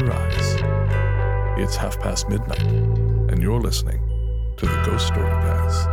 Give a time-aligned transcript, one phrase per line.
[0.00, 1.58] your eyes.
[1.58, 3.98] It's half past midnight, and you're listening
[4.56, 5.86] to the Ghost Story Guys.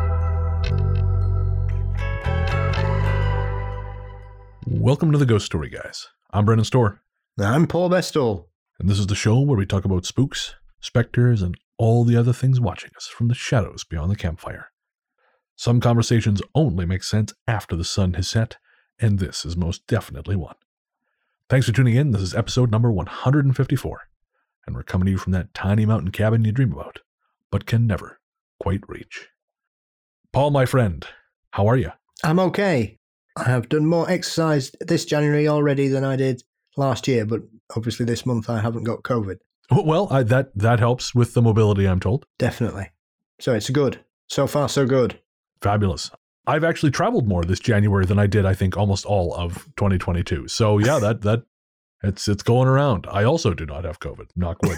[4.67, 6.07] Welcome to the Ghost Story Guys.
[6.31, 7.01] I'm Brendan Storr,
[7.39, 8.45] I'm Paul Bestall.
[8.79, 12.33] and this is the show where we talk about spooks, specters, and all the other
[12.33, 14.69] things watching us from the shadows beyond the campfire.
[15.55, 18.57] Some conversations only make sense after the sun has set,
[18.99, 20.55] and this is most definitely one.
[21.47, 22.09] Thanks for tuning in.
[22.09, 24.01] This is episode number 154,
[24.65, 27.01] and we're coming to you from that tiny mountain cabin you dream about,
[27.51, 28.19] but can never
[28.59, 29.27] quite reach.
[30.33, 31.05] Paul, my friend,
[31.51, 31.91] how are you?
[32.23, 32.97] I'm okay.
[33.37, 36.41] I have done more exercise this January already than I did
[36.77, 37.41] last year, but
[37.75, 39.37] obviously this month I haven't got COVID.
[39.69, 42.25] Oh, well, I, that that helps with the mobility, I'm told.
[42.39, 42.89] Definitely.
[43.39, 44.03] So it's good.
[44.29, 45.21] So far, so good.
[45.61, 46.09] Fabulous.
[46.47, 50.47] I've actually traveled more this January than I did, I think, almost all of 2022.
[50.47, 51.43] So yeah, that that
[52.03, 53.07] it's it's going around.
[53.09, 54.27] I also do not have COVID.
[54.35, 54.77] Knock wood.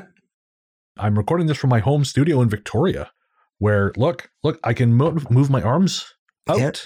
[0.96, 3.10] I'm recording this from my home studio in Victoria,
[3.58, 6.06] where look, look, I can move, move my arms
[6.48, 6.76] out, Yep.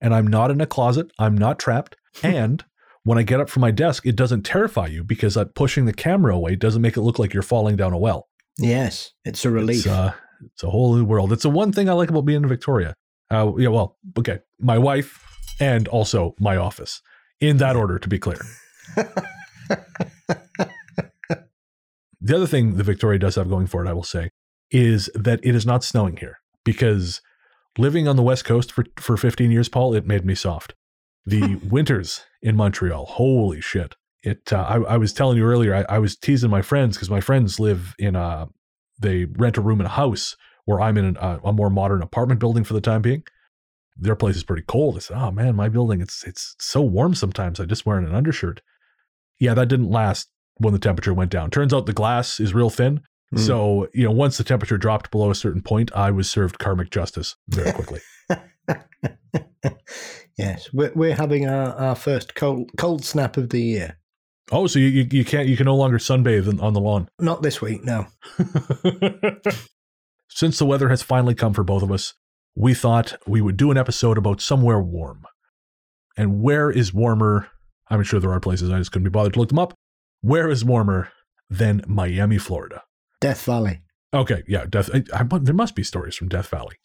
[0.00, 1.10] and I'm not in a closet.
[1.18, 2.64] I'm not trapped, and
[3.02, 5.92] when I get up from my desk, it doesn't terrify you because uh, pushing the
[5.92, 8.28] camera away doesn't make it look like you're falling down a well.
[8.58, 9.78] yes, it's a relief.
[9.78, 10.12] It's, uh,
[10.44, 11.32] it's a whole new world.
[11.32, 12.94] It's the one thing I like about being in Victoria.
[13.30, 15.22] Uh, yeah, well, okay, my wife
[15.60, 17.02] and also my office,
[17.40, 18.40] in that order, to be clear.
[22.20, 24.30] the other thing the Victoria does have going for it, I will say,
[24.70, 27.20] is that it is not snowing here because
[27.78, 30.74] living on the West Coast for, for 15 years, Paul, it made me soft.
[31.24, 33.94] The winters in Montreal, holy shit.
[34.22, 34.52] It.
[34.52, 37.20] Uh, I, I was telling you earlier, I, I was teasing my friends because my
[37.20, 38.48] friends live in a,
[38.98, 42.02] they rent a room in a house where I'm in an, uh, a more modern
[42.02, 43.22] apartment building for the time being.
[43.96, 44.96] Their place is pretty cold.
[44.96, 47.60] I said, "Oh man, my building it's it's so warm sometimes.
[47.60, 48.60] I just wear an undershirt."
[49.38, 51.50] Yeah, that didn't last when the temperature went down.
[51.50, 53.00] Turns out the glass is real thin,
[53.34, 53.40] Mm.
[53.40, 56.90] so you know once the temperature dropped below a certain point, I was served karmic
[56.90, 58.00] justice very quickly.
[60.38, 63.98] yes, we're, we're having our, our first cold, cold snap of the year.
[64.52, 67.08] Oh, so you, you can't you can no longer sunbathe on the lawn.
[67.18, 68.06] Not this week, no.
[70.28, 72.14] Since the weather has finally come for both of us,
[72.54, 75.24] we thought we would do an episode about somewhere warm.
[76.16, 77.48] And where is warmer?
[77.88, 79.74] I'm sure there are places I just couldn't be bothered to look them up.
[80.22, 81.10] Where is warmer
[81.48, 82.82] than Miami, Florida?
[83.20, 83.82] Death Valley.
[84.12, 84.90] Okay, yeah, Death.
[84.92, 86.76] I, I, there must be stories from Death Valley.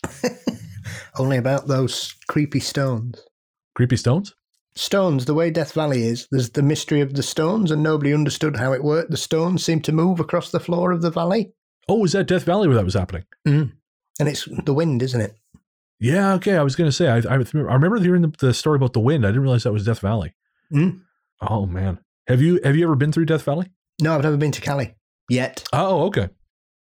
[1.18, 3.22] Only about those creepy stones.
[3.76, 4.34] Creepy stones.
[4.76, 8.56] Stones, the way Death Valley is, there's the mystery of the stones, and nobody understood
[8.56, 9.12] how it worked.
[9.12, 11.52] The stones seem to move across the floor of the valley.
[11.90, 13.26] Oh, was that Death Valley where that was happening?
[14.20, 15.36] And it's the wind, isn't it?
[16.00, 16.56] Yeah, okay.
[16.58, 19.26] I was gonna say I I, I remember hearing the, the story about the wind.
[19.26, 20.34] I didn't realize that was Death Valley.
[20.74, 21.02] Mm.
[21.42, 23.68] Oh man, have you have you ever been through Death Valley?
[24.02, 24.96] No, I've never been to Cali
[25.30, 25.64] yet.
[25.74, 26.30] Oh, okay.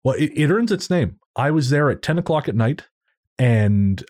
[0.03, 1.19] Well, it, it earns its name.
[1.35, 2.83] I was there at 10 o'clock at night
[3.37, 4.03] and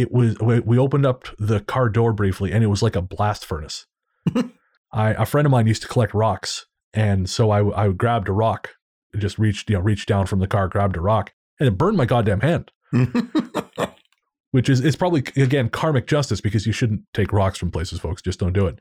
[0.00, 3.44] it was, we opened up the car door briefly and it was like a blast
[3.44, 3.86] furnace.
[4.92, 6.66] I, a friend of mine used to collect rocks.
[6.94, 8.70] And so I, I grabbed a rock,
[9.16, 11.98] just reached, you know, reached down from the car, grabbed a rock and it burned
[11.98, 12.72] my goddamn hand,
[14.50, 18.22] which is, is probably, again, karmic justice because you shouldn't take rocks from places, folks.
[18.22, 18.80] Just don't do it.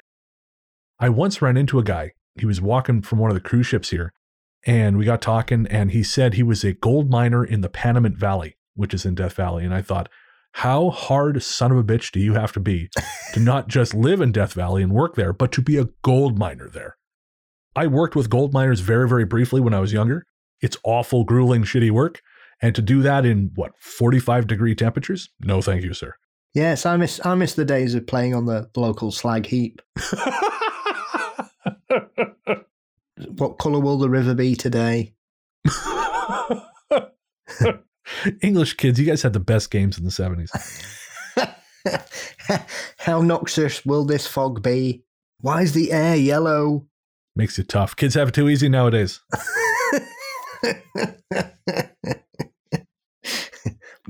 [1.00, 2.13] I once ran into a guy.
[2.40, 4.13] He was walking from one of the cruise ships here
[4.66, 8.16] and we got talking and he said he was a gold miner in the Panamint
[8.16, 9.66] Valley, which is in Death Valley.
[9.66, 10.09] And I thought,
[10.54, 12.90] how hard son of a bitch do you have to be
[13.34, 16.38] to not just live in Death Valley and work there, but to be a gold
[16.38, 16.98] miner there?
[17.76, 20.26] I worked with gold miners very, very briefly when I was younger.
[20.62, 22.22] It's awful, grueling, shitty work.
[22.62, 25.30] And to do that in what, 45 degree temperatures?
[25.40, 26.16] No, thank you, sir.
[26.54, 29.81] yes, I miss I miss the days of playing on the local slag heap.
[33.36, 35.13] What colour will the river be today?
[38.42, 40.50] English kids, you guys had the best games in the 70s.
[42.98, 45.04] How noxious will this fog be?
[45.42, 46.86] Why is the air yellow?
[47.36, 47.95] Makes it tough.
[47.95, 49.21] Kids have it too easy nowadays.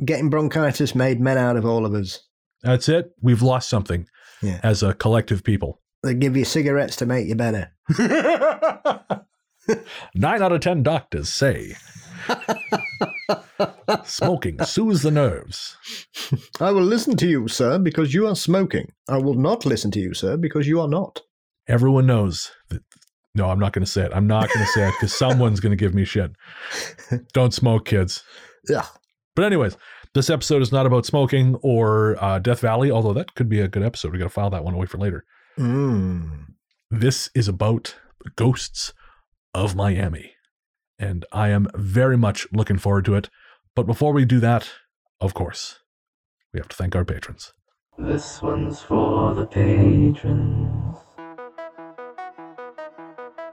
[0.06, 2.20] Getting bronchitis made men out of all of us.
[2.64, 3.12] That's it.
[3.22, 4.08] We've lost something
[4.42, 4.60] Yeah.
[4.64, 5.82] as a collective people.
[6.04, 7.72] They give you cigarettes to make you better.
[10.16, 11.76] Nine out of ten doctors say
[14.06, 15.78] smoking soothes the nerves.
[16.60, 18.92] I will listen to you, sir, because you are smoking.
[19.08, 21.22] I will not listen to you, sir, because you are not.
[21.68, 22.82] Everyone knows that.
[23.36, 24.12] No, I'm not going to say it.
[24.14, 26.32] I'm not going to say it because someone's going to give me shit.
[27.34, 28.24] Don't smoke, kids.
[28.68, 28.86] Yeah.
[29.36, 29.78] But, anyways,
[30.16, 33.68] this episode is not about smoking or uh, Death Valley, although that could be a
[33.68, 34.12] good episode.
[34.12, 35.26] We got to file that one away for later.
[35.60, 36.48] Mm.
[36.90, 38.94] This is about the ghosts
[39.54, 40.34] of Miami.
[41.00, 43.30] And I am very much looking forward to it.
[43.76, 44.70] But before we do that,
[45.22, 45.80] of course,
[46.54, 47.54] we have to thank our patrons.
[47.98, 50.98] This one's for the patrons.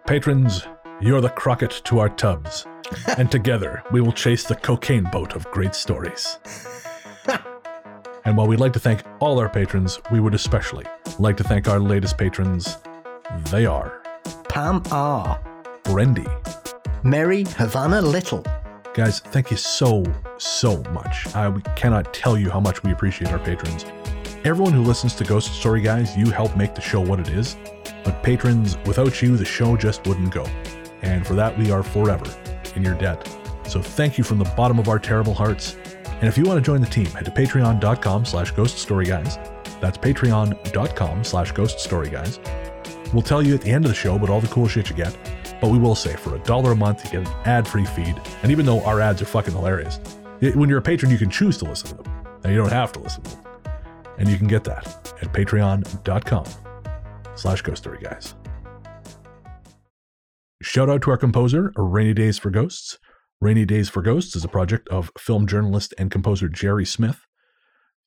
[0.07, 0.67] Patrons,
[1.01, 2.67] you're the Crockett to our Tubbs,
[3.19, 6.39] and together we will chase the cocaine boat of great stories.
[8.25, 10.85] and while we'd like to thank all our patrons, we would especially
[11.19, 12.79] like to thank our latest patrons.
[13.51, 14.01] They are
[14.49, 15.41] Pam R.
[15.83, 16.66] Brendy.
[17.03, 18.45] Mary Havana Little.
[18.95, 20.05] Guys, thank you so,
[20.39, 21.27] so much.
[21.35, 23.85] I cannot tell you how much we appreciate our patrons.
[24.45, 27.57] Everyone who listens to Ghost Story Guys, you help make the show what it is.
[28.05, 30.47] But patrons, without you, the show just wouldn't go.
[31.03, 32.25] And for that, we are forever
[32.75, 33.29] in your debt.
[33.67, 35.77] So thank you from the bottom of our terrible hearts.
[36.07, 39.37] And if you want to join the team, head to patreon.com slash ghost story guys.
[39.81, 42.41] That's patreon.com slash ghost story guys.
[43.13, 44.97] We'll tell you at the end of the show about all the cool shit you
[44.97, 45.17] get,
[45.61, 48.21] but we will say for a dollar a month, you get an ad free feed.
[48.43, 49.99] And even though our ads are fucking hilarious,
[50.55, 52.93] when you're a patron, you can choose to listen to them, and you don't have
[52.93, 53.45] to listen to them.
[54.19, 54.87] And you can get that
[55.23, 56.45] at patreon.com
[57.35, 58.35] slash ghost story guys.
[60.63, 62.99] Shout out to our composer, Rainy Days for Ghosts.
[63.41, 67.21] Rainy Days for Ghosts is a project of film journalist and composer Jerry Smith.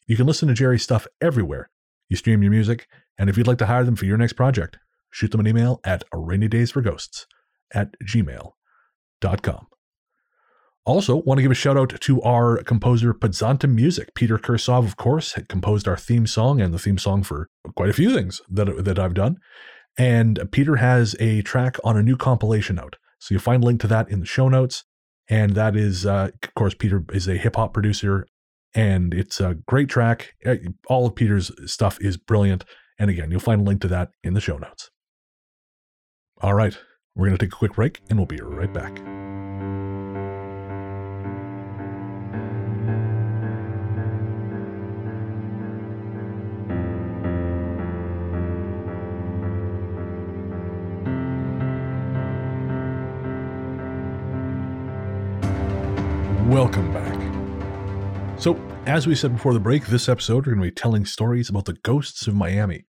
[0.08, 1.70] You can listen to Jerry's stuff everywhere.
[2.10, 2.88] You stream your music,
[3.18, 4.78] and if you'd like to hire them for your next project,
[5.12, 7.26] shoot them an email at rainydaysforghosts
[7.74, 9.68] at gmail.com.
[10.86, 14.16] Also, want to give a shout out to our composer Podzontom Music.
[14.16, 17.90] Peter Kursov, of course, had composed our theme song and the theme song for quite
[17.90, 19.38] a few things that, that I've done.
[19.98, 22.96] And Peter has a track on a new compilation out.
[23.20, 24.86] So you'll find a link to that in the show notes.
[25.30, 28.26] And that is, uh, of course, Peter is a hip hop producer,
[28.74, 30.34] and it's a great track.
[30.44, 30.56] Uh,
[30.88, 32.66] All of Peter's stuff is brilliant.
[32.98, 34.90] And again, you'll find a link to that in the show notes.
[36.42, 36.78] All right,
[37.16, 39.02] we're going to take a quick break, and we'll be right back.
[56.50, 58.40] Welcome back.
[58.40, 61.48] So, as we said before the break, this episode we're going to be telling stories
[61.48, 62.86] about the ghosts of Miami.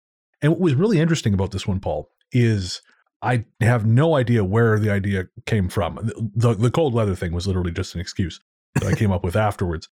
[0.41, 2.81] And what was really interesting about this one, Paul, is
[3.25, 5.95] I have no idea where the idea came from.
[5.95, 8.39] The, the, the cold weather thing was literally just an excuse
[8.75, 9.89] that I came up with afterwards.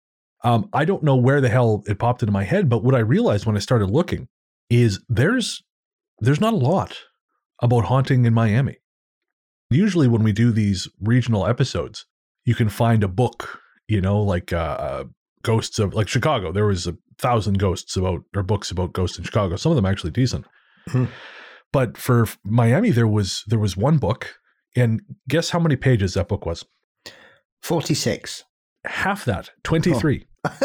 [0.42, 3.00] Um, I don't know where the hell it popped into my head, but what I
[3.00, 4.28] realized when I started looking
[4.70, 5.62] is there's
[6.20, 6.96] there's not a lot
[7.60, 8.78] about haunting in Miami.
[9.70, 12.06] Usually, when we do these regional episodes,
[12.44, 15.04] you can find a book, you know, like uh, uh,
[15.42, 16.52] ghosts of like Chicago.
[16.52, 19.56] There was a thousand ghosts about or books about ghosts in Chicago.
[19.56, 20.46] Some of them actually decent.
[21.73, 24.37] But for Miami, there was there was one book,
[24.75, 26.65] and guess how many pages that book was?
[27.62, 28.44] 46.
[28.85, 30.26] Half that, twenty three.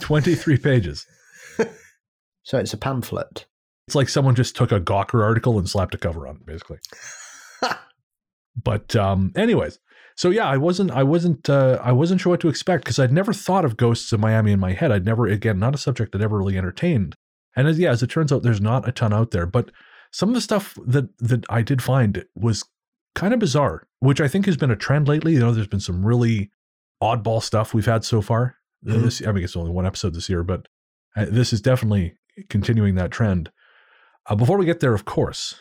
[0.00, 1.06] 23 pages.
[2.42, 3.46] So it's a pamphlet.
[3.86, 6.78] It's like someone just took a Gawker article and slapped a cover on it, basically.
[8.64, 9.78] but um, anyways,
[10.16, 13.12] so yeah, I wasn't, I wasn't, uh, I wasn't sure what to expect because I'd
[13.12, 14.90] never thought of ghosts of Miami in my head.
[14.90, 17.16] I'd never, again, not a subject I'd ever really entertained.
[17.58, 19.44] And as yeah, as it turns out, there's not a ton out there.
[19.44, 19.70] But
[20.12, 22.64] some of the stuff that that I did find was
[23.16, 25.32] kind of bizarre, which I think has been a trend lately.
[25.32, 26.50] You know, there's been some really
[27.02, 28.54] oddball stuff we've had so far.
[28.86, 29.02] Mhm.
[29.02, 30.68] This, I mean, it's only one episode this year, but
[31.16, 32.14] uh, this is definitely
[32.48, 33.50] continuing that trend.
[34.26, 35.56] Uh, before we get there, of course,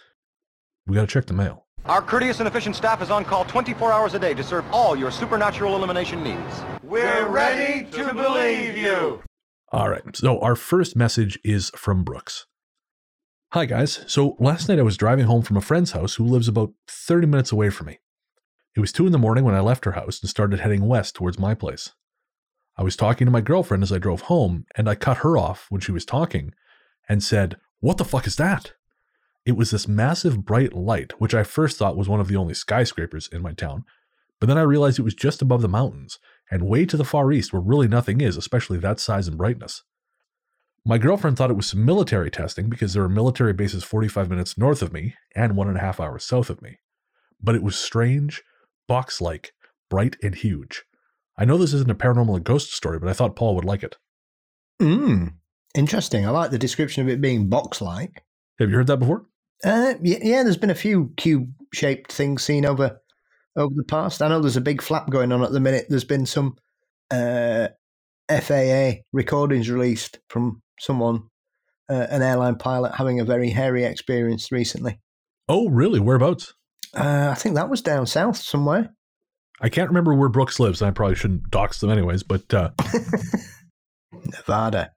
[0.86, 1.66] we got to check the mail.
[1.86, 4.96] Our courteous and efficient staff is on call 24 hours a day to serve all
[4.96, 6.63] your supernatural elimination needs.
[6.84, 9.22] We're ready to believe you.
[9.72, 10.02] All right.
[10.02, 10.26] Mm-hmm.
[10.26, 12.46] So our first message is from Brooks.
[13.52, 14.04] Hi, guys.
[14.08, 17.28] So last night I was driving home from a friend's house who lives about 30
[17.28, 18.00] minutes away from me.
[18.76, 21.16] It was 2 in the morning when I left her house and started heading west
[21.16, 21.94] towards my place.
[22.78, 25.66] I was talking to my girlfriend as I drove home, and I cut her off
[25.70, 26.54] when she was talking
[27.10, 28.74] and said, What the fuck is that?
[29.46, 32.54] It was this massive bright light, which I first thought was one of the only
[32.54, 33.86] skyscrapers in my town,
[34.40, 37.32] but then I realized it was just above the mountains and way to the far
[37.32, 39.84] east where really nothing is, especially that size and brightness.
[40.86, 44.58] My girlfriend thought it was some military testing because there are military bases 45 minutes
[44.58, 46.80] north of me and one and a half hours south of me.
[47.42, 48.42] But it was strange,
[48.88, 49.51] box like,
[49.89, 50.84] bright, and huge.
[51.38, 53.84] I know this isn't a paranormal and ghost story, but I thought Paul would like
[53.84, 53.98] it.
[54.82, 55.34] Mm,
[55.75, 56.25] interesting.
[56.25, 58.24] I like the description of it being box like.
[58.60, 59.25] Have you heard that before?
[59.63, 63.01] Uh, yeah, yeah, there's been a few cube shaped things seen over
[63.58, 64.22] over the past.
[64.22, 65.88] I know there's a big flap going on at the minute.
[65.90, 66.56] There's been some
[67.12, 67.70] uh,
[68.30, 71.24] FAA recordings released from someone
[71.90, 75.00] uh, an airline pilot having a very hairy experience recently.
[75.50, 76.00] Oh, really?
[76.00, 76.54] Whereabouts?
[76.94, 78.94] Uh, I think that was down south somewhere.
[79.60, 80.82] I can't remember where Brooks lives.
[80.82, 82.72] I probably shouldn't dox them anyways, but uh,
[84.14, 84.92] Nevada.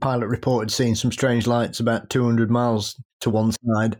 [0.00, 3.98] Pilot reported seeing some strange lights about 200 miles to one side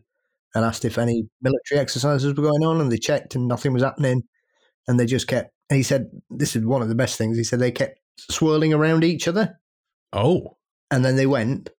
[0.55, 3.83] and asked if any military exercises were going on, and they checked and nothing was
[3.83, 4.23] happening.
[4.87, 7.39] And they just kept, and he said, this is one of the best things.
[7.39, 9.59] He said they kept swirling around each other.
[10.13, 10.57] oh.
[10.91, 11.71] And then they went,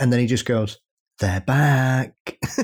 [0.00, 0.78] and then he just goes,
[1.20, 2.14] they're back.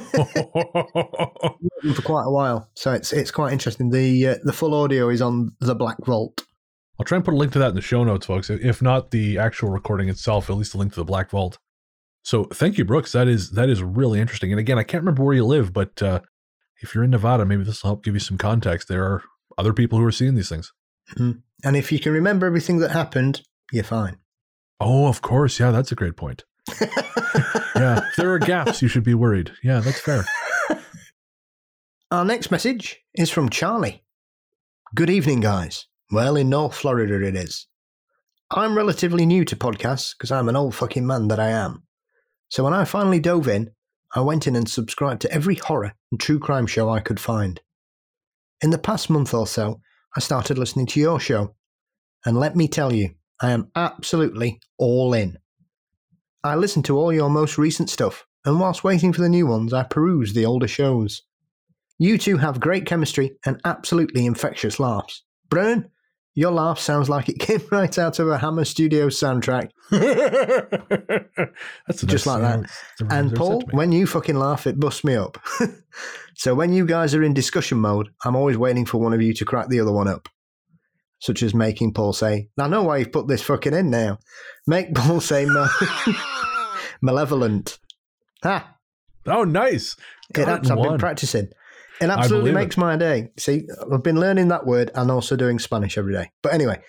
[1.95, 2.71] for quite a while.
[2.75, 3.91] So it's it's quite interesting.
[3.91, 6.43] The uh, the full audio is on the Black Vault.
[6.99, 8.49] I'll try and put a link to that in the show notes, folks.
[8.49, 11.59] If not the actual recording itself, at least a link to the Black Vault.
[12.27, 13.13] So thank you, Brooks.
[13.13, 14.51] That is that is really interesting.
[14.51, 16.19] And again, I can't remember where you live, but uh,
[16.83, 18.89] if you're in Nevada, maybe this will help give you some context.
[18.89, 19.23] There are
[19.57, 20.73] other people who are seeing these things.
[21.17, 24.17] And if you can remember everything that happened, you're fine.
[24.81, 25.61] Oh, of course.
[25.61, 26.43] Yeah, that's a great point.
[27.77, 29.53] Yeah, if there are gaps, you should be worried.
[29.63, 30.25] Yeah, that's fair.
[32.11, 34.03] Our next message is from Charlie.
[34.95, 35.87] Good evening, guys.
[36.11, 37.67] Well, in North Florida it is.
[38.51, 41.86] I'm relatively new to podcasts because I'm an old fucking man that I am.
[42.49, 43.71] So when I finally dove in,
[44.15, 47.61] I went in and subscribed to every horror and true crime show I could find.
[48.63, 49.81] In the past month or so,
[50.17, 51.55] I started listening to your show.
[52.25, 53.11] And let me tell you,
[53.41, 55.39] I am absolutely all in.
[56.43, 59.73] I listened to all your most recent stuff, and whilst waiting for the new ones,
[59.73, 61.23] I perused the older shows.
[61.99, 65.23] You two have great chemistry and absolutely infectious laughs.
[65.49, 65.91] Brennan,
[66.37, 69.71] your laugh sounds like it came right out of a Hammer Studios soundtrack.
[71.87, 72.71] that's Just nice, like that.
[73.11, 75.39] And Paul, when you fucking laugh, it busts me up.
[76.35, 79.33] so when you guys are in discussion mode, I'm always waiting for one of you
[79.33, 80.29] to crack the other one up.
[81.19, 84.19] Such as making Paul say, I know why you've put this fucking in now.
[84.67, 85.71] Make Paul say ma-
[87.01, 87.79] malevolent.
[88.43, 88.75] Ha!
[89.27, 89.97] oh, nice.
[90.37, 91.49] It, I've been practicing.
[92.01, 92.65] It absolutely believe it.
[92.65, 93.31] makes my day.
[93.39, 96.31] See, I've been learning that word and also doing Spanish every day.
[96.43, 96.81] But anyway,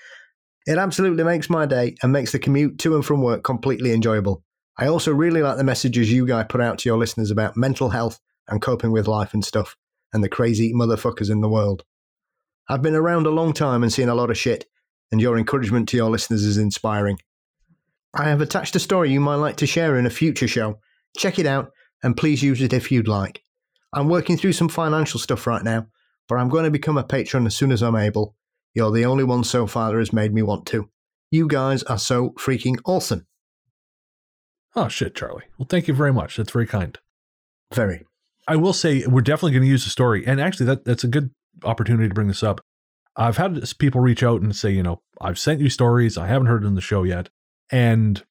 [0.65, 4.43] it absolutely makes my day and makes the commute to and from work completely enjoyable.
[4.77, 7.89] I also really like the messages you guys put out to your listeners about mental
[7.89, 9.75] health and coping with life and stuff
[10.13, 11.83] and the crazy motherfuckers in the world.
[12.69, 14.65] I've been around a long time and seen a lot of shit,
[15.11, 17.17] and your encouragement to your listeners is inspiring.
[18.13, 20.79] I have attached a story you might like to share in a future show.
[21.17, 21.71] Check it out
[22.03, 23.41] and please use it if you'd like.
[23.93, 25.87] I'm working through some financial stuff right now,
[26.27, 28.35] but I'm going to become a patron as soon as I'm able.
[28.73, 30.89] You're the only one so far that has made me want to.
[31.31, 33.25] You guys are so freaking awesome.
[34.75, 35.45] Oh, shit, Charlie.
[35.57, 36.37] Well, thank you very much.
[36.37, 36.97] That's very kind.
[37.73, 38.05] Very.
[38.47, 41.09] I will say we're definitely going to use the story, and actually, that that's a
[41.09, 41.31] good
[41.63, 42.61] opportunity to bring this up.
[43.15, 46.47] I've had people reach out and say, you know, I've sent you stories, I haven't
[46.47, 47.29] heard it in the show yet,
[47.71, 48.23] and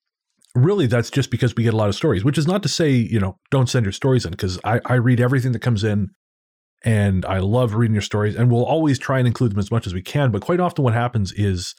[0.57, 2.25] really, that's just because we get a lot of stories.
[2.25, 4.95] Which is not to say, you know, don't send your stories in, because I I
[4.95, 6.09] read everything that comes in,
[6.85, 9.87] and I love reading your stories, and we'll always try and include them as much
[9.87, 10.31] as we can.
[10.31, 11.75] But quite often, what happens is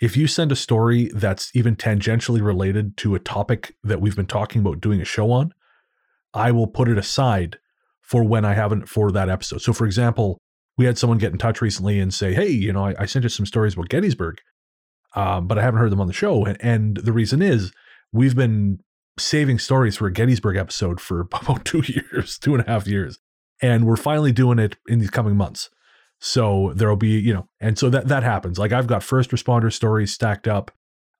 [0.00, 4.26] if you send a story that's even tangentially related to a topic that we've been
[4.26, 5.52] talking about doing a show on,
[6.32, 7.58] I will put it aside
[8.02, 9.60] for when I haven't for that episode.
[9.62, 10.38] So, for example,
[10.76, 13.24] we had someone get in touch recently and say, "Hey, you know, I, I sent
[13.24, 14.38] you some stories about Gettysburg,
[15.16, 17.72] um, but I haven't heard them on the show." And, and the reason is
[18.12, 18.80] we've been
[19.18, 23.18] saving stories for a Gettysburg episode for about two years, two and a half years,
[23.60, 25.70] and we're finally doing it in these coming months.
[26.20, 28.58] So there'll be, you know, and so that that happens.
[28.58, 30.70] Like I've got first responder stories stacked up.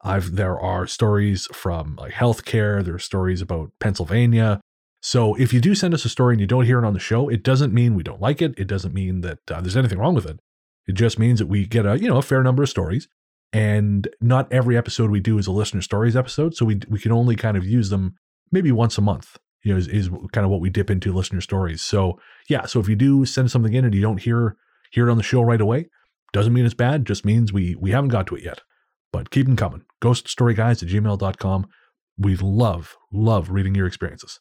[0.02, 2.84] I've there are stories from like healthcare.
[2.84, 4.60] There are stories about Pennsylvania.
[5.00, 6.98] So if you do send us a story and you don't hear it on the
[6.98, 8.54] show, it doesn't mean we don't like it.
[8.58, 10.40] It doesn't mean that uh, there's anything wrong with it.
[10.88, 13.08] It just means that we get a you know a fair number of stories,
[13.52, 16.54] and not every episode we do is a listener stories episode.
[16.54, 18.14] So we we can only kind of use them
[18.52, 19.36] maybe once a month.
[19.64, 21.82] You know, is, is kind of what we dip into listener stories.
[21.82, 24.56] So yeah, so if you do send something in and you don't hear
[24.90, 25.86] hear it on the show right away,
[26.32, 27.06] doesn't mean it's bad.
[27.06, 28.60] Just means we we haven't got to it yet.
[29.12, 29.82] But keep them coming.
[30.02, 31.66] Ghoststoryguys at gmail.com.
[32.18, 34.40] We love, love reading your experiences.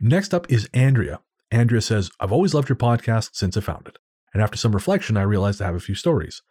[0.00, 1.20] Next up is Andrea.
[1.50, 3.98] Andrea says, I've always loved your podcast since I found it.
[4.32, 6.42] And after some reflection, I realized I have a few stories.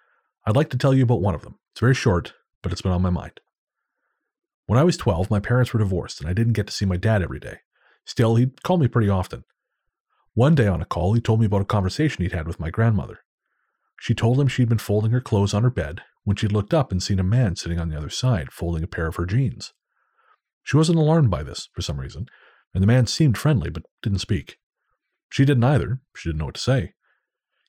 [0.48, 1.60] I'd like to tell you about one of them.
[1.74, 3.42] It's very short, but it's been on my mind.
[4.66, 6.96] When I was 12, my parents were divorced, and I didn't get to see my
[6.96, 7.58] dad every day.
[8.06, 9.44] Still, he'd call me pretty often.
[10.36, 12.70] One day on a call, he told me about a conversation he'd had with my
[12.70, 13.20] grandmother.
[14.00, 16.94] She told him she'd been folding her clothes on her bed when she'd looked up
[16.94, 19.74] and seen a man sitting on the other side, folding a pair of her jeans.
[20.64, 22.28] She wasn't alarmed by this, for some reason,
[22.74, 24.60] and the man seemed friendly but didn't speak.
[25.30, 26.00] She didn't either.
[26.16, 26.94] She didn't know what to say.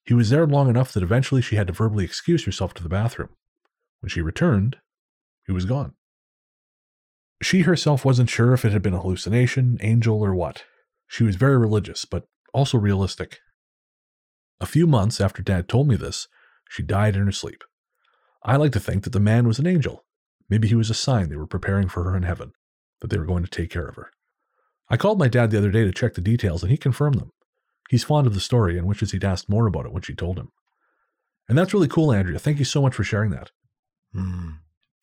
[0.08, 2.88] He was there long enough that eventually she had to verbally excuse herself to the
[2.88, 3.28] bathroom.
[4.00, 4.78] When she returned,
[5.46, 5.96] he was gone.
[7.42, 10.64] She herself wasn't sure if it had been a hallucination, angel, or what.
[11.08, 12.24] She was very religious, but
[12.54, 13.40] also realistic.
[14.62, 16.26] A few months after Dad told me this,
[16.70, 17.62] she died in her sleep.
[18.42, 20.06] I like to think that the man was an angel.
[20.48, 22.52] Maybe he was a sign they were preparing for her in heaven,
[23.02, 24.10] that they were going to take care of her.
[24.88, 27.30] I called my dad the other day to check the details, and he confirmed them.
[27.88, 30.38] He's fond of the story and wishes he'd asked more about it when she told
[30.38, 30.50] him.
[31.49, 32.38] And that's really cool, Andrea.
[32.38, 33.50] Thank you so much for sharing that.
[34.12, 34.50] Hmm.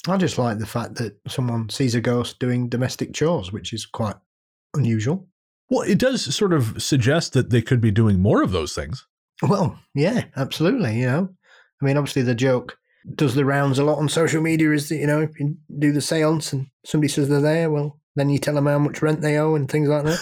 [0.07, 3.87] I just like the fact that someone sees a ghost doing domestic chores, which is
[3.87, 4.15] quite
[4.75, 5.27] unusual.
[5.69, 9.07] Well, it does sort of suggest that they could be doing more of those things.
[9.41, 10.99] Well, yeah, absolutely.
[10.99, 11.29] You know,
[11.81, 12.77] I mean, obviously the joke
[13.15, 16.01] does the rounds a lot on social media is that, you know, you do the
[16.01, 19.37] seance and somebody says they're there, well, then you tell them how much rent they
[19.37, 20.19] owe and things like that.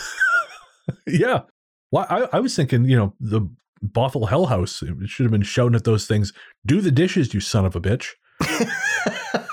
[1.07, 1.41] yeah.
[1.93, 3.47] Well, I, I was thinking, you know, the
[3.85, 6.33] Bothell Hell House it should have been shouting at those things.
[6.65, 8.13] Do the dishes, you son of a bitch.
[8.49, 8.65] you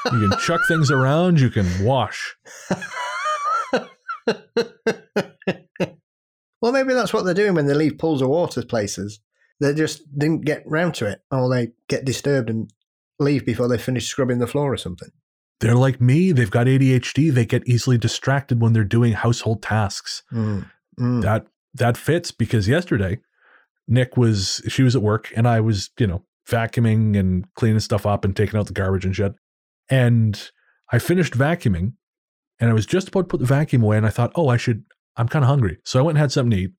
[0.07, 1.39] can chuck things around.
[1.39, 2.35] You can wash.
[6.63, 9.21] well, maybe that's what they're doing when they leave pools of water places.
[9.61, 12.73] They just didn't get round to it, or they get disturbed and
[13.19, 15.11] leave before they finish scrubbing the floor or something.
[15.61, 16.33] They're like me.
[16.33, 17.31] They've got ADHD.
[17.31, 20.23] They get easily distracted when they're doing household tasks.
[20.33, 20.71] Mm.
[20.99, 21.21] Mm.
[21.21, 23.19] That that fits because yesterday
[23.87, 28.07] Nick was she was at work and I was, you know, vacuuming and cleaning stuff
[28.07, 29.35] up and taking out the garbage and shit.
[29.89, 30.51] And
[30.93, 31.95] I finished vacuuming
[32.59, 34.57] and I was just about to put the vacuum away and I thought, oh, I
[34.57, 34.85] should,
[35.17, 35.79] I'm kind of hungry.
[35.85, 36.71] So I went and had something to eat.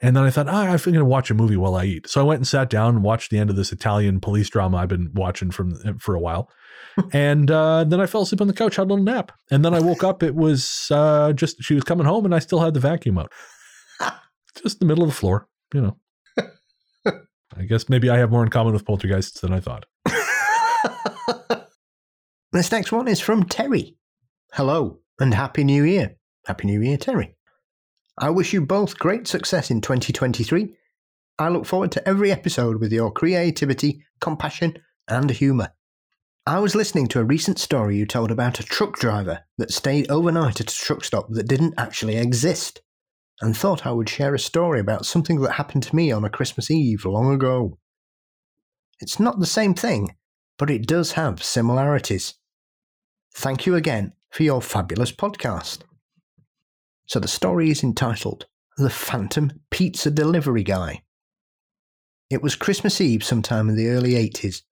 [0.00, 2.08] And then I thought, oh, I'm going to watch a movie while I eat.
[2.08, 4.78] So I went and sat down and watched the end of this Italian police drama
[4.78, 6.50] I've been watching from for a while.
[7.12, 9.30] and uh, then I fell asleep on the couch, had a little nap.
[9.50, 10.24] And then I woke up.
[10.24, 13.32] It was uh, just, she was coming home and I still had the vacuum out.
[14.60, 15.96] Just the middle of the floor, you know.
[17.56, 19.86] I guess maybe I have more in common with poltergeists than I thought.
[22.52, 23.96] this next one is from Terry.
[24.52, 26.16] Hello and Happy New Year.
[26.46, 27.36] Happy New Year, Terry.
[28.18, 30.76] I wish you both great success in 2023.
[31.38, 34.76] I look forward to every episode with your creativity, compassion,
[35.08, 35.72] and humour.
[36.46, 40.10] I was listening to a recent story you told about a truck driver that stayed
[40.10, 42.82] overnight at a truck stop that didn't actually exist
[43.42, 46.30] and thought I would share a story about something that happened to me on a
[46.30, 47.76] Christmas Eve long ago.
[49.00, 50.14] It's not the same thing,
[50.58, 52.34] but it does have similarities.
[53.34, 55.80] Thank you again for your fabulous podcast.
[57.06, 58.46] So the story is entitled
[58.78, 61.02] The Phantom Pizza Delivery Guy.
[62.30, 64.62] It was Christmas Eve sometime in the early 80s,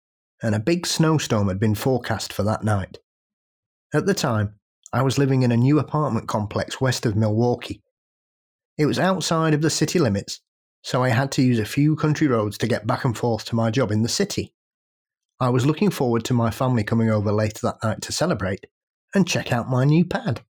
[0.44, 2.98] and a big snowstorm had been forecast for that night.
[3.92, 4.54] At the time,
[4.92, 7.83] I was living in a new apartment complex west of Milwaukee
[8.80, 10.40] it was outside of the city limits,
[10.82, 13.54] so I had to use a few country roads to get back and forth to
[13.54, 14.54] my job in the city.
[15.38, 18.64] I was looking forward to my family coming over later that night to celebrate
[19.14, 20.40] and check out my new pad.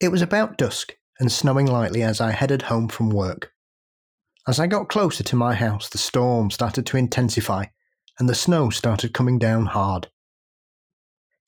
[0.00, 3.52] It was about dusk and snowing lightly as I headed home from work.
[4.48, 7.66] As I got closer to my house, the storm started to intensify
[8.18, 10.08] and the snow started coming down hard.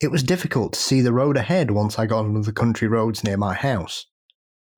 [0.00, 3.24] It was difficult to see the road ahead once I got onto the country roads
[3.24, 4.06] near my house.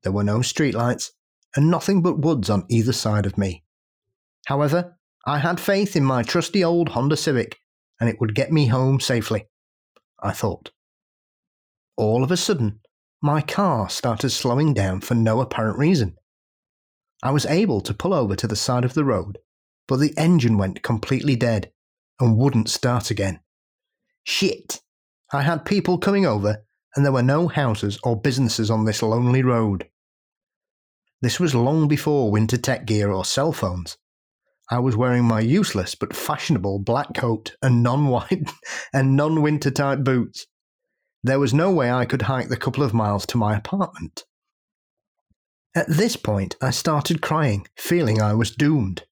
[0.02, 1.10] There were no streetlights
[1.54, 3.64] and nothing but woods on either side of me.
[4.46, 7.58] However, I had faith in my trusty old Honda Civic
[8.00, 9.46] and it would get me home safely,
[10.22, 10.70] I thought.
[11.96, 12.80] All of a sudden,
[13.20, 16.16] my car started slowing down for no apparent reason.
[17.22, 19.38] I was able to pull over to the side of the road,
[19.86, 21.70] but the engine went completely dead
[22.18, 23.40] and wouldn't start again.
[24.24, 24.80] Shit!
[25.32, 29.42] I had people coming over and there were no houses or businesses on this lonely
[29.42, 29.88] road.
[31.22, 33.98] This was long before winter tech gear or cell phones.
[34.70, 38.50] I was wearing my useless but fashionable black coat and non-white
[38.92, 40.46] and non-winter type boots.
[41.22, 44.24] There was no way I could hike the couple of miles to my apartment.
[45.74, 49.04] At this point, I started crying, feeling I was doomed.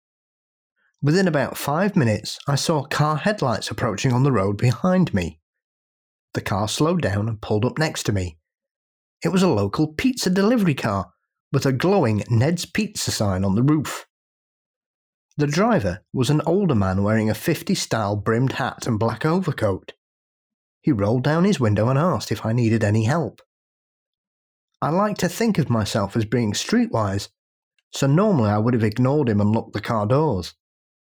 [1.02, 5.40] Within about five minutes, I saw car headlights approaching on the road behind me.
[6.38, 8.38] The car slowed down and pulled up next to me.
[9.24, 11.12] It was a local pizza delivery car
[11.52, 14.06] with a glowing Ned's Pizza sign on the roof.
[15.36, 19.94] The driver was an older man wearing a 50 style brimmed hat and black overcoat.
[20.80, 23.42] He rolled down his window and asked if I needed any help.
[24.80, 27.30] I like to think of myself as being streetwise,
[27.90, 30.54] so normally I would have ignored him and locked the car doors.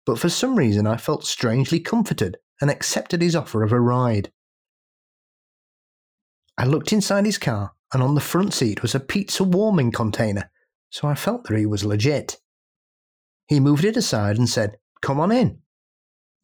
[0.05, 4.31] But for some reason I felt strangely comforted and accepted his offer of a ride.
[6.57, 10.49] I looked inside his car and on the front seat was a pizza warming container,
[10.89, 12.37] so I felt that he was legit.
[13.47, 15.59] He moved it aside and said, Come on in.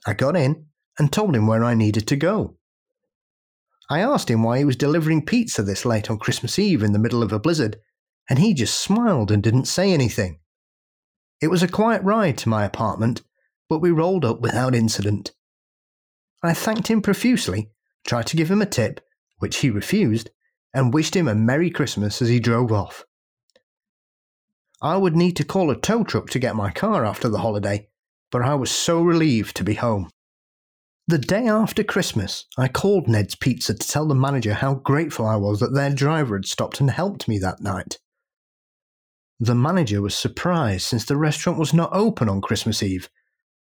[0.06, 2.58] I got in and told him where I needed to go.
[3.90, 7.00] I asked him why he was delivering pizza this late on Christmas Eve in the
[7.00, 7.78] middle of a blizzard,
[8.30, 10.40] and he just smiled and didn't say anything.
[11.42, 13.22] It was a quiet ride to my apartment,
[13.68, 15.34] but we rolled up without incident.
[16.42, 17.72] I thanked him profusely,
[18.08, 19.02] tried to give him a tip,
[19.44, 20.30] which he refused,
[20.74, 23.04] and wished him a Merry Christmas as he drove off.
[24.82, 27.90] I would need to call a tow truck to get my car after the holiday,
[28.32, 30.10] but I was so relieved to be home.
[31.10, 35.36] The day after Christmas, I called Ned's Pizza to tell the manager how grateful I
[35.36, 38.00] was that their driver had stopped and helped me that night.
[39.42, 43.10] The manager was surprised since the restaurant was not open on Christmas Eve,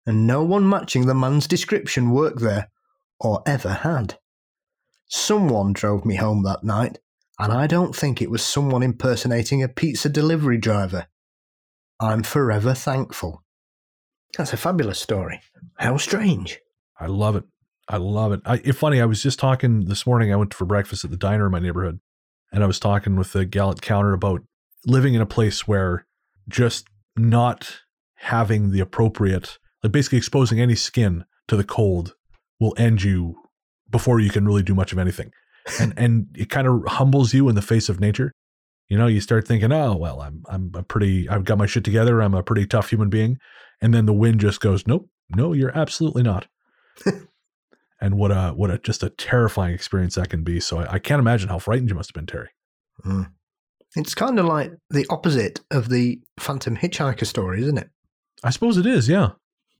[0.04, 2.68] and no one matching the man's description worked there,
[3.20, 4.18] or ever had.
[5.08, 6.98] Someone drove me home that night,
[7.38, 11.06] and I don't think it was someone impersonating a pizza delivery driver.
[11.98, 13.42] I'm forever thankful.
[14.36, 15.40] That's a fabulous story.
[15.78, 16.60] How strange.
[17.00, 17.44] I love it.
[17.88, 18.40] I love it.
[18.44, 19.00] I, it's funny.
[19.00, 20.32] I was just talking this morning.
[20.32, 22.00] I went for breakfast at the diner in my neighborhood,
[22.52, 24.42] and I was talking with the gal at counter about
[24.84, 26.06] living in a place where
[26.48, 27.80] just not
[28.16, 32.14] having the appropriate, like basically exposing any skin to the cold,
[32.60, 33.36] will end you
[33.90, 35.32] before you can really do much of anything,
[35.80, 38.32] and and it kind of humbles you in the face of nature.
[38.88, 41.84] You know, you start thinking, oh well, I'm I'm a pretty, I've got my shit
[41.84, 42.20] together.
[42.20, 43.38] I'm a pretty tough human being,
[43.80, 46.46] and then the wind just goes, nope, no, you're absolutely not.
[48.00, 50.60] and what a what a just a terrifying experience that can be.
[50.60, 52.48] So I, I can't imagine how frightened you must have been, Terry.
[53.04, 53.30] Mm.
[53.96, 57.90] It's kind of like the opposite of the Phantom Hitchhiker story, isn't it?
[58.44, 59.30] I suppose it is, yeah.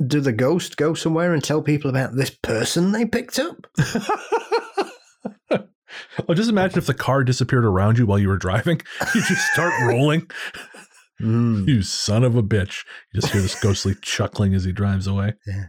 [0.07, 3.67] Do the ghost go somewhere and tell people about this person they picked up?
[5.51, 8.81] oh, just imagine if the car disappeared around you while you were driving.
[9.15, 10.31] You just start rolling.
[11.21, 11.67] Mm.
[11.67, 12.85] You son of a bitch.
[13.13, 15.35] You just hear this ghostly chuckling as he drives away.
[15.47, 15.67] Yeah.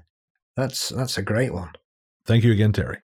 [0.56, 1.72] That's that's a great one.
[2.26, 3.00] Thank you again, Terry.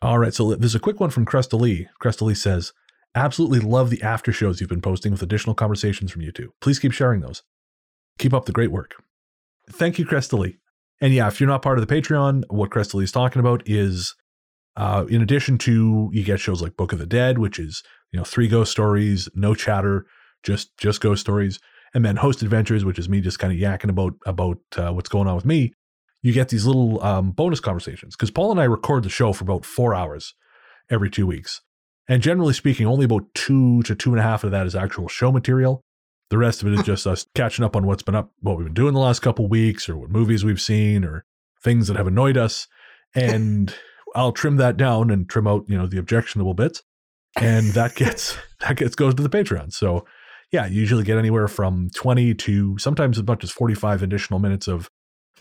[0.00, 1.88] All right, so there's a quick one from Cresta Lee.
[2.00, 2.72] Cresta Lee says,
[3.14, 6.52] Absolutely love the after shows you've been posting with additional conversations from you two.
[6.60, 7.42] Please keep sharing those.
[8.18, 9.02] Keep up the great work.
[9.70, 10.56] Thank you, Cresta Lee.
[11.00, 13.62] And yeah, if you're not part of the Patreon, what Cresta Lee is talking about
[13.66, 14.14] is
[14.76, 18.18] uh, in addition to you get shows like Book of the Dead, which is, you
[18.18, 20.06] know, three ghost stories, no chatter,
[20.42, 21.58] just just ghost stories,
[21.94, 25.08] and then Host Adventures, which is me just kind of yakking about about uh, what's
[25.08, 25.72] going on with me
[26.22, 29.44] you get these little um, bonus conversations because Paul and I record the show for
[29.44, 30.34] about four hours
[30.90, 31.60] every two weeks.
[32.08, 35.08] And generally speaking, only about two to two and a half of that is actual
[35.08, 35.82] show material.
[36.30, 38.66] The rest of it is just us catching up on what's been up, what we've
[38.66, 41.24] been doing the last couple weeks, or what movies we've seen, or
[41.62, 42.66] things that have annoyed us.
[43.14, 43.74] And
[44.14, 46.82] I'll trim that down and trim out, you know, the objectionable bits,
[47.40, 49.72] and that gets that gets goes to the Patreon.
[49.72, 50.06] So,
[50.52, 54.38] yeah, you usually get anywhere from twenty to sometimes as much as forty five additional
[54.38, 54.90] minutes of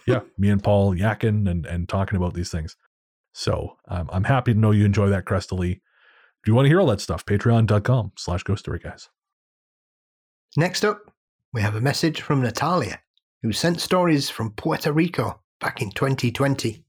[0.08, 2.76] yeah, me and Paul yakking and, and talking about these things.
[3.34, 5.82] So um, I'm happy to know you enjoy that, Cresta Lee.
[6.42, 9.10] If you want to hear all that stuff, patreon.com slash ghost story guys.
[10.56, 11.12] Next up,
[11.54, 13.00] we have a message from Natalia,
[13.44, 16.84] who sent stories from Puerto Rico back in 2020.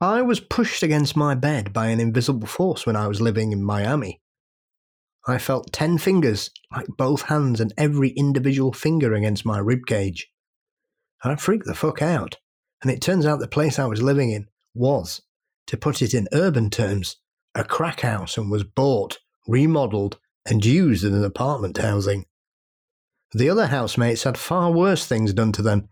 [0.00, 3.62] I was pushed against my bed by an invisible force when I was living in
[3.62, 4.20] Miami.
[5.26, 10.30] I felt 10 fingers, like both hands and every individual finger against my rib cage.
[11.22, 12.36] I freaked the fuck out
[12.82, 15.20] and it turns out the place I was living in was,
[15.66, 17.16] to put it in urban terms,
[17.54, 22.24] a crack house and was bought, remodeled, and used as an apartment housing.
[23.32, 25.88] The other housemates had far worse things done to them,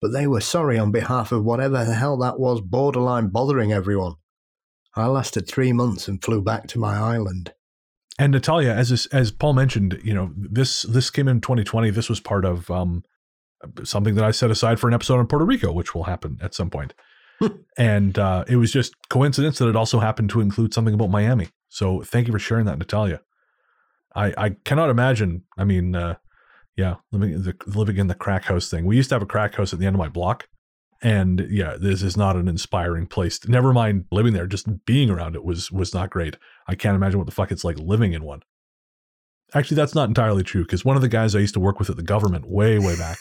[0.00, 4.14] but they were sorry on behalf of whatever the hell that was borderline bothering everyone.
[4.94, 7.52] I lasted three months and flew back to my island.
[8.18, 11.90] And Natalia, as as Paul mentioned, you know this this came in 2020.
[11.90, 13.02] This was part of um,
[13.84, 16.54] something that I set aside for an episode on Puerto Rico, which will happen at
[16.54, 16.94] some point.
[17.38, 17.48] Hmm.
[17.76, 21.48] and uh, it was just coincidence that it also happened to include something about Miami.
[21.68, 23.20] So thank you for sharing that, Natalia.
[24.14, 25.42] I, I cannot imagine.
[25.58, 26.14] I mean, uh,
[26.76, 28.84] yeah, living the living in the crack house thing.
[28.84, 30.48] We used to have a crack house at the end of my block,
[31.02, 33.46] and yeah, this is not an inspiring place.
[33.48, 36.36] Never mind living there, just being around it was was not great.
[36.68, 38.42] I can't imagine what the fuck it's like living in one.
[39.54, 41.88] Actually, that's not entirely true because one of the guys I used to work with
[41.88, 43.18] at the government way way back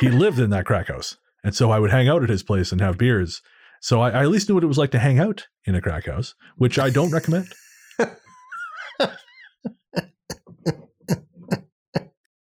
[0.00, 1.16] he lived in that crack house.
[1.44, 3.42] And so I would hang out at his place and have beers.
[3.80, 5.80] So I, I at least knew what it was like to hang out in a
[5.80, 7.52] crack house, which I don't recommend.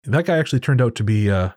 [0.06, 1.56] that guy actually turned out to be a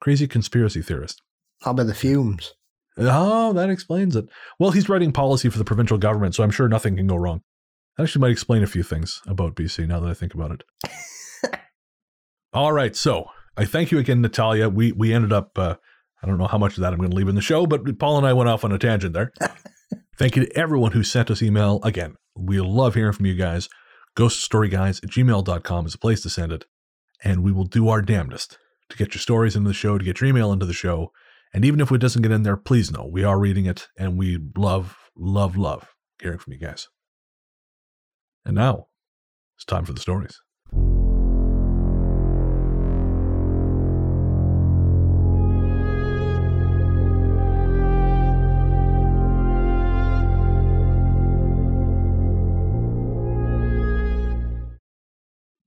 [0.00, 1.22] crazy conspiracy theorist.
[1.62, 2.54] How about the fumes?
[2.96, 4.26] Oh, that explains it.
[4.58, 7.42] Well, he's writing policy for the provincial government, so I'm sure nothing can go wrong.
[7.96, 10.64] That actually might explain a few things about BC now that I think about it.
[12.52, 13.26] All right, so
[13.56, 14.68] I thank you again, Natalia.
[14.68, 15.76] We we ended up uh,
[16.22, 17.98] I don't know how much of that I'm going to leave in the show, but
[17.98, 19.32] Paul and I went off on a tangent there.
[20.18, 22.16] thank you to everyone who sent us email again.
[22.36, 23.68] We love hearing from you guys.
[24.16, 26.64] Ghoststoryguys at gmail.com is a place to send it.
[27.22, 30.20] And we will do our damnedest to get your stories into the show, to get
[30.20, 31.12] your email into the show.
[31.52, 34.16] And even if it doesn't get in there, please know we are reading it and
[34.16, 36.88] we love, love, love hearing from you guys.
[38.44, 38.86] And now
[39.56, 40.40] it's time for the stories.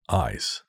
[0.10, 0.64] Eyes.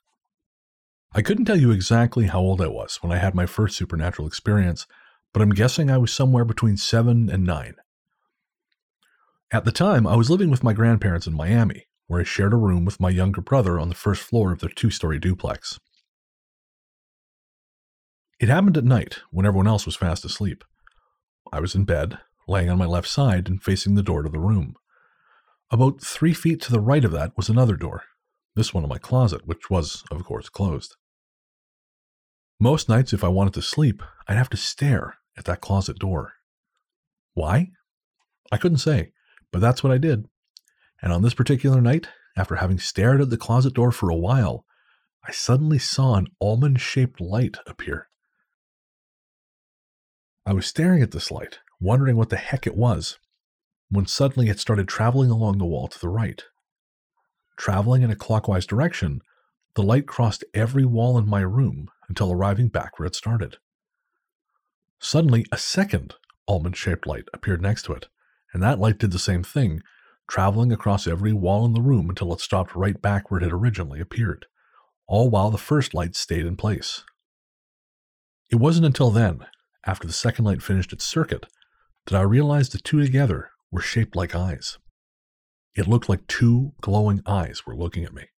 [1.16, 4.26] I couldn't tell you exactly how old I was when I had my first supernatural
[4.26, 4.84] experience,
[5.32, 7.76] but I'm guessing I was somewhere between seven and nine.
[9.52, 12.56] At the time, I was living with my grandparents in Miami, where I shared a
[12.56, 15.78] room with my younger brother on the first floor of their two story duplex.
[18.40, 20.64] It happened at night when everyone else was fast asleep.
[21.52, 24.40] I was in bed, laying on my left side and facing the door to the
[24.40, 24.74] room.
[25.70, 28.02] About three feet to the right of that was another door,
[28.56, 30.96] this one in my closet, which was, of course, closed.
[32.60, 36.34] Most nights, if I wanted to sleep, I'd have to stare at that closet door.
[37.34, 37.70] Why?
[38.52, 39.12] I couldn't say,
[39.50, 40.28] but that's what I did.
[41.02, 44.64] And on this particular night, after having stared at the closet door for a while,
[45.26, 48.08] I suddenly saw an almond shaped light appear.
[50.46, 53.18] I was staring at this light, wondering what the heck it was,
[53.88, 56.44] when suddenly it started traveling along the wall to the right.
[57.56, 59.22] Traveling in a clockwise direction,
[59.74, 63.58] the light crossed every wall in my room until arriving back where it started.
[65.00, 66.14] Suddenly, a second
[66.48, 68.08] almond shaped light appeared next to it,
[68.52, 69.82] and that light did the same thing,
[70.28, 73.52] traveling across every wall in the room until it stopped right back where it had
[73.52, 74.46] originally appeared,
[75.06, 77.02] all while the first light stayed in place.
[78.50, 79.46] It wasn't until then,
[79.86, 81.46] after the second light finished its circuit,
[82.06, 84.78] that I realized the two together were shaped like eyes.
[85.74, 88.28] It looked like two glowing eyes were looking at me.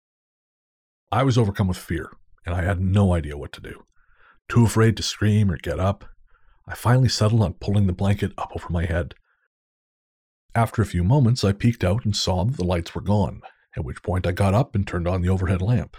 [1.13, 2.11] I was overcome with fear,
[2.47, 3.85] and I had no idea what to do.
[4.49, 6.05] Too afraid to scream or get up,
[6.69, 9.15] I finally settled on pulling the blanket up over my head.
[10.55, 13.43] After a few moments, I peeked out and saw that the lights were gone,
[13.77, 15.97] at which point I got up and turned on the overhead lamp.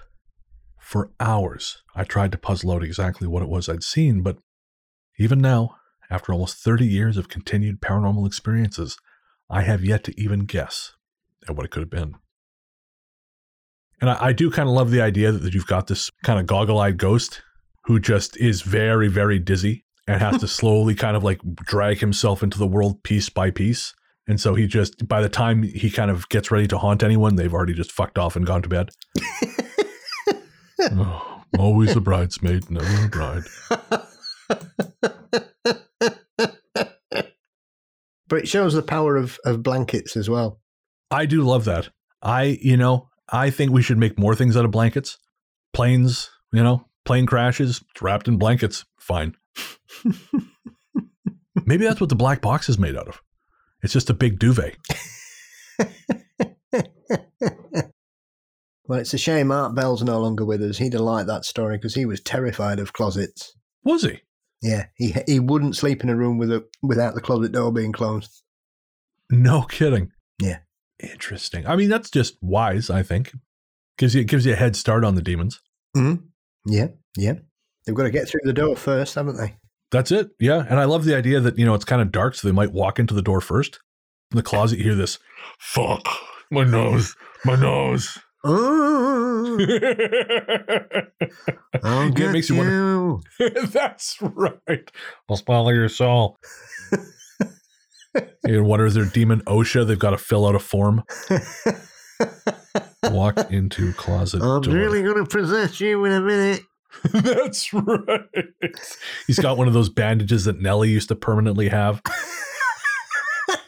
[0.79, 4.37] For hours, I tried to puzzle out exactly what it was I'd seen, but
[5.19, 5.75] even now,
[6.09, 8.97] after almost 30 years of continued paranormal experiences,
[9.49, 10.93] I have yet to even guess
[11.47, 12.15] at what it could have been.
[13.99, 16.45] And I, I do kind of love the idea that you've got this kind of
[16.45, 17.41] goggle eyed ghost
[17.85, 22.43] who just is very, very dizzy and has to slowly kind of like drag himself
[22.43, 23.93] into the world piece by piece.
[24.27, 27.35] And so he just, by the time he kind of gets ready to haunt anyone,
[27.35, 28.89] they've already just fucked off and gone to bed.
[30.81, 33.43] oh, always a bridesmaid, never a bride.
[38.27, 40.59] But it shows the power of, of blankets as well.
[41.09, 41.89] I do love that.
[42.21, 45.17] I, you know, I think we should make more things out of blankets.
[45.73, 48.85] Planes, you know, plane crashes wrapped in blankets.
[48.99, 49.35] Fine.
[51.65, 53.21] Maybe that's what the black box is made out of.
[53.83, 54.77] It's just a big duvet.
[58.87, 60.77] Well, it's a shame Art Bell's no longer with us.
[60.77, 63.53] He'd have liked that story because he was terrified of closets.
[63.83, 64.21] Was he?
[64.61, 67.91] Yeah, he he wouldn't sleep in a room with a, without the closet door being
[67.91, 68.43] closed.
[69.29, 70.11] No kidding.
[70.41, 70.59] Yeah.
[71.01, 71.65] Interesting.
[71.67, 73.31] I mean, that's just wise, I think.
[73.97, 75.59] Gives you, it gives you a head start on the demons.
[75.95, 76.15] hmm
[76.65, 77.33] Yeah, yeah.
[77.85, 79.55] They've got to get through the door first, haven't they?
[79.91, 80.31] That's it.
[80.39, 80.65] Yeah.
[80.69, 82.73] And I love the idea that, you know, it's kind of dark, so they might
[82.73, 83.79] walk into the door first.
[84.31, 85.19] In the closet, you hear this,
[85.57, 86.05] fuck,
[86.51, 88.17] my nose, my nose.
[88.43, 89.57] Oh,
[91.83, 93.21] I'll It makes you you.
[93.67, 94.91] That's right.
[95.29, 96.37] I'll spoil your soul.
[98.45, 99.87] you wonder is there demon OSHA?
[99.87, 101.03] They've got to fill out a form.
[103.11, 104.73] Walk into closet I'm door.
[104.73, 106.61] really going to possess you in a minute.
[107.13, 108.45] That's right.
[109.27, 112.01] He's got one of those bandages that Nelly used to permanently have.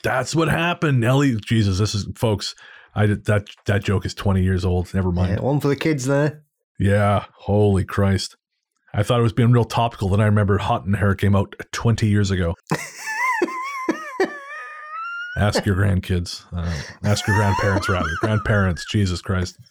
[0.04, 1.00] That's what happened.
[1.00, 2.56] Nelly, Jesus, this is folks.
[2.96, 3.48] I did that.
[3.66, 4.94] That joke is twenty years old.
[4.94, 5.34] Never mind.
[5.36, 6.44] Yeah, one for the kids there.
[6.80, 8.36] Yeah, holy Christ.
[8.94, 10.10] I thought it was being real topical.
[10.10, 12.56] Then I remember Hot in Herre came out 20 years ago.
[15.40, 16.44] Ask your grandkids.
[16.52, 16.72] Uh,
[17.04, 18.10] ask your grandparents, rather.
[18.22, 19.58] Grandparents, Jesus Christ.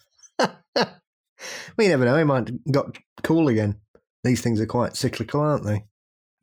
[1.77, 2.17] We never know.
[2.17, 3.79] He might have got cool again.
[4.23, 5.85] These things are quite cyclical, aren't they?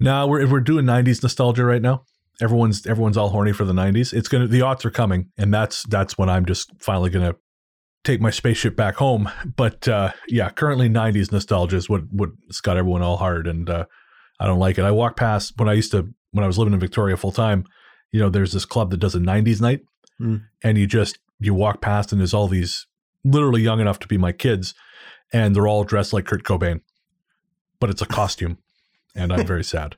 [0.01, 2.05] No, we're, we're doing 90s nostalgia right now.
[2.41, 4.13] Everyone's everyone's all horny for the 90s.
[4.13, 7.35] It's gonna the aughts are coming, and that's that's when I'm just finally gonna
[8.05, 9.31] take my spaceship back home.
[9.57, 13.87] But uh, yeah, currently 90s nostalgia is what what's got everyone all hard, and uh,
[14.39, 14.85] I don't like it.
[14.85, 17.65] I walk past when I used to when I was living in Victoria full time.
[18.13, 19.81] You know, there's this club that does a 90s night,
[20.21, 20.45] Mm.
[20.63, 22.87] and you just you walk past and there's all these
[23.25, 24.75] literally young enough to be my kids,
[25.33, 26.81] and they're all dressed like Kurt Cobain,
[27.81, 28.57] but it's a costume,
[29.15, 29.97] and I'm very sad.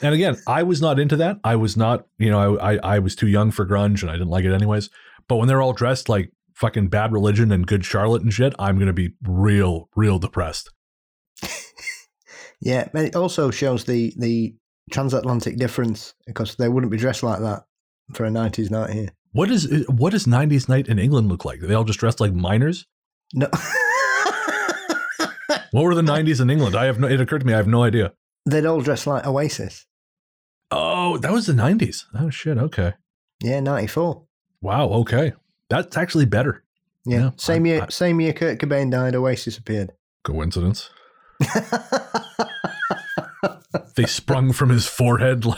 [0.00, 1.38] And again, I was not into that.
[1.42, 4.14] I was not, you know, I, I I was too young for grunge, and I
[4.14, 4.90] didn't like it anyways.
[5.26, 8.78] But when they're all dressed like fucking Bad Religion and Good Charlotte and shit, I'm
[8.78, 10.70] gonna be real, real depressed.
[12.60, 14.54] Yeah, but it also shows the the
[14.88, 17.64] transatlantic difference because they wouldn't be dressed like that
[18.14, 19.08] for a '90s night here.
[19.32, 21.62] What is uh, what does '90s night in England look like?
[21.62, 22.86] Are they all just dressed like miners?
[23.34, 23.48] No,
[25.70, 26.74] What were the '90s in England?
[26.76, 27.06] I have no.
[27.08, 28.12] It occurred to me, I have no idea.
[28.46, 29.86] they'd all dress like Oasis.
[30.70, 32.04] Oh, that was the '90s.
[32.18, 32.56] Oh shit.
[32.58, 32.94] Okay.
[33.42, 34.24] Yeah, '94.
[34.62, 34.88] Wow.
[34.88, 35.32] Okay.
[35.70, 36.64] That's actually better.
[37.04, 37.82] Yeah, Yeah, same I- year.
[37.82, 39.14] I- same year Kurt Cobain died.
[39.14, 39.92] Oasis appeared.
[40.24, 40.90] Coincidence.
[43.98, 45.44] They sprung from his forehead.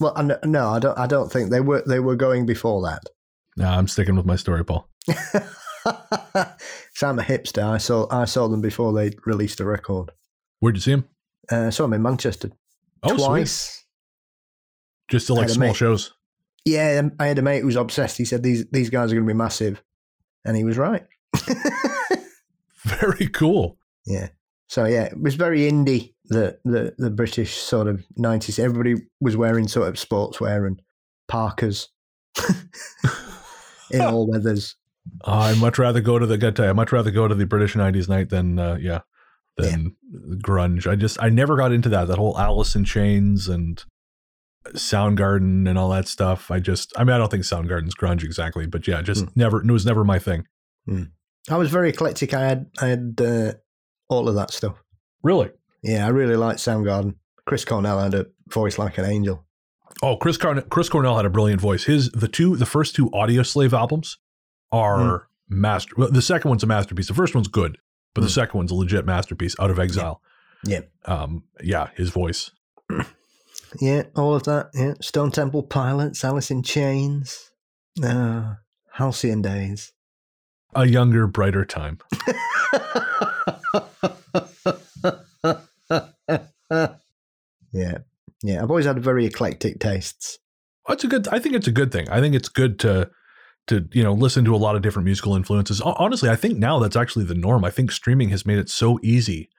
[0.00, 0.98] well, no, I don't.
[0.98, 1.82] I don't think they were.
[1.86, 3.02] They were going before that.
[3.58, 4.88] Nah, I'm sticking with my story, Paul.
[5.06, 5.42] so
[7.06, 7.62] I'm a hipster.
[7.62, 8.06] I saw.
[8.10, 10.10] I saw them before they released a record.
[10.60, 11.04] Where'd you see him?
[11.50, 12.50] Uh, saw them in Manchester
[13.02, 13.26] Oh, sweet.
[13.26, 13.84] twice.
[15.10, 15.76] Just to like small mate.
[15.76, 16.14] shows.
[16.64, 18.16] Yeah, um, I had a mate who was obsessed.
[18.16, 19.82] He said these these guys are going to be massive,
[20.46, 21.04] and he was right.
[22.84, 23.76] Very cool.
[24.06, 24.28] yeah.
[24.70, 26.12] So yeah, it was very indie.
[26.28, 28.58] The the the British sort of nineties.
[28.58, 30.80] Everybody was wearing sort of sportswear and
[31.26, 31.88] parkas
[33.90, 34.76] in all weathers.
[35.24, 36.36] I'd much rather go to the.
[36.38, 39.00] You, I'd much rather go to the British '90s night than uh, yeah,
[39.56, 39.96] than
[40.42, 40.86] grunge.
[40.90, 42.08] I just I never got into that.
[42.08, 43.82] That whole Alice in Chains and
[44.74, 46.50] Soundgarden and all that stuff.
[46.50, 49.30] I just I mean I don't think Soundgarden's grunge exactly, but yeah, just Hmm.
[49.34, 49.62] never.
[49.62, 50.46] It was never my thing.
[51.50, 52.34] I was very eclectic.
[52.34, 53.52] I had I had uh,
[54.08, 54.82] all of that stuff.
[55.22, 55.50] Really.
[55.82, 57.14] Yeah, I really liked Soundgarden.
[57.46, 59.44] Chris Cornell had a voice like an angel.
[60.02, 61.84] Oh, Chris Corn- Chris Cornell had a brilliant voice.
[61.84, 64.18] His the two the first two Audioslave albums
[64.70, 65.94] are master.
[65.96, 67.08] Well, the second one's a masterpiece.
[67.08, 67.78] The first one's good,
[68.14, 68.32] but the Hmm.
[68.32, 69.56] second one's a legit masterpiece.
[69.58, 70.20] Out of Exile.
[70.64, 70.80] Yeah.
[71.04, 71.44] Um.
[71.62, 71.88] Yeah.
[71.96, 72.50] His voice.
[73.82, 74.70] Yeah, all of that.
[74.72, 77.50] Yeah, Stone Temple Pilots, Alice in Chains,
[78.02, 78.54] uh,
[78.94, 79.92] Halcyon Days.
[80.74, 81.98] A younger, brighter time.
[86.70, 87.98] yeah,
[88.42, 88.62] yeah.
[88.62, 90.38] I've always had very eclectic tastes.
[90.86, 91.28] That's a good.
[91.28, 92.08] I think it's a good thing.
[92.08, 93.10] I think it's good to
[93.66, 95.80] to you know listen to a lot of different musical influences.
[95.80, 97.64] Honestly, I think now that's actually the norm.
[97.64, 99.50] I think streaming has made it so easy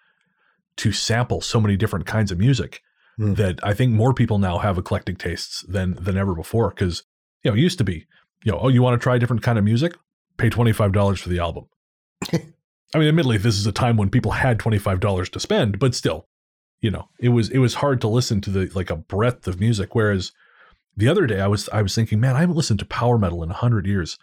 [0.78, 2.82] to sample so many different kinds of music
[3.20, 3.34] Hmm.
[3.34, 6.70] that I think more people now have eclectic tastes than than ever before.
[6.70, 7.04] Because
[7.44, 8.06] you know, it used to be,
[8.46, 9.94] you know, oh, you want to try a different kind of music?
[10.38, 11.66] Pay twenty five dollars for the album.
[12.32, 15.80] I mean, admittedly, this is a time when people had twenty five dollars to spend,
[15.80, 16.29] but still,
[16.82, 19.60] you know, it was it was hard to listen to the like a breadth of
[19.60, 19.96] music.
[19.96, 20.32] Whereas
[20.96, 23.44] the other day, I was I was thinking, man, I haven't listened to power metal
[23.44, 24.18] in hundred years.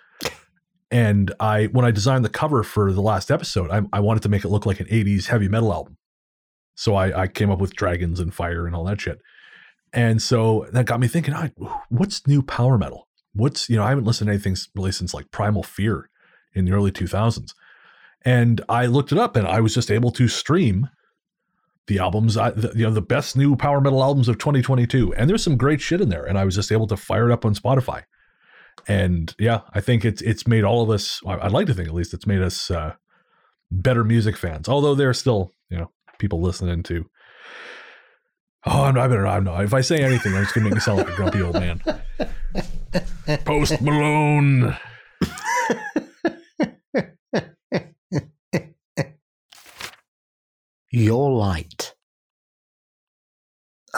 [0.89, 4.29] And I, when I designed the cover for the last episode, I, I wanted to
[4.29, 5.97] make it look like an '80s heavy metal album.
[6.77, 9.21] So I, I came up with dragons and fire and all that shit.
[9.93, 11.53] And so that got me thinking, I,
[11.89, 13.09] what's new power metal?
[13.33, 16.11] What's, you know, I haven't listened to anything really since like Primal Fear
[16.55, 17.53] in the early 2000s.
[18.23, 20.91] And I looked it up and I was just able to stream
[21.87, 25.15] the albums, I, the, you know, the best new power metal albums of 2022.
[25.15, 26.25] And there's some great shit in there.
[26.25, 28.03] And I was just able to fire it up on Spotify.
[28.89, 31.21] And yeah, I think it's it's made all of us.
[31.27, 32.95] I'd like to think at least it's made us uh,
[33.71, 34.69] better music fans.
[34.69, 37.09] Although there are still you know people listening to.
[38.65, 39.27] Oh, I'm, I better.
[39.27, 39.65] I'm not.
[39.65, 41.81] If I say anything, I'm just gonna make me sound like a grumpy old man.
[43.45, 44.77] Post Malone.
[50.99, 51.95] Your light.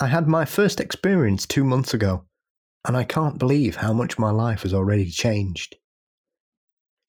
[0.01, 2.25] I had my first experience two months ago,
[2.85, 5.77] and I can't believe how much my life has already changed.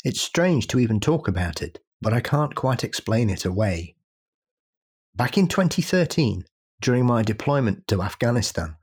[0.05, 3.95] It's strange to even talk about it, but I can't quite explain it away.
[5.15, 6.45] Back in 2013,
[6.81, 8.75] during my deployment to Afghanistan,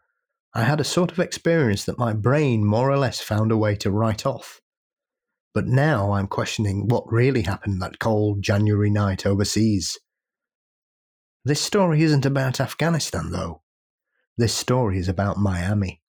[0.54, 3.76] I had a sort of experience that my brain more or less found a way
[3.76, 4.60] to write off.
[5.54, 10.00] But now I'm questioning what really happened that cold January night overseas.
[11.46, 13.62] This story isn't about Afghanistan, though.
[14.36, 16.02] This story is about Miami.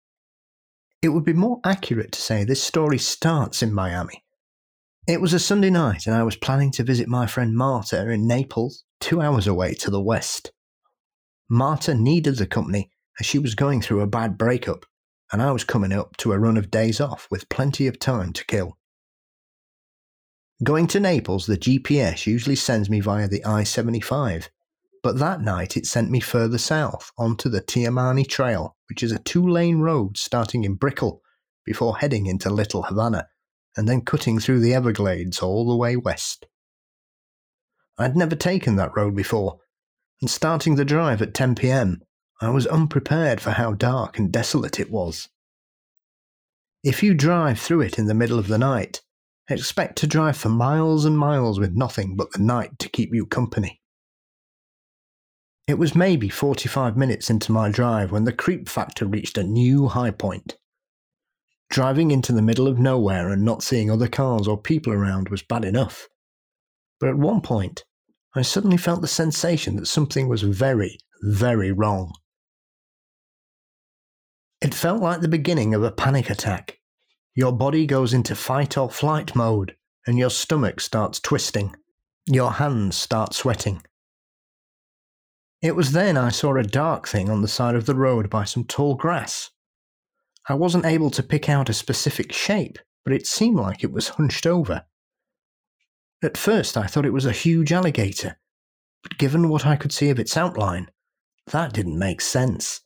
[1.03, 4.25] It would be more accurate to say this story starts in Miami.
[5.07, 8.25] It was a Sunday night, and I was planning to visit my friend Marta in
[8.25, 10.51] Naples, two hours away to the west.
[11.47, 14.87] Marta needed the company as she was going through a bad breakup,
[15.31, 18.33] and I was coming up to a run of days off with plenty of time
[18.33, 18.79] to kill.
[20.63, 24.49] Going to Naples, the GPS usually sends me via the I 75,
[25.07, 29.19] but that night it sent me further south onto the Tamiami Trail, which is a
[29.19, 31.21] two lane road starting in Brickell
[31.63, 33.29] before heading into Little Havana
[33.77, 36.45] and then cutting through the Everglades all the way west.
[37.97, 39.59] I'd never taken that road before,
[40.19, 42.01] and starting the drive at 10 pm,
[42.41, 45.29] I was unprepared for how dark and desolate it was.
[46.83, 49.03] If you drive through it in the middle of the night,
[49.47, 53.25] expect to drive for miles and miles with nothing but the night to keep you
[53.25, 53.79] company.
[55.67, 59.89] It was maybe 45 minutes into my drive when the creep factor reached a new
[59.89, 60.55] high point.
[61.69, 65.43] Driving into the middle of nowhere and not seeing other cars or people around was
[65.43, 66.07] bad enough.
[67.01, 67.83] But at one point,
[68.33, 72.13] I suddenly felt the sensation that something was very, very wrong.
[74.61, 76.79] It felt like the beginning of a panic attack.
[77.35, 79.75] Your body goes into fight or flight mode,
[80.07, 81.75] and your stomach starts twisting.
[82.25, 83.83] Your hands start sweating.
[85.61, 88.43] It was then I saw a dark thing on the side of the road by
[88.43, 89.49] some tall grass.
[90.47, 94.09] I wasn't able to pick out a specific shape, but it seemed like it was
[94.09, 94.85] hunched over.
[96.23, 98.37] At first, I thought it was a huge alligator,
[99.01, 100.89] but given what I could see of its outline,
[101.47, 102.81] that didn't make sense.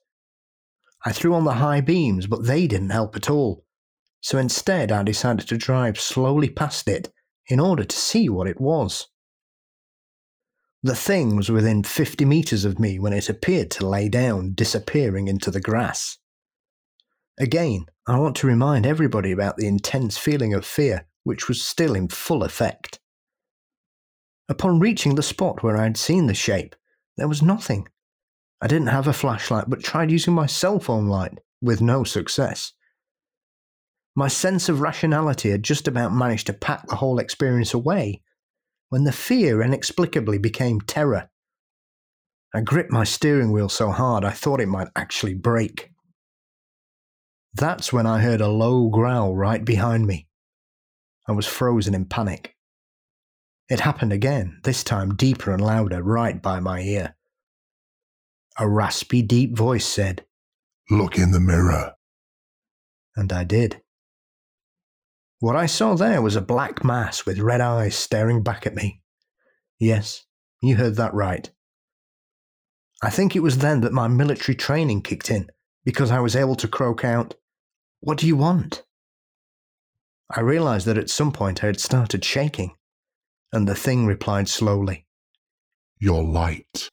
[1.05, 3.65] I threw on the high beams, but they didn't help at all.
[4.21, 7.11] So instead, I decided to drive slowly past it
[7.47, 9.07] in order to see what it was.
[10.83, 15.27] The thing was within 50 metres of me when it appeared to lay down, disappearing
[15.27, 16.17] into the grass.
[17.39, 21.93] Again, I want to remind everybody about the intense feeling of fear which was still
[21.93, 22.99] in full effect.
[24.49, 26.75] Upon reaching the spot where I had seen the shape,
[27.15, 27.87] there was nothing.
[28.59, 32.73] I didn't have a flashlight but tried using my cell phone light, with no success.
[34.15, 38.23] My sense of rationality had just about managed to pack the whole experience away
[38.91, 41.29] when the fear inexplicably became terror.
[42.53, 45.91] I gripped my steering wheel so hard I thought it might actually break.
[47.53, 50.27] That's when I heard a low growl right behind me.
[51.25, 52.57] I was frozen in panic.
[53.69, 57.15] It happened again, this time deeper and louder, right by my ear.
[58.59, 60.25] A raspy, deep voice said,
[60.89, 61.93] Look in the mirror.
[63.15, 63.81] And I did.
[65.41, 69.01] What I saw there was a black mass with red eyes staring back at me.
[69.79, 70.27] Yes,
[70.61, 71.49] you heard that right.
[73.01, 75.49] I think it was then that my military training kicked in,
[75.83, 77.33] because I was able to croak out,
[78.01, 78.83] What do you want?
[80.29, 82.75] I realized that at some point I had started shaking,
[83.51, 85.07] and the thing replied slowly,
[85.97, 86.91] Your light.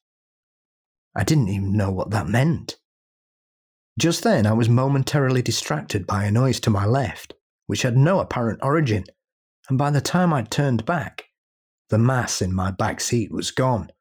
[1.15, 2.79] I didn't even know what that meant.
[3.99, 7.35] Just then, I was momentarily distracted by a noise to my left
[7.69, 9.05] which had no apparent origin,
[9.69, 11.27] and by the time I'd turned back,
[11.91, 13.93] the mass in my back seat was gone.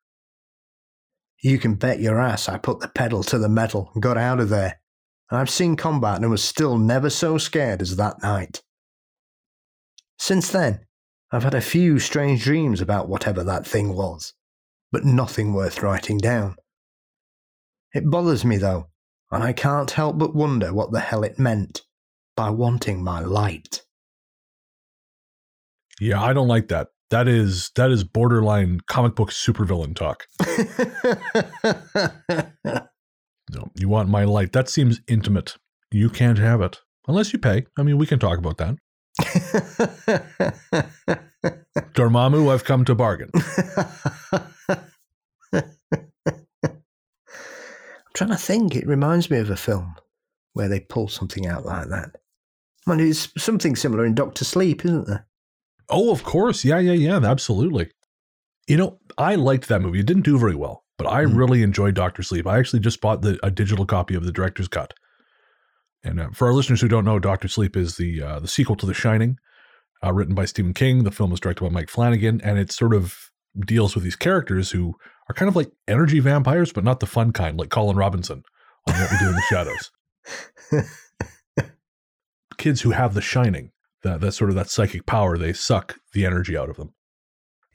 [1.43, 4.39] You can bet your ass I put the pedal to the metal and got out
[4.39, 4.79] of there.
[5.29, 8.63] I've seen combat and was still never so scared as that night.
[10.17, 10.85] Since then,
[11.29, 14.33] I've had a few strange dreams about whatever that thing was,
[14.93, 16.55] but nothing worth writing down.
[17.93, 18.87] It bothers me though,
[19.29, 21.81] and I can't help but wonder what the hell it meant
[22.37, 23.81] by wanting my light.
[25.99, 26.87] Yeah, I don't like that.
[27.09, 30.27] That is that is borderline comic book supervillain talk.
[33.51, 34.53] no, you want my light.
[34.53, 35.57] That seems intimate.
[35.91, 37.65] You can't have it unless you pay.
[37.77, 38.75] I mean, we can talk about that.
[41.93, 43.31] Dormammu, I've come to bargain.
[45.53, 45.63] I'm
[48.13, 48.75] trying to think.
[48.75, 49.95] It reminds me of a film
[50.53, 52.17] where they pull something out like that.
[52.87, 55.27] Well, it's something similar in Doctor Sleep, isn't there?
[55.89, 56.63] Oh, of course.
[56.63, 57.17] Yeah, yeah, yeah.
[57.17, 57.91] Absolutely.
[58.67, 59.99] You know, I liked that movie.
[59.99, 61.35] It didn't do very well, but I mm.
[61.35, 62.47] really enjoyed Doctor Sleep.
[62.47, 64.93] I actually just bought the, a digital copy of the director's cut.
[66.03, 68.77] And uh, for our listeners who don't know, Doctor Sleep is the uh, the sequel
[68.77, 69.37] to The Shining,
[70.03, 71.03] uh, written by Stephen King.
[71.03, 73.31] The film is directed by Mike Flanagan, and it sort of
[73.65, 74.95] deals with these characters who
[75.29, 78.43] are kind of like energy vampires, but not the fun kind, like Colin Robinson
[78.87, 79.91] on What We Do in the Shadows.
[82.57, 83.71] kids who have the shining,
[84.03, 86.93] that that sort of that psychic power, they suck the energy out of them.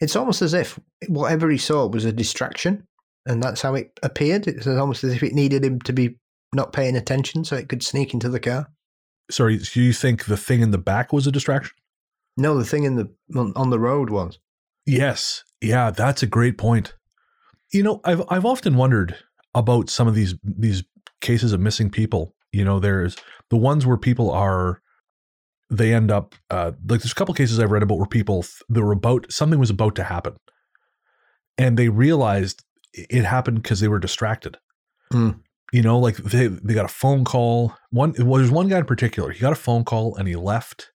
[0.00, 0.78] It's almost as if
[1.08, 2.86] whatever he saw was a distraction,
[3.26, 4.46] and that's how it appeared.
[4.46, 6.16] It's almost as if it needed him to be
[6.54, 8.68] not paying attention so it could sneak into the car.
[9.30, 11.72] Sorry, do you think the thing in the back was a distraction?
[12.36, 13.10] No, the thing in the
[13.56, 14.38] on the road was.
[14.86, 16.94] Yes, yeah, that's a great point.
[17.72, 19.16] You know, I've I've often wondered
[19.54, 20.82] about some of these these
[21.20, 22.34] cases of missing people.
[22.53, 23.16] You know, there's
[23.50, 24.80] the ones where people are
[25.70, 28.80] they end up uh, like there's a couple cases I've read about where people they
[28.82, 30.34] were about something was about to happen,
[31.57, 34.59] and they realized it happened because they were distracted.
[35.12, 35.40] Mm.
[35.72, 37.74] You know, like they they got a phone call.
[37.90, 39.30] One well, there's one guy in particular.
[39.30, 40.90] He got a phone call and he left.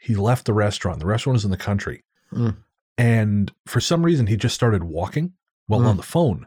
[0.00, 1.00] He left the restaurant.
[1.00, 2.02] The restaurant was in the country,
[2.32, 2.56] Mm.
[2.96, 5.32] and for some reason he just started walking
[5.66, 5.88] while Mm.
[5.88, 6.46] on the phone.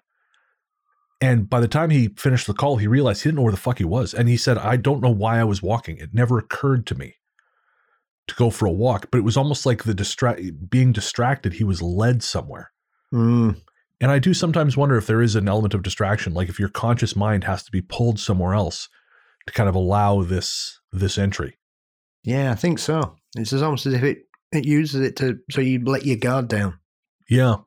[1.21, 3.57] And by the time he finished the call, he realized he didn't know where the
[3.57, 4.13] fuck he was.
[4.13, 5.97] And he said, "I don't know why I was walking.
[5.97, 7.15] It never occurred to me
[8.27, 11.53] to go for a walk, but it was almost like the distract being distracted.
[11.53, 12.71] He was led somewhere."
[13.13, 13.59] Mm.
[14.01, 16.69] And I do sometimes wonder if there is an element of distraction, like if your
[16.69, 18.87] conscious mind has to be pulled somewhere else
[19.45, 21.57] to kind of allow this this entry.
[22.23, 23.17] Yeah, I think so.
[23.35, 24.19] It's as almost as if it,
[24.51, 26.79] it uses it to so you let your guard down.
[27.29, 27.57] Yeah.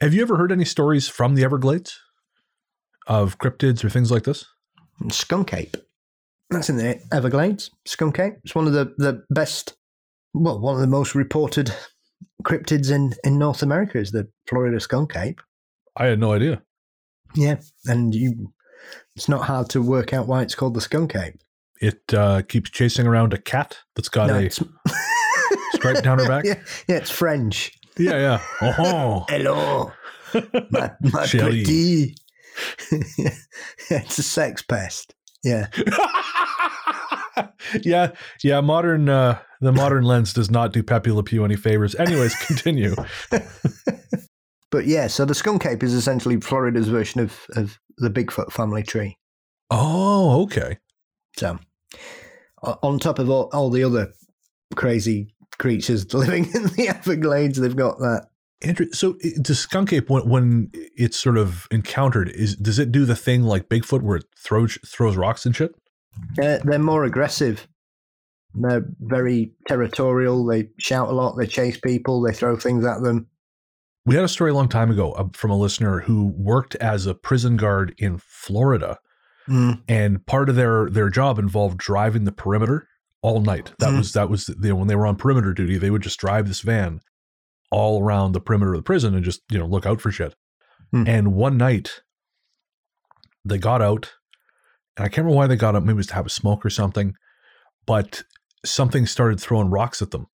[0.00, 1.98] Have you ever heard any stories from the Everglades
[3.06, 4.44] of cryptids or things like this?
[5.10, 5.76] Skunk ape.
[6.50, 7.70] That's in the Everglades.
[7.86, 8.34] Skunk ape.
[8.44, 9.74] It's one of the, the best,
[10.34, 11.72] well, one of the most reported
[12.44, 15.40] cryptids in, in North America is the Florida skunk ape.
[15.96, 16.62] I had no idea.
[17.34, 18.52] Yeah, and you,
[19.16, 21.40] it's not hard to work out why it's called the skunk ape.
[21.80, 24.50] It uh, keeps chasing around a cat that's got No, a
[25.74, 26.44] stripe down her back.
[26.44, 27.72] yeah, yeah, it's French.
[27.98, 28.74] yeah, yeah.
[28.78, 29.90] Oh, Hello,
[30.34, 31.40] my, my Chérie.
[31.64, 32.14] pretty.
[33.18, 33.34] Yeah,
[33.90, 35.14] it's a sex pest.
[35.44, 35.68] Yeah.
[37.82, 38.60] yeah, yeah.
[38.60, 41.94] Modern uh, the modern lens does not do Pepe Le Pew any favors.
[41.96, 42.94] Anyways, continue.
[44.72, 48.82] But yeah, so the skunk ape is essentially Florida's version of, of the Bigfoot family
[48.82, 49.18] tree.
[49.70, 50.78] Oh, okay.
[51.36, 51.58] So,
[52.62, 54.12] on top of all, all the other
[54.74, 58.28] crazy creatures living in the Everglades, they've got that.
[58.64, 62.92] Andrew, so i- does skunk ape when, when it's sort of encountered is does it
[62.92, 65.74] do the thing like Bigfoot where it throws throws rocks and shit?
[66.40, 67.66] Uh, they're more aggressive.
[68.54, 70.44] They're very territorial.
[70.44, 71.36] They shout a lot.
[71.38, 72.20] They chase people.
[72.20, 73.26] They throw things at them.
[74.04, 77.06] We had a story a long time ago uh, from a listener who worked as
[77.06, 78.98] a prison guard in Florida,
[79.48, 79.82] Mm.
[79.88, 82.86] and part of their their job involved driving the perimeter
[83.22, 83.72] all night.
[83.80, 83.98] That Mhm.
[83.98, 86.46] was that was you know, when they were on perimeter duty, they would just drive
[86.46, 87.00] this van
[87.72, 90.34] all around the perimeter of the prison and just you know look out for shit.
[90.92, 91.04] Hmm.
[91.08, 92.02] And one night,
[93.44, 94.12] they got out,
[94.96, 95.82] and I can't remember why they got out.
[95.84, 97.14] Maybe it was to have a smoke or something,
[97.86, 98.22] but
[98.64, 100.26] something started throwing rocks at them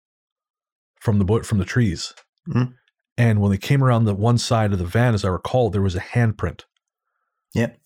[1.00, 2.12] from the from the trees.
[2.48, 2.74] Mhm.
[3.16, 5.82] And when they came around the one side of the van, as I recall, there
[5.82, 6.62] was a handprint
[7.54, 7.78] Yep.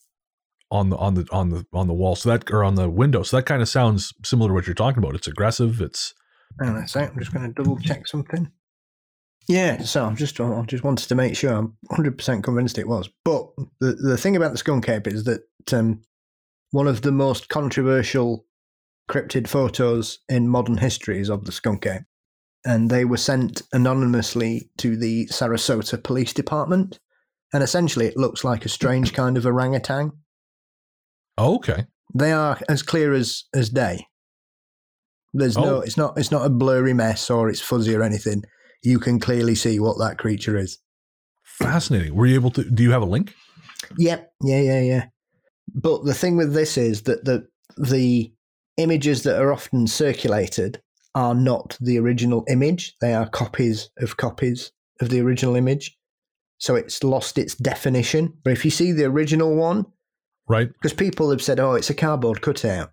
[0.70, 2.16] on the on the on the on the wall.
[2.16, 3.22] So that or on the window.
[3.22, 5.14] So that kind of sounds similar to what you're talking about.
[5.14, 5.80] It's aggressive.
[5.80, 6.14] It's
[6.61, 7.11] Hang on a sec.
[7.12, 8.50] I'm just going to double check something.
[9.49, 12.88] Yeah, so I'm just I just wanted to make sure I'm 100 percent convinced it
[12.88, 13.09] was.
[13.24, 13.49] But
[13.80, 16.03] the the thing about the skunk ape is that um,
[16.70, 18.47] one of the most controversial
[19.11, 22.03] cryptid photos in modern history is of the skunk ape,
[22.64, 26.99] and they were sent anonymously to the Sarasota Police Department,
[27.53, 30.12] and essentially it looks like a strange kind of orangutan.
[31.36, 31.86] oh, okay.
[32.14, 34.07] They are as clear as as day.
[35.34, 35.80] There's no, Oh.
[35.80, 38.45] it's not, it's not a blurry mess or it's fuzzy or anything.
[38.83, 40.78] You can clearly see what that creature is.
[41.45, 42.14] Fascinating.
[42.14, 42.64] Were you able to?
[42.64, 43.35] Do you have a link?
[43.99, 45.05] Yep, yeah, yeah, yeah.
[45.74, 48.33] But the thing with this is that the the
[48.76, 50.80] images that are often circulated
[51.14, 52.97] are not the original image.
[53.01, 55.97] They are copies of copies of the original image.
[56.59, 58.35] So it's lost its definition.
[58.45, 59.87] But if you see the original one,
[60.49, 60.72] Right.
[60.72, 62.93] because people have said, "Oh, it's a cardboard cutout,"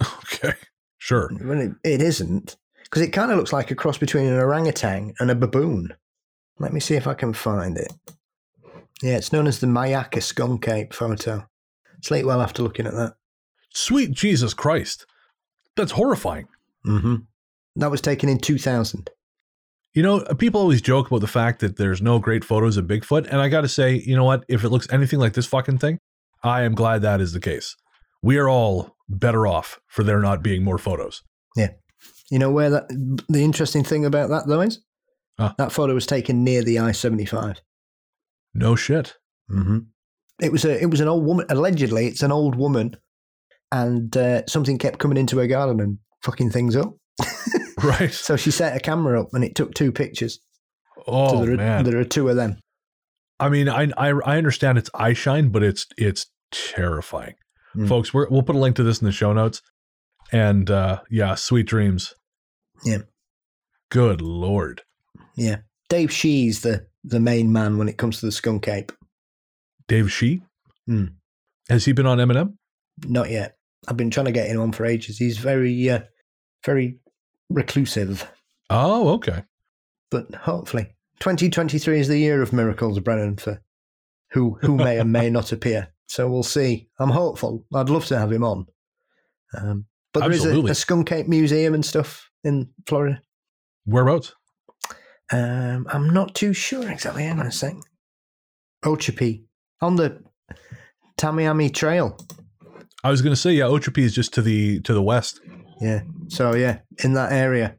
[0.02, 0.54] Okay.
[0.98, 1.30] Sure.
[1.42, 2.56] Well, it, it isn't
[2.94, 5.92] because it kind of looks like a cross between an orangutan and a baboon.
[6.60, 7.92] Let me see if I can find it.
[9.02, 11.44] Yeah, it's known as the Myakka skunk ape photo.
[12.02, 13.14] Sleep well after looking at that.
[13.70, 15.06] Sweet Jesus Christ.
[15.74, 16.46] That's horrifying.
[16.86, 17.16] Mm-hmm.
[17.74, 19.10] That was taken in 2000.
[19.94, 23.26] You know, people always joke about the fact that there's no great photos of Bigfoot,
[23.26, 24.44] and I got to say, you know what?
[24.48, 25.98] If it looks anything like this fucking thing,
[26.44, 27.74] I am glad that is the case.
[28.22, 31.24] We are all better off for there not being more photos.
[32.30, 32.88] You know where that?
[33.28, 34.80] The interesting thing about that though is
[35.38, 37.56] that photo was taken near the I-75.
[38.54, 39.14] No shit.
[39.50, 39.78] Mm-hmm.
[40.40, 41.46] It was a it was an old woman.
[41.50, 42.96] Allegedly, it's an old woman,
[43.72, 46.94] and uh, something kept coming into her garden and fucking things up.
[47.82, 48.12] Right.
[48.12, 50.38] So she set a camera up and it took two pictures.
[51.06, 51.84] Oh so there are, man.
[51.84, 52.56] there are two of them.
[53.38, 57.34] I mean, I, I I understand it's eye shine, but it's it's terrifying,
[57.76, 57.86] Mm.
[57.88, 58.14] folks.
[58.14, 59.60] We're, we'll put a link to this in the show notes,
[60.32, 62.14] and uh, yeah, sweet dreams.
[62.84, 62.98] Yeah.
[63.90, 64.82] Good lord.
[65.36, 65.58] Yeah,
[65.88, 68.92] Dave Shee's the the main man when it comes to the skunk ape.
[69.88, 70.42] Dave Shee.
[70.86, 71.06] Hmm.
[71.68, 72.54] Has he been on Eminem?
[73.06, 73.56] Not yet.
[73.88, 75.18] I've been trying to get him on for ages.
[75.18, 76.00] He's very uh,
[76.64, 76.98] very
[77.50, 78.26] reclusive,
[78.70, 79.42] Oh, okay.
[80.10, 83.60] but hopefully, 2023 is the year of miracles, Brennan, for
[84.30, 85.88] who who may or may not appear.
[86.06, 86.88] so we'll see.
[86.98, 87.66] I'm hopeful.
[87.74, 88.66] I'd love to have him on.
[89.58, 89.84] Um,
[90.14, 93.20] but there is a, a Skunk Ape museum and stuff in Florida.
[93.84, 94.32] Whereabouts?
[95.32, 97.24] Um, I'm not too sure exactly.
[97.24, 97.74] Hang on a sec.
[98.84, 99.44] Ochopee
[99.80, 100.22] on the
[101.18, 102.16] Tamiami Trail.
[103.02, 105.40] I was going to say, yeah, Ochopee is just to the to the west.
[105.80, 106.02] Yeah.
[106.28, 107.76] So yeah, in that area.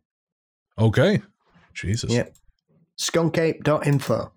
[0.78, 1.22] Okay.
[1.74, 2.12] Jesus.
[2.12, 2.26] Yeah.
[3.00, 4.32] Skunkape.info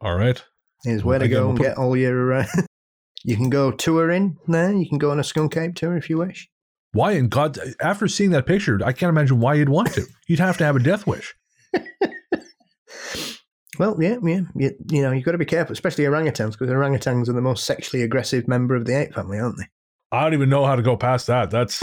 [0.00, 0.42] All right.
[0.84, 2.32] is where to go and put- get all your.
[2.34, 2.46] Uh,
[3.24, 4.72] you can go touring there.
[4.72, 6.48] You can go on a Skunk Ape tour if you wish.
[6.94, 7.58] Why in God?
[7.80, 10.06] After seeing that picture, I can't imagine why you'd want to.
[10.26, 11.34] You'd have to have a death wish.
[13.78, 14.42] Well, yeah, yeah.
[14.54, 17.64] You, you know, you've got to be careful, especially orangutans, because orangutans are the most
[17.66, 19.64] sexually aggressive member of the ape family, aren't they?
[20.12, 21.50] I don't even know how to go past that.
[21.50, 21.82] That's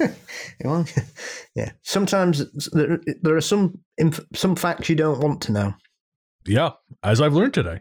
[0.64, 0.84] Well,
[1.54, 1.70] yeah.
[1.82, 5.74] Sometimes there, there are some inf- some facts you don't want to know.
[6.46, 6.70] yeah,
[7.02, 7.80] as I've learned today.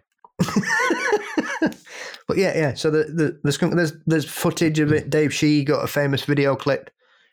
[2.27, 2.73] But yeah, yeah.
[2.73, 5.09] So the, the, the skunk, there's there's footage of it.
[5.09, 6.89] Dave Shee got a famous video clip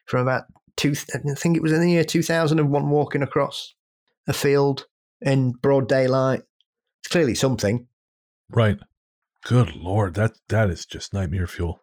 [0.07, 0.45] from about
[0.77, 0.95] two.
[1.15, 3.75] I think it was in the year 2001, walking across
[4.27, 4.87] a field
[5.21, 6.43] in broad daylight.
[7.01, 7.87] It's clearly something.
[8.51, 8.79] Right.
[9.45, 11.81] Good lord, that that is just nightmare fuel.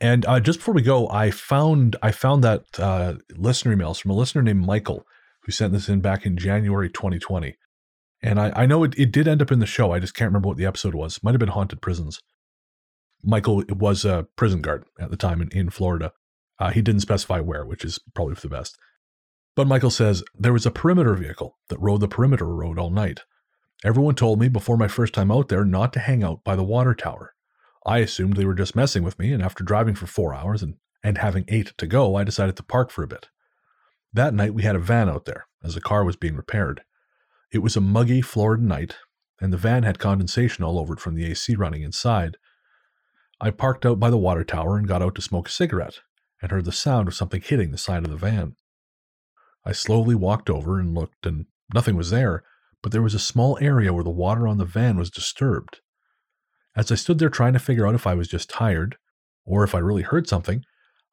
[0.00, 4.10] And uh, just before we go, I found I found that uh, listener emails from
[4.12, 5.04] a listener named Michael
[5.42, 7.56] who sent this in back in January 2020.
[8.22, 9.92] And I, I know it, it did end up in the show.
[9.92, 11.22] I just can't remember what the episode was.
[11.22, 12.20] Might have been haunted prisons.
[13.22, 16.12] Michael was a prison guard at the time in, in Florida.
[16.58, 18.76] Uh, he didn't specify where, which is probably for the best.
[19.54, 23.20] But Michael says there was a perimeter vehicle that rode the perimeter road all night.
[23.84, 26.64] Everyone told me before my first time out there not to hang out by the
[26.64, 27.34] water tower.
[27.86, 30.74] I assumed they were just messing with me, and after driving for four hours and,
[31.02, 33.28] and having eight to go, I decided to park for a bit.
[34.12, 36.82] That night we had a van out there, as the car was being repaired.
[37.52, 38.96] It was a muggy Florida night,
[39.40, 42.36] and the van had condensation all over it from the AC running inside.
[43.40, 46.00] I parked out by the water tower and got out to smoke a cigarette,
[46.42, 48.56] and heard the sound of something hitting the side of the van.
[49.64, 52.42] I slowly walked over and looked, and nothing was there,
[52.82, 55.80] but there was a small area where the water on the van was disturbed.
[56.76, 58.96] As I stood there trying to figure out if I was just tired
[59.44, 60.64] or if I really heard something,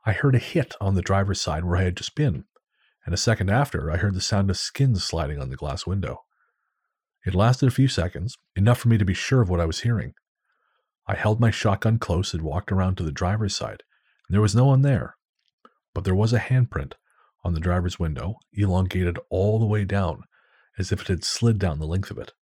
[0.05, 2.45] I heard a hit on the driver's side where I had just been,
[3.05, 6.23] and a second after, I heard the sound of skins sliding on the glass window.
[7.25, 9.81] It lasted a few seconds, enough for me to be sure of what I was
[9.81, 10.13] hearing.
[11.07, 13.83] I held my shotgun close and walked around to the driver's side.
[14.29, 15.15] There was no one there,
[15.93, 16.93] but there was a handprint
[17.43, 20.23] on the driver's window, elongated all the way down,
[20.79, 22.33] as if it had slid down the length of it.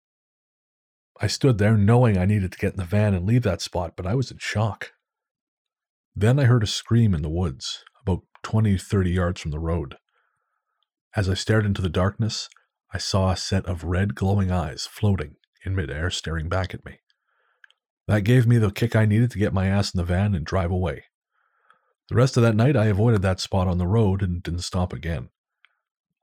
[1.20, 3.93] I stood there knowing I needed to get in the van and leave that spot,
[3.97, 4.93] but I was in shock.
[6.16, 9.97] Then I heard a scream in the woods, about 20 30 yards from the road.
[11.16, 12.49] As I stared into the darkness,
[12.93, 15.36] I saw a set of red glowing eyes floating
[15.66, 16.99] in midair, staring back at me.
[18.08, 20.45] That gave me the kick I needed to get my ass in the van and
[20.45, 21.06] drive away.
[22.10, 24.91] The rest of that night, I avoided that spot on the road and didn't stop
[24.91, 25.30] again.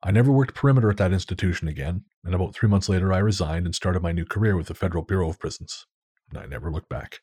[0.02, 3.66] I never worked perimeter at that institution again, and about three months later, I resigned
[3.66, 5.86] and started my new career with the Federal Bureau of Prisons.
[6.30, 7.20] And I never looked back.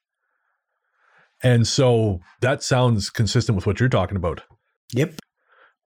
[1.41, 4.41] And so that sounds consistent with what you're talking about.
[4.93, 5.15] Yep.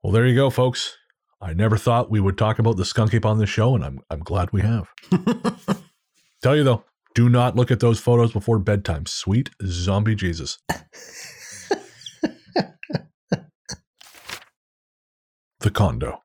[0.01, 0.97] Well, there you go, folks.
[1.41, 3.99] I never thought we would talk about the skunk ape on this show, and I'm
[4.09, 4.89] I'm glad we have.
[6.43, 6.84] Tell you though,
[7.14, 9.05] do not look at those photos before bedtime.
[9.05, 10.59] Sweet zombie Jesus.
[15.59, 16.22] the condo.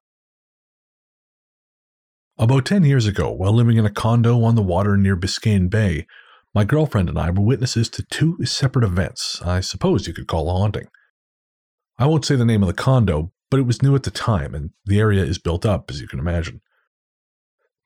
[2.39, 6.07] About 10 years ago, while living in a condo on the water near Biscayne Bay,
[6.55, 10.49] my girlfriend and I were witnesses to two separate events I suppose you could call
[10.49, 10.87] a haunting.
[11.99, 14.55] I won't say the name of the condo, but it was new at the time,
[14.55, 16.61] and the area is built up, as you can imagine.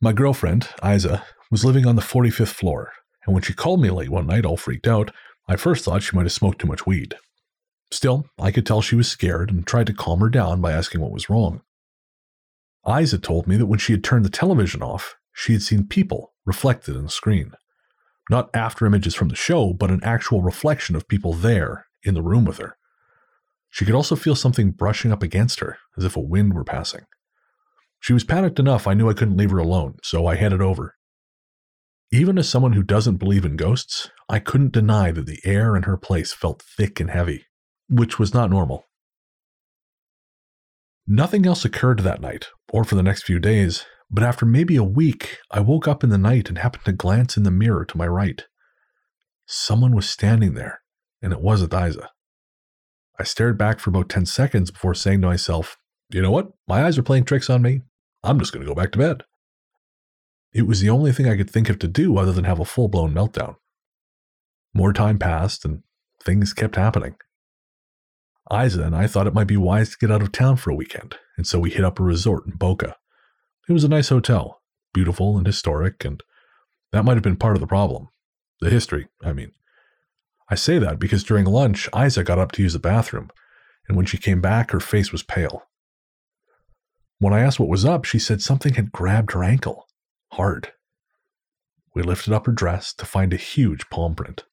[0.00, 2.92] My girlfriend, Isa, was living on the 45th floor,
[3.24, 5.12] and when she called me late one night, all freaked out,
[5.48, 7.14] I first thought she might have smoked too much weed.
[7.90, 11.00] Still, I could tell she was scared and tried to calm her down by asking
[11.00, 11.62] what was wrong.
[12.88, 16.32] Isa told me that when she had turned the television off, she had seen people
[16.46, 17.52] reflected in the screen.
[18.30, 22.22] Not after images from the show, but an actual reflection of people there in the
[22.22, 22.76] room with her.
[23.70, 27.06] She could also feel something brushing up against her, as if a wind were passing.
[27.98, 30.94] She was panicked enough I knew I couldn't leave her alone, so I headed over.
[32.12, 35.84] Even as someone who doesn't believe in ghosts, I couldn't deny that the air in
[35.84, 37.44] her place felt thick and heavy,
[37.88, 38.88] which was not normal.
[41.06, 44.82] Nothing else occurred that night, or for the next few days, but after maybe a
[44.82, 47.98] week, I woke up in the night and happened to glance in the mirror to
[47.98, 48.44] my right.
[49.46, 50.80] Someone was standing there,
[51.22, 52.10] and it wasn't Isa.
[53.20, 55.76] I stared back for about 10 seconds before saying to myself,
[56.10, 56.48] you know what?
[56.66, 57.82] My eyes are playing tricks on me.
[58.24, 59.22] I'm just going to go back to bed.
[60.52, 62.64] It was the only thing I could think of to do other than have a
[62.64, 63.56] full blown meltdown.
[64.74, 65.82] More time passed and
[66.22, 67.16] things kept happening.
[68.52, 70.74] Isa and I thought it might be wise to get out of town for a
[70.74, 72.96] weekend, and so we hit up a resort in Boca.
[73.68, 74.60] It was a nice hotel,
[74.92, 76.20] beautiful and historic, and
[76.90, 78.08] that might have been part of the problem.
[78.60, 79.52] The history, I mean.
[80.48, 83.30] I say that because during lunch, Isa got up to use the bathroom,
[83.86, 85.62] and when she came back, her face was pale.
[87.20, 89.86] When I asked what was up, she said something had grabbed her ankle,
[90.32, 90.72] hard.
[91.94, 94.44] We lifted up her dress to find a huge palm print.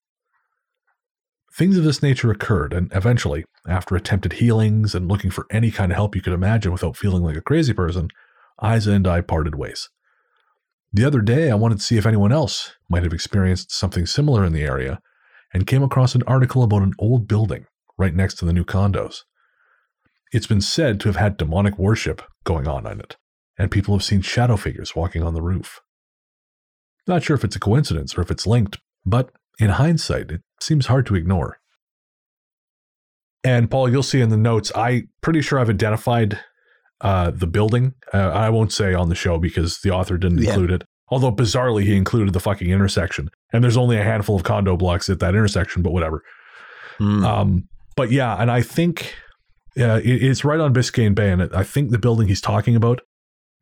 [1.53, 5.91] Things of this nature occurred, and eventually, after attempted healings and looking for any kind
[5.91, 8.09] of help you could imagine without feeling like a crazy person,
[8.63, 9.89] Isa and I parted ways.
[10.93, 14.45] The other day, I wanted to see if anyone else might have experienced something similar
[14.45, 14.99] in the area
[15.53, 17.65] and came across an article about an old building
[17.97, 19.23] right next to the new condos.
[20.32, 23.15] It's been said to have had demonic worship going on in it,
[23.58, 25.82] and people have seen shadow figures walking on the roof.
[27.08, 30.88] Not sure if it's a coincidence or if it's linked, but in hindsight, it seems
[30.88, 31.60] hard to ignore.
[33.43, 36.39] And Paul, you'll see in the notes, I pretty sure I've identified
[37.01, 37.93] uh, the building.
[38.14, 40.49] Uh, I won't say on the show because the author didn't Yeah.
[40.49, 40.84] include it.
[41.10, 45.10] Although bizarrely, he included the fucking intersection, and there's only a handful of condo blocks
[45.10, 45.82] at that intersection.
[45.82, 46.22] But whatever.
[46.97, 47.24] Hmm.
[47.26, 49.16] Um, but yeah, and I think
[49.80, 52.99] uh, it, it's right on Biscayne Bay, and I think the building he's talking about.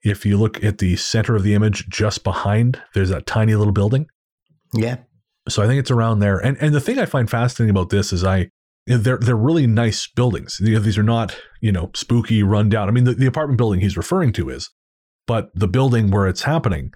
[0.06, 3.74] If you look at the center of the image, just behind, there's that tiny little
[3.74, 4.08] building.
[4.74, 4.98] yeah.
[5.48, 6.38] So I think it's around there.
[6.38, 8.50] And and the thing I find fascinating about this is I
[8.88, 10.58] they're they're really nice buildings.
[10.60, 12.88] These are not you know spooky, rundown.
[12.88, 14.70] I mean, the, the apartment building he's referring to is,
[15.28, 16.94] but the building where it's happening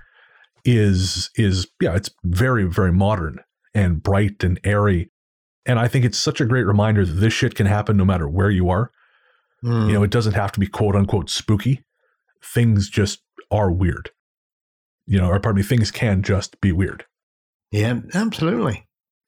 [0.65, 3.39] is is yeah, it's very very modern
[3.73, 5.11] and bright and airy.
[5.65, 8.27] And I think it's such a great reminder that this shit can happen no matter
[8.27, 8.91] where you are.
[9.61, 9.87] Hmm.
[9.87, 11.83] You know, it doesn't have to be quote unquote spooky.
[12.43, 13.21] Things just
[13.51, 14.11] are weird.
[15.05, 17.05] You know, or pardon me, things can just be weird.
[17.71, 18.85] yeah, absolutely.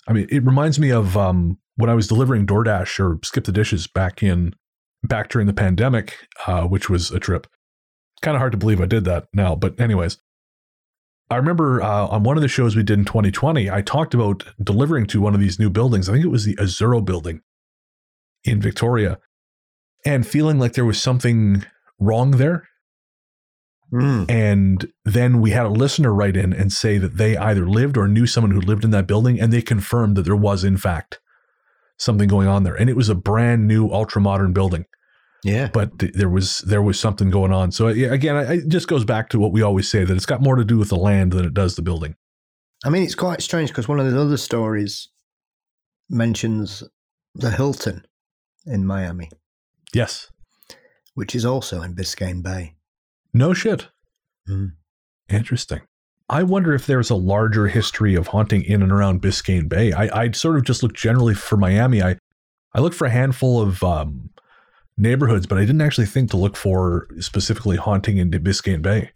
[0.07, 3.51] I mean, it reminds me of um, when I was delivering DoorDash or Skip the
[3.51, 4.53] Dishes back in
[5.03, 6.15] back during the pandemic,
[6.47, 7.47] uh, which was a trip.
[8.21, 10.17] Kind of hard to believe I did that now, but anyways,
[11.31, 14.43] I remember uh, on one of the shows we did in 2020, I talked about
[14.61, 16.07] delivering to one of these new buildings.
[16.07, 17.41] I think it was the Azuro building
[18.43, 19.17] in Victoria,
[20.05, 21.65] and feeling like there was something
[21.99, 22.67] wrong there.
[23.91, 24.23] Hmm.
[24.29, 28.07] And then we had a listener write in and say that they either lived or
[28.07, 31.19] knew someone who lived in that building, and they confirmed that there was, in fact,
[31.97, 32.75] something going on there.
[32.75, 34.85] And it was a brand new, ultra modern building,
[35.43, 35.69] Yeah.
[35.73, 37.71] but th- there was there was something going on.
[37.73, 40.25] So yeah, again, I- it just goes back to what we always say that it's
[40.25, 42.15] got more to do with the land than it does the building.
[42.85, 45.09] I mean, it's quite strange because one of the other stories
[46.09, 46.83] mentions
[47.35, 48.05] the Hilton
[48.65, 49.29] in Miami,
[49.93, 50.27] Yes,
[51.13, 52.75] which is also in Biscayne Bay.
[53.33, 53.87] No shit.
[54.49, 54.73] Mm.
[55.29, 55.81] Interesting.
[56.29, 59.91] I wonder if there's a larger history of haunting in and around Biscayne Bay.
[59.91, 62.01] I, I sort of just looked generally for Miami.
[62.01, 62.17] I,
[62.73, 64.29] I looked for a handful of um,
[64.97, 69.11] neighborhoods, but I didn't actually think to look for specifically haunting in Biscayne Bay.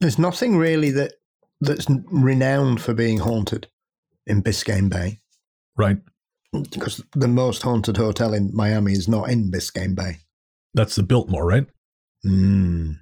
[0.00, 1.14] There's nothing really that
[1.60, 3.68] that's renowned for being haunted
[4.26, 5.20] in Biscayne Bay
[5.76, 5.98] Right.
[6.52, 10.18] because the most haunted hotel in Miami is not in Biscayne Bay.
[10.74, 11.66] That's the Biltmore, right?
[12.26, 12.98] Mm,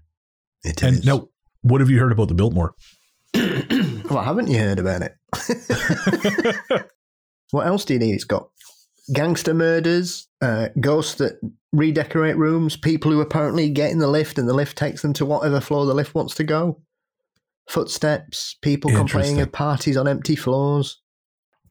[0.64, 1.04] it And is.
[1.04, 1.28] now,
[1.62, 2.74] what have you heard about the Biltmore?
[3.34, 5.14] well, haven't you heard about it?
[7.50, 8.14] what else do you need?
[8.14, 8.48] It's got
[9.12, 11.40] gangster murders, uh, ghosts that
[11.72, 15.26] redecorate rooms, people who apparently get in the lift and the lift takes them to
[15.26, 16.80] whatever floor the lift wants to go,
[17.68, 21.00] footsteps, people complaining of parties on empty floors.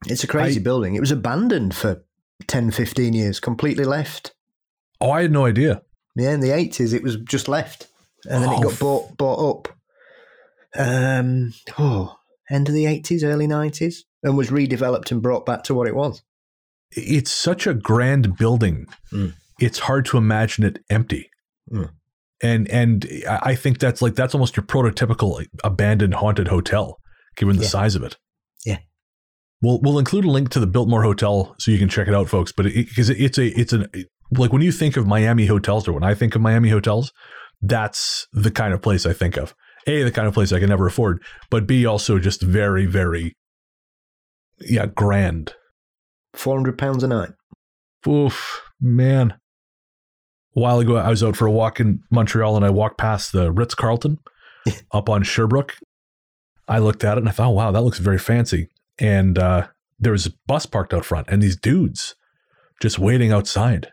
[0.06, 0.94] It's a crazy I- building.
[0.94, 2.02] It was abandoned for
[2.46, 4.34] 10, 15 years, completely left.
[5.00, 5.82] Oh, I had no idea.
[6.16, 7.86] Yeah, in the 80s, it was just left.
[8.28, 9.68] And then Oh, it got bought, bought up.
[10.76, 12.16] Um, oh,
[12.50, 15.94] end of the 80s, early 90s, and was redeveloped and brought back to what it
[15.96, 16.22] was.
[16.92, 18.86] It's such a grand building.
[19.12, 19.34] Mm.
[19.58, 21.30] It's hard to imagine it empty.
[21.72, 21.90] Mm.
[22.42, 26.98] And and I I think that's like that's almost your prototypical abandoned haunted hotel,
[27.36, 27.68] given the Yeah.
[27.68, 28.16] size of it.
[28.64, 28.78] Yeah.
[29.60, 32.28] We'll we'll include a link to the Biltmore Hotel so you can check it out,
[32.30, 32.50] folks.
[32.52, 33.86] But because it, it's a it's an
[34.32, 37.12] like when you think of Miami hotels or when I think of Miami hotels,
[37.60, 39.54] that's the kind of place I think of.
[39.86, 43.36] A, the kind of place I can never afford, but B, also just very, very,
[44.60, 45.54] yeah, grand.
[46.36, 47.30] £400 a night.
[48.06, 49.34] Oof, man.
[50.56, 53.32] A while ago, I was out for a walk in Montreal and I walked past
[53.32, 54.18] the Ritz Carlton
[54.92, 55.76] up on Sherbrooke.
[56.68, 58.68] I looked at it and I thought, wow, that looks very fancy.
[58.98, 62.14] And uh, there was a bus parked out front and these dudes
[62.80, 63.92] just waiting outside.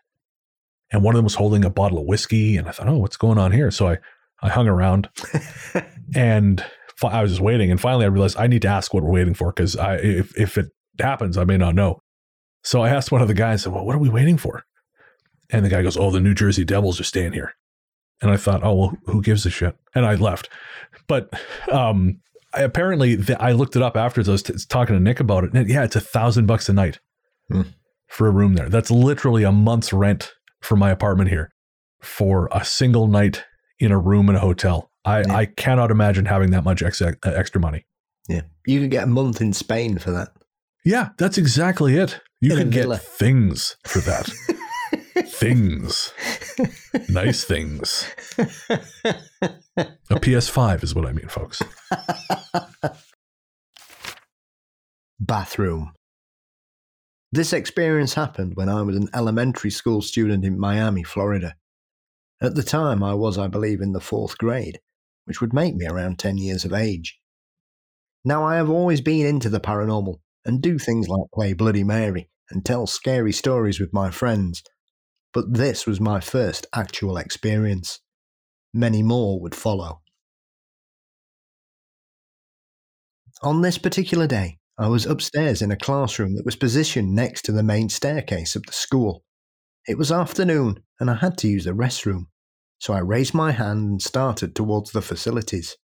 [0.92, 2.56] And one of them was holding a bottle of whiskey.
[2.58, 3.72] And I thought, oh, what's going on here?
[3.72, 3.98] So I,
[4.42, 5.10] I hung around
[6.16, 6.64] and
[6.96, 7.72] fi- I was just waiting.
[7.72, 10.38] And finally, I realized I need to ask what we're waiting for because I, if,
[10.38, 10.68] if it
[11.00, 12.00] happens, I may not know.
[12.64, 14.64] So I asked one of the guys, said, well, what are we waiting for?
[15.50, 17.54] And the guy goes, oh, the New Jersey Devils are staying here.
[18.22, 19.76] And I thought, oh, well, who gives a shit?
[19.96, 20.50] And I left.
[21.08, 21.30] But
[21.72, 22.20] um,
[22.54, 25.44] I, apparently, the, I looked it up after I was t- talking to Nick about
[25.44, 25.54] it.
[25.54, 27.00] And yeah, it's a thousand bucks a night
[27.50, 27.62] Hmm.
[28.08, 28.68] for a room there.
[28.68, 31.50] That's literally a month's rent for my apartment here
[32.02, 33.44] for a single night
[33.80, 34.92] in a room in a hotel.
[35.06, 35.36] I, Yeah.
[35.36, 37.86] I cannot imagine having that much ex- uh, extra money.
[38.28, 38.42] Yeah.
[38.66, 40.30] You could get a month in Spain for that.
[40.84, 42.20] Yeah, that's exactly it.
[42.42, 44.26] You In can get things for that.
[45.28, 46.14] things.
[47.10, 48.08] Nice things.
[48.38, 51.62] A PS5 is what I mean, folks.
[55.20, 55.92] Bathroom.
[57.38, 61.56] This experience happened when I was an elementary school student in Miami, Florida.
[62.42, 64.80] At the time, I was, I believe, in the fourth grade,
[65.26, 67.20] which would make me around 10 years of age.
[68.26, 70.16] Now, I have always been into the paranormal
[70.46, 74.64] and do things like play Bloody Mary and tell scary stories with my friends,
[75.32, 78.00] but this was my first actual experience.
[78.74, 80.02] Many more would follow.
[83.44, 87.52] On this particular day, I was upstairs in a classroom that was positioned next to
[87.52, 89.24] the main staircase of the school.
[89.88, 92.28] It was afternoon and I had to use the restroom,
[92.78, 95.78] so I raised my hand and started towards the facilities.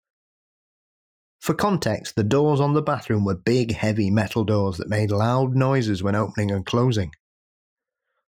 [1.40, 5.54] For context, the doors on the bathroom were big, heavy metal doors that made loud
[5.54, 7.12] noises when opening and closing.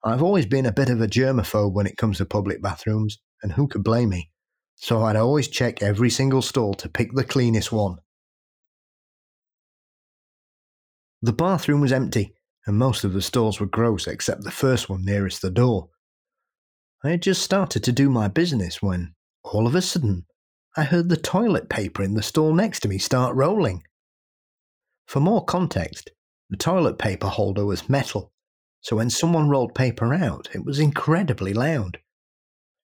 [0.04, 3.54] I've always been a bit of a germaphobe when it comes to public bathrooms, and
[3.54, 4.30] who could blame me?
[4.76, 7.98] So I'd always check every single stall to pick the cleanest one.
[11.22, 12.34] The bathroom was empty,
[12.66, 15.90] and most of the stalls were gross except the first one nearest the door.
[17.04, 20.26] I had just started to do my business when, all of a sudden,
[20.78, 23.84] I heard the toilet paper in the stall next to me start rolling.
[25.08, 26.12] For more context,
[26.50, 28.32] the toilet paper holder was metal,
[28.82, 32.00] so when someone rolled paper out, it was incredibly loud.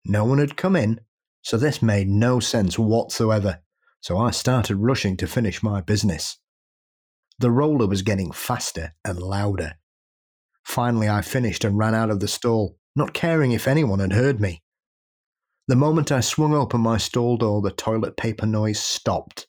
[0.04, 1.00] No one had come in,
[1.42, 3.60] so this made no sense whatsoever,
[4.00, 6.38] so I started rushing to finish my business.
[7.38, 9.74] The roller was getting faster and louder.
[10.64, 14.40] Finally, I finished and ran out of the stall, not caring if anyone had heard
[14.40, 14.62] me.
[15.68, 19.46] The moment I swung open my stall door, the toilet paper noise stopped.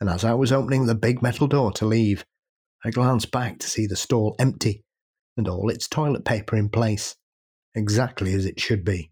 [0.00, 2.24] And as I was opening the big metal door to leave,
[2.84, 4.84] I glanced back to see the stall empty
[5.36, 7.16] and all its toilet paper in place,
[7.74, 9.10] exactly as it should be.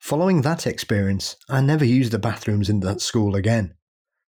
[0.00, 3.74] Following that experience, I never used the bathrooms in that school again.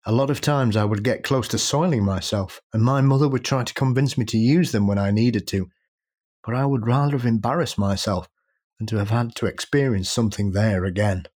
[0.05, 3.45] A lot of times I would get close to soiling myself, and my mother would
[3.45, 5.69] try to convince me to use them when I needed to,
[6.45, 8.29] but I would rather have embarrassed myself
[8.79, 11.27] than to have had to experience something there again.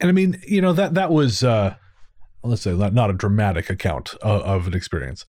[0.00, 1.76] And I mean, you know that that was uh,
[2.42, 5.26] let's say not, not a dramatic account of, of an experience,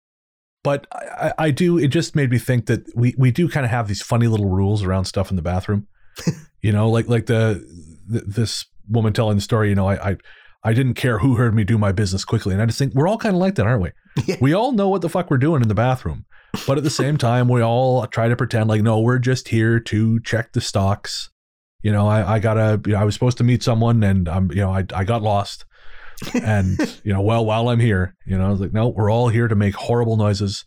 [0.63, 1.79] but I, I do.
[1.79, 4.49] It just made me think that we we do kind of have these funny little
[4.49, 5.89] rules around stuff in the bathroom.
[6.63, 7.65] you know, like like the,
[8.07, 9.69] the this woman telling the story.
[9.69, 10.17] You know, I, I
[10.65, 13.09] I didn't care who heard me do my business quickly, and I just think we're
[13.09, 13.91] all kind of like that, aren't we?
[14.25, 14.37] Yeah.
[14.41, 16.25] We all know what the fuck we're doing in the bathroom,
[16.67, 19.79] but at the same time, we all try to pretend like no, we're just here
[19.79, 21.29] to check the stocks.
[21.83, 24.51] You know, I, I gotta, you know, I was supposed to meet someone and I'm,
[24.51, 25.65] you know, I, I got lost.
[26.43, 29.29] And, you know, well, while I'm here, you know, I was like, no, we're all
[29.29, 30.65] here to make horrible noises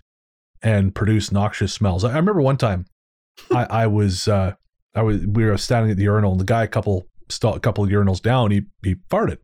[0.61, 2.05] and produce noxious smells.
[2.05, 2.86] I, I remember one time
[3.51, 4.53] I, I was, uh,
[4.95, 7.60] I was, we were standing at the urinal and the guy, a couple, st- a
[7.60, 9.38] couple of urinals down, he, he farted.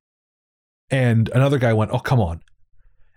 [0.90, 2.42] And another guy went, oh, come on.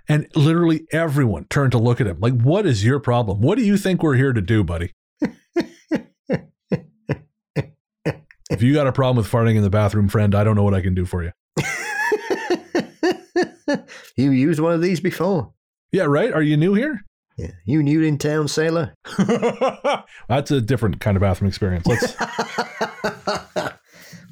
[0.08, 3.42] And literally everyone turned to look at him like, what is your problem?
[3.42, 4.92] What do you think we're here to do, buddy?
[8.50, 10.72] if you got a problem with farting in the bathroom, friend, I don't know what
[10.74, 11.32] I can do for you.
[14.16, 15.52] you used one of these before.
[15.92, 16.32] Yeah, right?
[16.32, 17.02] Are you new here?
[17.36, 17.52] Yeah.
[17.66, 18.94] You new in town, sailor?
[20.28, 21.86] That's a different kind of bathroom experience.
[21.86, 22.14] Let's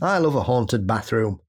[0.02, 1.40] I love a haunted bathroom.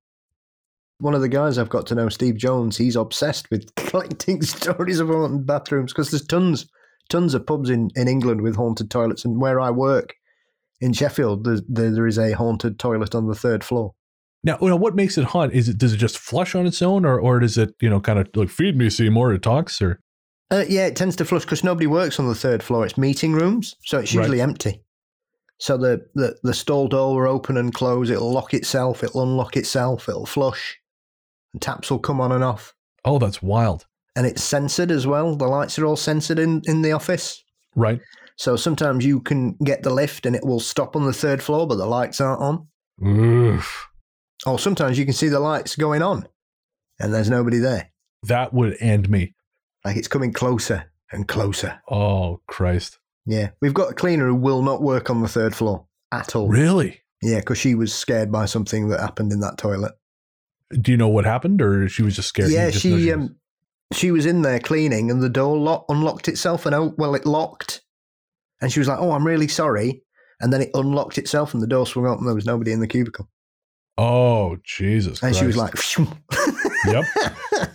[0.99, 4.99] One of the guys I've got to know, Steve Jones, he's obsessed with collecting stories
[4.99, 6.67] of haunted bathrooms because there's tons,
[7.09, 9.23] tons of pubs in, in England with haunted toilets.
[9.25, 10.13] And where I work
[10.81, 11.59] in Sheffield, there,
[11.93, 13.93] there is a haunted toilet on the third floor.
[14.43, 14.57] now.
[14.61, 15.53] You know, what makes it haunt?
[15.53, 17.99] Is it does it just flush on its own, or or does it you know
[17.99, 19.33] kind of like feed me Seymour?
[19.33, 19.99] It talks, or
[20.49, 22.85] Uh, yeah, it tends to flush because nobody works on the third floor.
[22.85, 24.23] It's meeting rooms, so it's Right.
[24.23, 24.81] usually empty.
[25.59, 28.09] So the, the, the stall door will open and close.
[28.09, 29.03] It'll lock itself.
[29.03, 30.07] It'll unlock itself.
[30.07, 30.79] It'll flush.
[31.53, 32.75] And taps will come on and off.
[33.05, 33.85] oh, that's wild,
[34.15, 35.35] And it's censored as well.
[35.35, 37.43] The lights are all censored in, in the office.
[37.75, 37.99] right?
[38.35, 41.65] So sometimes you can get the lift and it will stop on the third floor,
[41.65, 42.67] but the lights aren't on.
[43.03, 43.87] Oof.
[44.45, 46.27] Or sometimes you can see the lights going on
[46.99, 47.89] and there's nobody there.
[48.23, 49.33] That would end me.
[49.83, 51.81] Like it's coming closer and closer.
[51.89, 52.99] Oh Christ!
[53.27, 56.47] Yeah, we've got a cleaner who will not work on the third floor at all.
[56.47, 57.01] Really?
[57.21, 59.91] Yeah, because she was scared by something that happened in that toilet.
[60.81, 62.51] Do you know what happened, or she was just scared?
[62.51, 63.35] yeah, just she was- um,
[63.93, 67.25] she was in there cleaning, and the door lock, unlocked itself, and oh, well, it
[67.25, 67.81] locked,
[68.61, 70.03] and she was like, "Oh, I'm really sorry,"
[70.41, 72.19] and then it unlocked itself, and the door swung open.
[72.19, 73.29] And there was nobody in the cubicle,
[73.97, 75.23] oh Jesus!
[75.23, 75.39] and Christ.
[75.39, 75.73] she was like,
[76.85, 77.05] "Yep,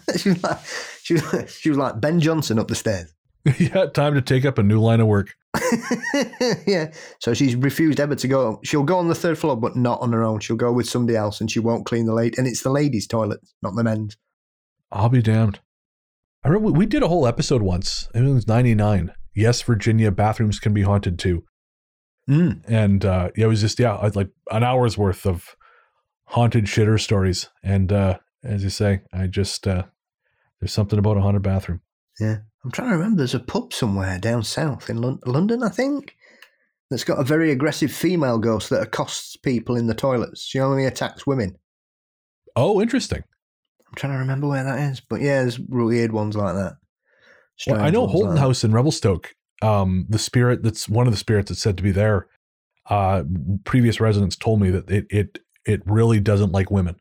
[0.18, 0.58] she was like,
[1.02, 3.12] she was, she was like Ben Johnson up the stairs.
[3.58, 5.34] yeah, time to take up a new line of work."
[6.66, 6.92] yeah.
[7.20, 8.60] So she's refused ever to go.
[8.64, 10.40] She'll go on the third floor, but not on her own.
[10.40, 12.36] She'll go with somebody else, and she won't clean the lady.
[12.38, 14.16] And it's the ladies' toilet, not the men's.
[14.90, 15.60] I'll be damned.
[16.44, 18.08] I remember we- did a whole episode once.
[18.14, 19.12] It was ninety nine.
[19.34, 21.44] Yes, Virginia bathrooms can be haunted too.
[22.30, 22.62] Mm.
[22.68, 25.56] and uh, yeah, it was just yeah, like an hour's worth of
[26.26, 27.48] haunted shitter stories.
[27.64, 29.84] And uh, as you say, I just uh,
[30.60, 31.80] there's something about a haunted bathroom.
[32.20, 32.38] Yeah.
[32.64, 33.18] I'm trying to remember.
[33.18, 36.16] There's a pub somewhere down south in Lon- London, I think,
[36.90, 40.42] that's got a very aggressive female ghost that accosts people in the toilets.
[40.42, 41.56] She only attacks women.
[42.54, 43.24] Oh, interesting.
[43.86, 46.76] I'm trying to remember where that is, but yeah, there's weird ones like that.
[47.66, 48.38] Well, I know Holton like.
[48.38, 49.34] House in Revelstoke.
[49.60, 52.26] Um, the spirit that's one of the spirits that's said to be there.
[52.90, 53.22] Uh,
[53.64, 56.96] previous residents told me that it it it really doesn't like women,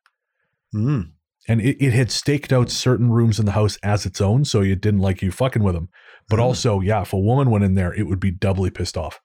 [0.75, 1.11] Mm.
[1.47, 4.61] And it, it had staked out certain rooms in the house as its own, so
[4.61, 5.89] it didn't like you fucking with them.
[6.29, 6.43] But Hmm.
[6.43, 9.19] also, yeah, if a woman went in there, it would be doubly pissed off.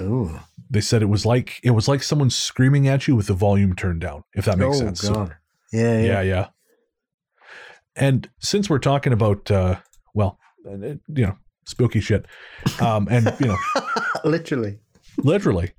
[0.00, 0.40] Ooh.
[0.70, 3.74] They said it was like it was like someone screaming at you with the volume
[3.76, 4.24] turned down.
[4.34, 5.00] If that makes oh, sense.
[5.00, 5.30] So-
[5.72, 6.02] yeah, yeah.
[6.06, 6.48] yeah, yeah.
[7.96, 9.76] And since we're talking about, uh,
[10.14, 11.36] well, uh, you know,
[11.66, 12.24] spooky shit,
[12.80, 13.58] um, and you know,
[14.24, 14.78] Literally.
[15.18, 15.72] literally,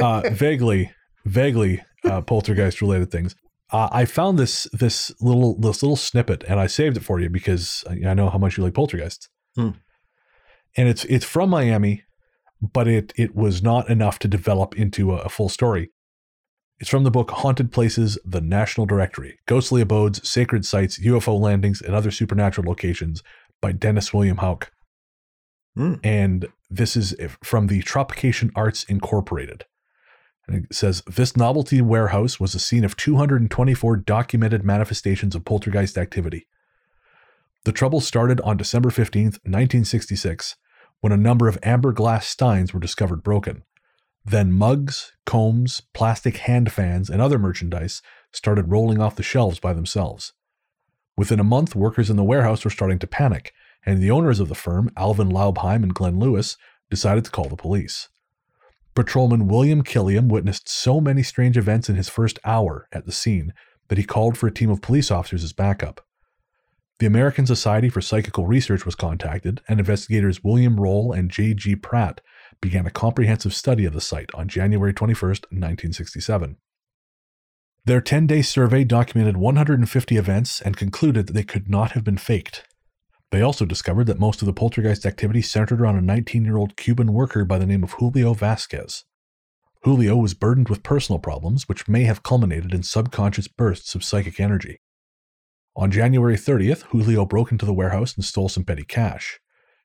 [0.00, 0.92] uh, vaguely,
[1.24, 3.34] vaguely uh, poltergeist related things.
[3.70, 7.28] Uh, I found this this little this little snippet, and I saved it for you
[7.28, 9.28] because I I know how much you like poltergeists.
[9.54, 9.70] Hmm.
[10.76, 12.04] And it's it's from Miami,
[12.60, 15.90] but it it was not enough to develop into a, a full story.
[16.80, 21.82] It's from the book Haunted Places: The National Directory: Ghostly Abodes, Sacred Sites, UFO Landings,
[21.82, 23.22] and Other Supernatural Locations
[23.60, 24.70] by Dennis William Hauck
[25.78, 25.94] Hmm.
[26.02, 27.14] and this is
[27.44, 29.64] from the Tropication Arts Incorporated.
[30.48, 35.98] And it says this novelty warehouse was a scene of 224 documented manifestations of poltergeist
[35.98, 36.46] activity.
[37.64, 40.56] The trouble started on December 15, 1966,
[41.00, 43.62] when a number of amber glass steins were discovered broken.
[44.24, 48.00] Then mugs, combs, plastic hand fans, and other merchandise
[48.32, 50.32] started rolling off the shelves by themselves.
[51.16, 53.52] Within a month, workers in the warehouse were starting to panic,
[53.84, 56.56] and the owners of the firm, Alvin Laubheim and Glenn Lewis,
[56.90, 58.08] decided to call the police.
[58.98, 63.54] Patrolman William Killiam witnessed so many strange events in his first hour at the scene
[63.86, 66.04] that he called for a team of police officers as backup.
[66.98, 71.76] The American Society for Psychical Research was contacted, and investigators William Roll and J.G.
[71.76, 72.20] Pratt
[72.60, 76.56] began a comprehensive study of the site on January 21, 1967.
[77.84, 82.18] Their 10 day survey documented 150 events and concluded that they could not have been
[82.18, 82.64] faked.
[83.30, 86.76] They also discovered that most of the poltergeist activity centered around a 19 year old
[86.76, 89.04] Cuban worker by the name of Julio Vasquez.
[89.82, 94.40] Julio was burdened with personal problems, which may have culminated in subconscious bursts of psychic
[94.40, 94.80] energy.
[95.76, 99.38] On January 30th, Julio broke into the warehouse and stole some petty cash.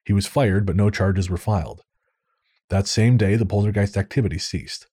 [0.04, 1.82] He was fired, but no charges were filed.
[2.70, 4.88] That same day, the poltergeist activity ceased.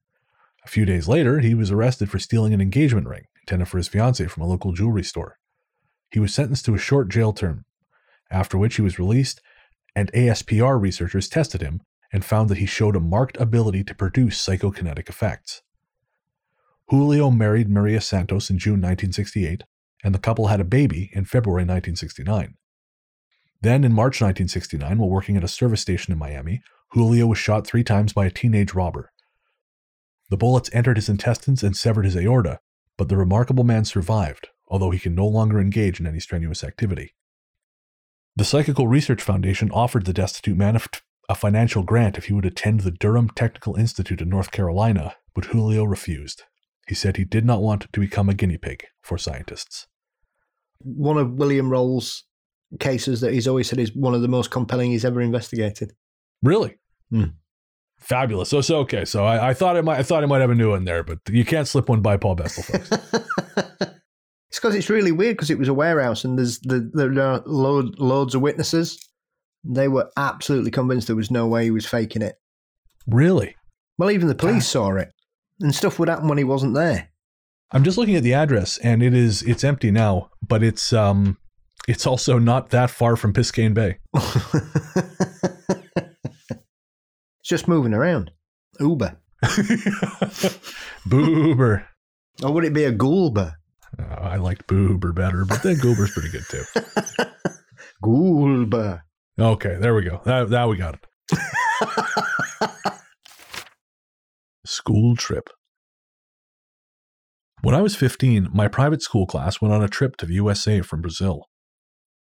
[0.64, 3.88] A few days later, he was arrested for stealing an engagement ring intended for his
[3.88, 5.38] fiancee from a local jewelry store.
[6.10, 7.64] He was sentenced to a short jail term,
[8.30, 9.40] after which he was released,
[9.94, 14.44] and ASPR researchers tested him and found that he showed a marked ability to produce
[14.44, 15.62] psychokinetic effects.
[16.88, 19.64] Julio married Maria Santos in June 1968,
[20.02, 22.54] and the couple had a baby in February 1969.
[23.62, 26.62] Then, in March 1969, while working at a service station in Miami,
[26.92, 29.12] Julio was shot three times by a teenage robber.
[30.30, 32.60] The bullets entered his intestines and severed his aorta,
[32.96, 37.14] but the remarkable man survived, although he can no longer engage in any strenuous activity.
[38.40, 40.80] The Psychical Research Foundation offered the destitute man a,
[41.28, 45.44] a financial grant if he would attend the Durham Technical Institute in North Carolina, but
[45.44, 46.44] Julio refused.
[46.88, 49.88] He said he did not want to become a guinea pig for scientists.
[50.78, 52.24] One of William Roll's
[52.78, 55.92] cases that he's always said is one of the most compelling he's ever investigated.
[56.42, 56.78] Really?
[57.10, 57.36] Hmm.
[57.98, 58.48] Fabulous.
[58.48, 59.04] So, so okay.
[59.04, 59.98] So I, I thought it might.
[59.98, 62.16] I thought it might have a new one there, but you can't slip one by
[62.16, 62.90] Paul Bessel, folks.
[64.50, 67.40] it's because it's really weird because it was a warehouse and there's the, there are
[67.46, 68.98] load, loads of witnesses.
[69.64, 72.36] They were absolutely convinced there was no way he was faking it.
[73.06, 73.54] really?
[73.98, 75.10] Well, even the police saw it,
[75.60, 77.10] and stuff would happen when he wasn't there.
[77.70, 81.36] I'm just looking at the address, and it is it's empty now, but it's um,
[81.86, 83.98] It's also not that far from Biscayne Bay.
[84.14, 84.46] it's
[87.44, 88.30] just moving around.
[88.80, 89.16] Uber.
[91.06, 91.84] Boober.
[92.42, 93.54] Or would it be a Goulber?
[93.98, 96.64] Uh, I liked Boober better, but then Goober's pretty good too.
[98.04, 99.02] Goulber.
[99.38, 100.20] Okay, there we go.
[100.24, 101.06] That, that we got it.
[104.66, 105.48] School trip.
[107.62, 110.80] When I was 15, my private school class went on a trip to the USA
[110.80, 111.46] from Brazil.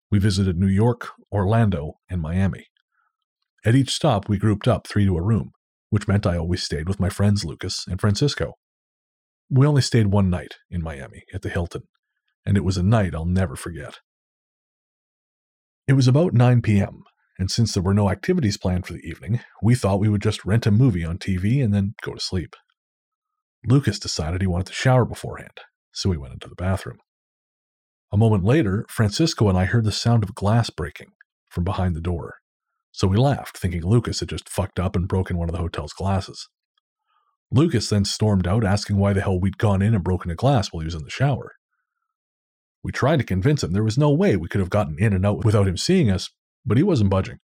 [0.09, 2.65] We visited New York, Orlando, and Miami.
[3.65, 5.51] At each stop, we grouped up three to a room,
[5.89, 8.53] which meant I always stayed with my friends Lucas and Francisco.
[9.49, 11.83] We only stayed one night in Miami at the Hilton,
[12.45, 13.99] and it was a night I'll never forget.
[15.87, 17.03] It was about 9 p.m.,
[17.39, 20.43] and since there were no activities planned for the evening, we thought we would just
[20.43, 22.55] rent a movie on TV and then go to sleep.
[23.65, 25.59] Lucas decided he wanted to shower beforehand,
[25.91, 26.97] so we went into the bathroom.
[28.11, 31.11] A moment later, Francisco and I heard the sound of glass breaking
[31.49, 32.35] from behind the door,
[32.91, 35.93] so we laughed, thinking Lucas had just fucked up and broken one of the hotel's
[35.93, 36.49] glasses.
[37.51, 40.71] Lucas then stormed out, asking why the hell we'd gone in and broken a glass
[40.71, 41.53] while he was in the shower.
[42.83, 45.25] We tried to convince him there was no way we could have gotten in and
[45.25, 46.29] out without him seeing us,
[46.65, 47.39] but he wasn't budging.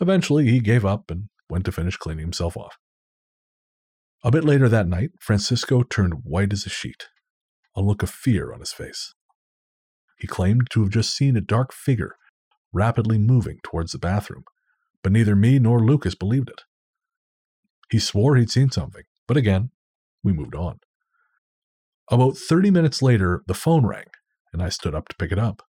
[0.00, 2.76] Eventually, he gave up and went to finish cleaning himself off.
[4.22, 7.08] A bit later that night, Francisco turned white as a sheet,
[7.76, 9.14] a look of fear on his face.
[10.18, 12.16] He claimed to have just seen a dark figure
[12.72, 14.44] rapidly moving towards the bathroom,
[15.02, 16.62] but neither me nor Lucas believed it.
[17.90, 19.70] He swore he'd seen something, but again,
[20.22, 20.80] we moved on.
[22.10, 24.06] About 30 minutes later, the phone rang,
[24.52, 25.62] and I stood up to pick it up.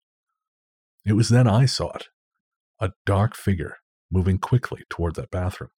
[1.05, 2.09] It was then I saw it
[2.83, 3.77] a dark figure
[4.11, 5.71] moving quickly toward that bathroom.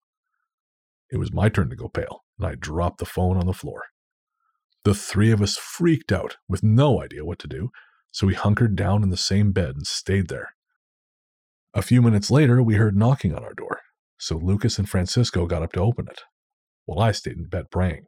[1.11, 3.83] It was my turn to go pale, and I dropped the phone on the floor.
[4.85, 7.71] The three of us freaked out with no idea what to do,
[8.11, 10.55] so we hunkered down in the same bed and stayed there.
[11.75, 13.81] A few minutes later, we heard knocking on our door,
[14.19, 16.23] so Lucas and Francisco got up to open it,
[16.85, 18.05] while I stayed in bed praying.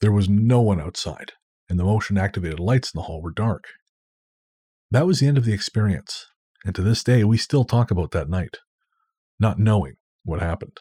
[0.00, 1.32] There was no one outside,
[1.68, 3.64] and the motion activated lights in the hall were dark.
[4.90, 6.26] That was the end of the experience,
[6.64, 8.58] and to this day we still talk about that night,
[9.38, 9.94] not knowing
[10.24, 10.78] what happened.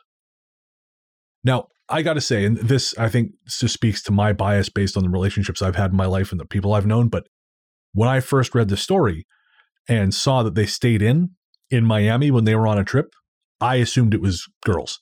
[1.44, 4.96] Now, I got to say, and this I think just speaks to my bias based
[4.96, 7.28] on the relationships I've had in my life and the people I've known, but
[7.94, 9.26] when I first read the story
[9.88, 11.32] and saw that they stayed in
[11.70, 13.14] in Miami when they were on a trip,
[13.60, 15.00] I assumed it was girls.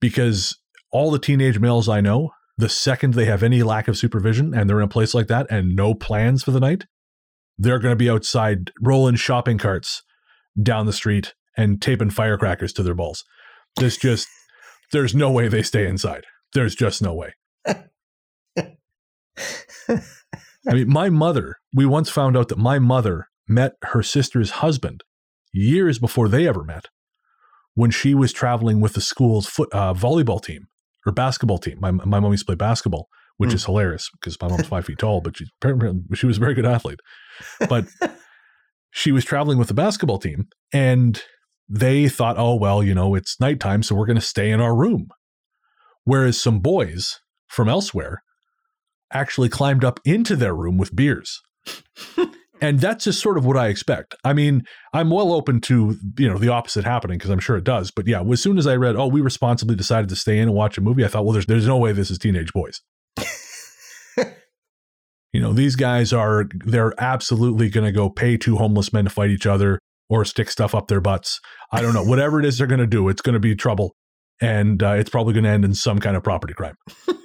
[0.00, 0.58] Because
[0.90, 4.68] all the teenage males I know, the second they have any lack of supervision and
[4.68, 6.86] they're in a place like that and no plans for the night,
[7.58, 10.02] they're going to be outside rolling shopping carts
[10.60, 13.24] down the street and taping firecrackers to their balls.
[13.76, 14.26] This just,
[14.92, 16.24] there's no way they stay inside.
[16.54, 17.34] There's just no way.
[20.68, 25.02] I mean, my mother, we once found out that my mother met her sister's husband
[25.52, 26.88] years before they ever met
[27.74, 30.66] when she was traveling with the school's foot, uh, volleyball team
[31.06, 31.78] or basketball team.
[31.80, 33.54] My, my mom used to play basketball, which mm.
[33.54, 35.46] is hilarious because my mom's five feet tall, but she,
[36.14, 37.00] she was a very good athlete.
[37.68, 37.86] But
[38.90, 41.22] she was traveling with the basketball team and
[41.68, 44.76] they thought, oh, well, you know, it's nighttime, so we're going to stay in our
[44.76, 45.08] room.
[46.04, 48.22] Whereas some boys from elsewhere
[49.12, 51.40] actually climbed up into their room with beers.
[52.60, 54.14] and that's just sort of what I expect.
[54.24, 57.64] I mean, I'm well open to you know the opposite happening because I'm sure it
[57.64, 57.90] does.
[57.90, 60.54] But yeah, as soon as I read, oh, we responsibly decided to stay in and
[60.54, 62.80] watch a movie, I thought, well, there's there's no way this is teenage boys.
[65.32, 69.10] you know, these guys are they're absolutely going to go pay two homeless men to
[69.10, 69.78] fight each other
[70.08, 71.40] or stick stuff up their butts.
[71.72, 73.94] I don't know, whatever it is they're going to do, it's going to be trouble,
[74.40, 76.74] and uh, it's probably going to end in some kind of property crime.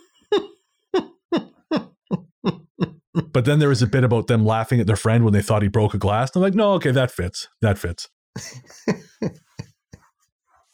[3.32, 5.62] but then there was a bit about them laughing at their friend when they thought
[5.62, 6.32] he broke a glass.
[6.36, 7.48] And I'm like, no, okay, that fits.
[7.62, 8.10] That fits.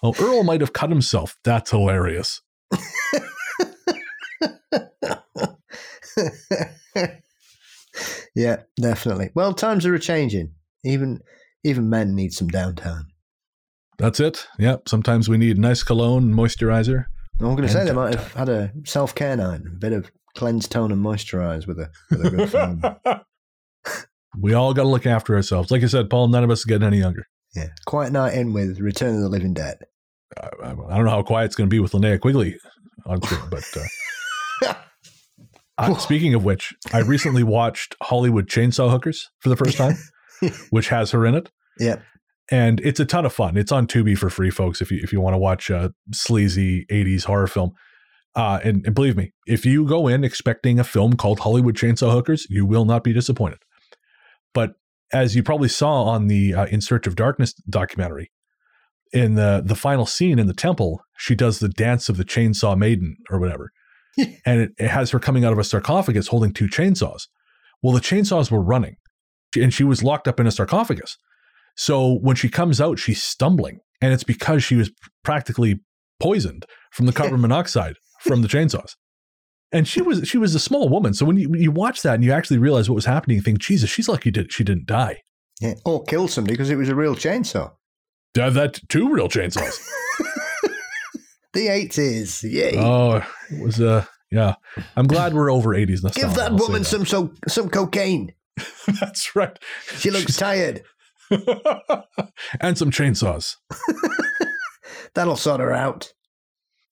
[0.04, 1.38] oh, Earl might have cut himself.
[1.44, 2.42] That's hilarious.
[8.36, 9.30] yeah, definitely.
[9.36, 10.54] Well, times are changing.
[10.84, 11.22] Even
[11.64, 13.06] even men need some downtime.
[13.98, 14.48] That's it.
[14.58, 14.90] Yep.
[14.90, 17.06] Sometimes we need nice cologne moisturizer.
[17.44, 20.12] I'm going to say they might have had a self care night, a bit of
[20.36, 22.84] cleanse, tone, and moisturize with a, with a good film.
[24.40, 25.72] we all got to look after ourselves.
[25.72, 27.26] Like I said, Paul, none of us are getting any younger.
[27.56, 27.68] Yeah.
[27.86, 29.80] Quiet night in with Return of the Living Dead.
[30.40, 32.58] I, I, I don't know how quiet it's going to be with Linnea Quigley
[33.06, 34.74] on screen, but uh,
[35.78, 39.96] I, speaking of which, I recently watched Hollywood Chainsaw Hookers for the first time,
[40.70, 41.52] which has her in it.
[41.80, 41.98] Yeah.
[42.52, 43.56] And it's a ton of fun.
[43.56, 44.82] It's on Tubi for free, folks.
[44.82, 47.72] If you if you want to watch a sleazy '80s horror film,
[48.36, 52.12] uh, and, and believe me, if you go in expecting a film called Hollywood Chainsaw
[52.12, 53.60] Hookers, you will not be disappointed.
[54.54, 54.74] But
[55.14, 58.32] as you probably saw on the uh, In Search of Darkness documentary,
[59.14, 62.78] in the the final scene in the temple, she does the dance of the chainsaw
[62.78, 63.72] maiden or whatever,
[64.46, 67.28] and it, it has her coming out of a sarcophagus holding two chainsaws.
[67.82, 68.98] Well, the chainsaws were running,
[69.58, 71.18] and she was locked up in a sarcophagus.
[71.76, 74.92] So when she comes out, she's stumbling, and it's because she was
[75.24, 75.82] practically
[76.20, 78.96] poisoned from the carbon monoxide from the chainsaws.
[79.72, 82.16] And she was she was a small woman, so when you when you watch that
[82.16, 84.86] and you actually realize what was happening, you think, Jesus, she's lucky did she didn't
[84.86, 85.20] die.
[85.62, 85.76] Yeah.
[85.86, 87.72] Or kill somebody because it was a real chainsaw.
[88.34, 89.80] To have that two real chainsaws.
[91.54, 92.50] The 80s.
[92.50, 92.78] Yay.
[92.78, 93.18] oh,
[93.50, 94.56] it was uh yeah.
[94.96, 96.28] I'm glad we're over 80s nostalgia.
[96.28, 96.88] Give that I'll woman that.
[96.88, 98.34] some so, some cocaine.
[99.00, 99.58] That's right.
[99.98, 100.84] She looks tired.
[102.62, 103.56] and some chainsaws.
[105.16, 106.14] That'll sort her out.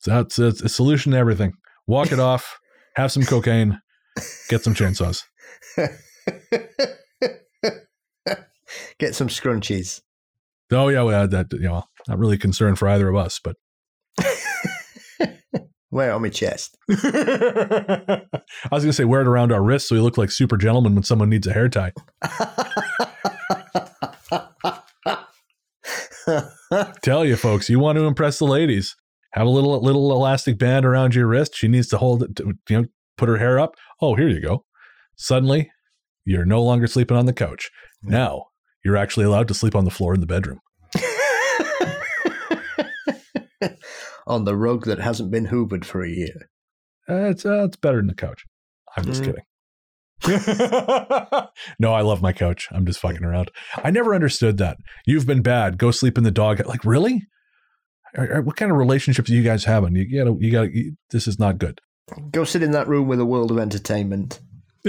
[0.06, 1.54] That's it's a solution to everything.
[1.88, 2.58] Walk it off,
[2.96, 3.82] have some cocaine,
[4.50, 5.24] get some chainsaws.
[9.00, 10.02] Get some scrunchies.
[10.72, 13.56] Oh yeah, well, that you know, not really concerned for either of us, but
[15.92, 16.78] Wear it on my chest.
[16.90, 18.22] I
[18.72, 21.04] was gonna say wear it around our wrists so we look like super gentlemen when
[21.04, 21.94] someone needs a hair tie.
[27.04, 28.96] Tell you folks, you want to impress the ladies,
[29.34, 31.56] have a little little elastic band around your wrist.
[31.56, 32.86] She needs to hold it, to, you know,
[33.18, 33.76] put her hair up.
[34.02, 34.66] Oh, here you go.
[35.16, 35.72] Suddenly,
[36.26, 37.70] you're no longer sleeping on the couch.
[38.02, 38.46] Now
[38.86, 40.60] you're actually allowed to sleep on the floor in the bedroom.
[44.28, 46.50] on the rug that hasn't been hoovered for a year.
[47.10, 48.46] Uh, it's uh, it's better than the couch.
[48.96, 49.26] I'm just Mm.
[49.26, 49.44] kidding.
[51.80, 52.68] no, I love my couch.
[52.72, 53.52] I'm just fucking around.
[53.84, 54.78] I never understood that.
[55.06, 55.78] You've been bad.
[55.78, 56.66] Go sleep in the dog.
[56.66, 57.24] Like really?
[58.16, 59.96] What kind of relationships are you guys having?
[59.96, 60.76] You gotta, you gotta.
[60.76, 61.80] You, this is not good.
[62.32, 64.40] Go sit in that room with a world of entertainment.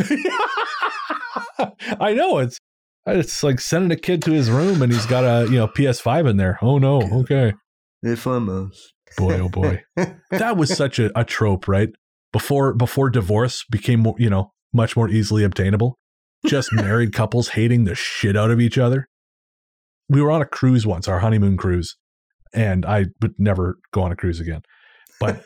[2.00, 2.58] I know it's
[3.06, 6.30] it's like sending a kid to his room and he's got a you know PS5
[6.30, 6.58] in there.
[6.62, 7.02] Oh no.
[7.02, 7.52] Okay.
[8.02, 8.94] If I must.
[9.16, 9.82] Boy, oh boy.
[10.30, 11.90] that was such a, a trope, right?
[12.32, 15.98] Before before divorce became you know, much more easily obtainable.
[16.46, 19.08] Just married couples hating the shit out of each other.
[20.08, 21.96] We were on a cruise once, our honeymoon cruise,
[22.52, 24.62] and I would never go on a cruise again.
[25.20, 25.44] But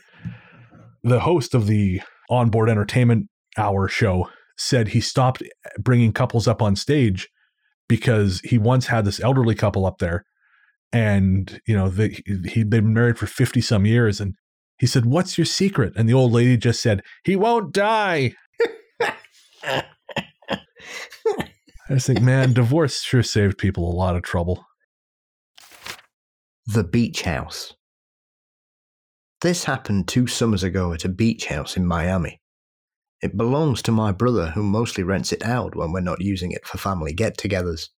[1.03, 3.29] the host of the onboard entertainment
[3.59, 5.43] hour show said he stopped
[5.79, 7.29] bringing couples up on stage
[7.89, 10.25] because he once had this elderly couple up there
[10.93, 14.35] and you know they he they've been married for 50 some years and
[14.79, 18.33] he said what's your secret and the old lady just said he won't die
[19.65, 20.61] i
[21.91, 24.65] just think man divorce sure saved people a lot of trouble
[26.67, 27.75] The Beach House.
[29.43, 32.41] This happened two summers ago at a beach house in Miami.
[33.21, 36.67] It belongs to my brother, who mostly rents it out when we're not using it
[36.67, 37.91] for family get togethers.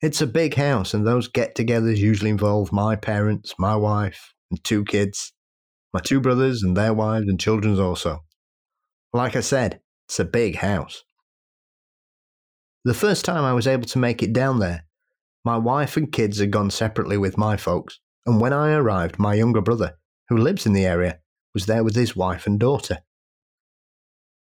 [0.00, 4.62] It's a big house, and those get togethers usually involve my parents, my wife, and
[4.64, 5.32] two kids,
[5.92, 8.24] my two brothers and their wives and children also.
[9.12, 9.80] Like I said,
[10.14, 11.02] it's a big house.
[12.84, 14.84] The first time I was able to make it down there,
[15.44, 19.34] my wife and kids had gone separately with my folks, and when I arrived, my
[19.34, 21.18] younger brother, who lives in the area,
[21.52, 22.98] was there with his wife and daughter.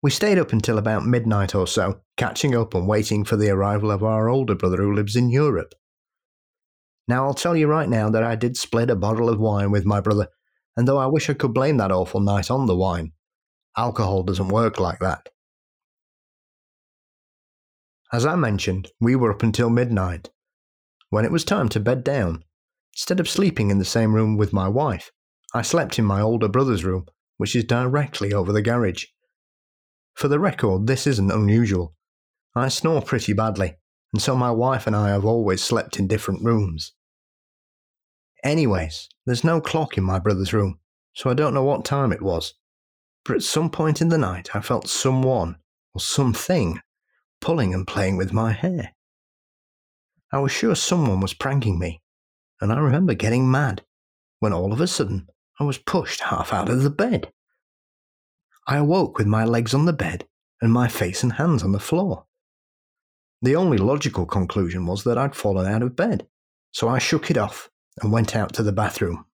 [0.02, 3.90] We stayed up until about midnight or so, catching up and waiting for the arrival
[3.90, 5.74] of our older brother who lives in Europe.
[7.06, 9.84] Now, I'll tell you right now that I did split a bottle of wine with
[9.84, 10.28] my brother,
[10.78, 13.12] and though I wish I could blame that awful night on the wine,
[13.76, 15.28] alcohol doesn't work like that.
[18.12, 20.30] As I mentioned, we were up until midnight.
[21.10, 22.44] When it was time to bed down,
[22.94, 25.10] instead of sleeping in the same room with my wife,
[25.54, 27.06] I slept in my older brother's room,
[27.36, 29.06] which is directly over the garage.
[30.14, 31.94] For the record, this isn't unusual.
[32.54, 33.76] I snore pretty badly,
[34.12, 36.92] and so my wife and I have always slept in different rooms.
[38.42, 40.80] Anyways, there's no clock in my brother's room,
[41.12, 42.54] so I don't know what time it was.
[43.24, 45.56] But at some point in the night, I felt someone,
[45.94, 46.80] or something,
[47.40, 48.94] pulling and playing with my hair.
[50.32, 52.02] I was sure someone was pranking me,
[52.60, 53.82] and I remember getting mad
[54.40, 55.28] when all of a sudden
[55.58, 57.32] I was pushed half out of the bed.
[58.66, 60.26] I awoke with my legs on the bed
[60.60, 62.26] and my face and hands on the floor.
[63.40, 66.26] The only logical conclusion was that I'd fallen out of bed,
[66.72, 67.70] so I shook it off
[68.02, 69.24] and went out to the bathroom.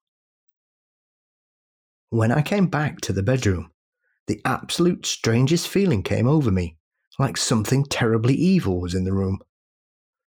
[2.11, 3.73] When I came back to the bedroom,
[4.27, 6.77] the absolute strangest feeling came over me,
[7.19, 9.41] like something terribly evil was in the room.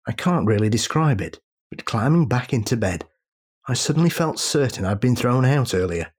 [0.07, 1.41] I can't really describe it,
[1.71, 3.05] but climbing back into bed,
[3.69, 6.13] I suddenly felt certain I'd been thrown out earlier.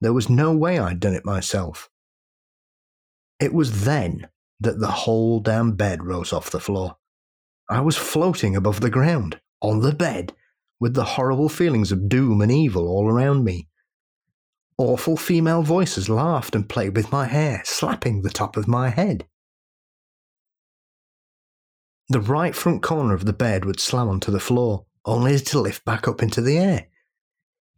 [0.00, 1.88] There was no way I'd done it myself.
[3.40, 4.28] It was then
[4.60, 6.96] that the whole damn bed rose off the floor.
[7.68, 10.34] I was floating above the ground, on the bed,
[10.78, 13.68] with the horrible feelings of doom and evil all around me.
[14.76, 19.26] Awful female voices laughed and played with my hair, slapping the top of my head.
[22.08, 25.84] The right front corner of the bed would slam onto the floor, only to lift
[25.84, 26.88] back up into the air.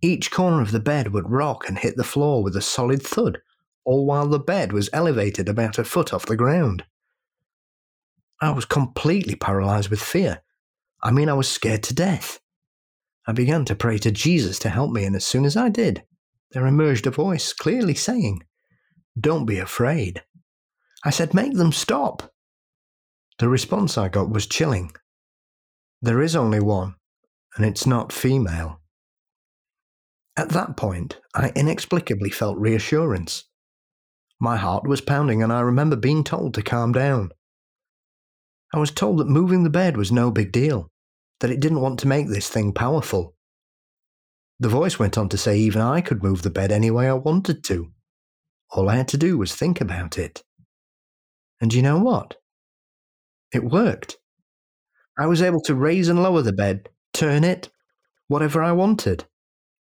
[0.03, 3.39] Each corner of the bed would rock and hit the floor with a solid thud,
[3.85, 6.85] all while the bed was elevated about a foot off the ground.
[8.41, 10.43] I was completely paralyzed with fear.
[11.03, 12.41] I mean, I was scared to death.
[13.27, 16.03] I began to pray to Jesus to help me, and as soon as I did,
[16.51, 18.43] there emerged a voice clearly saying,
[19.19, 20.23] Don't be afraid.
[21.05, 22.33] I said, Make them stop.
[23.39, 24.93] The response I got was chilling.
[26.01, 26.95] There is only one,
[27.57, 28.81] and it's not female.
[30.39, 33.45] At that point, I inexplicably felt reassurance.
[34.41, 37.31] My heart was pounding, and I remember being told to calm down.
[38.75, 40.91] I was told that moving the bed was no big deal,
[41.41, 43.35] that it didn't want to make this thing powerful.
[44.61, 47.15] The voice went on to say even I could move the bed any way I
[47.15, 47.93] wanted to.
[48.71, 50.43] All I had to do was think about it.
[51.61, 52.37] And you know what?
[53.53, 54.17] It worked.
[55.19, 57.71] I was able to raise and lower the bed, turn it,
[58.29, 59.25] whatever I wanted.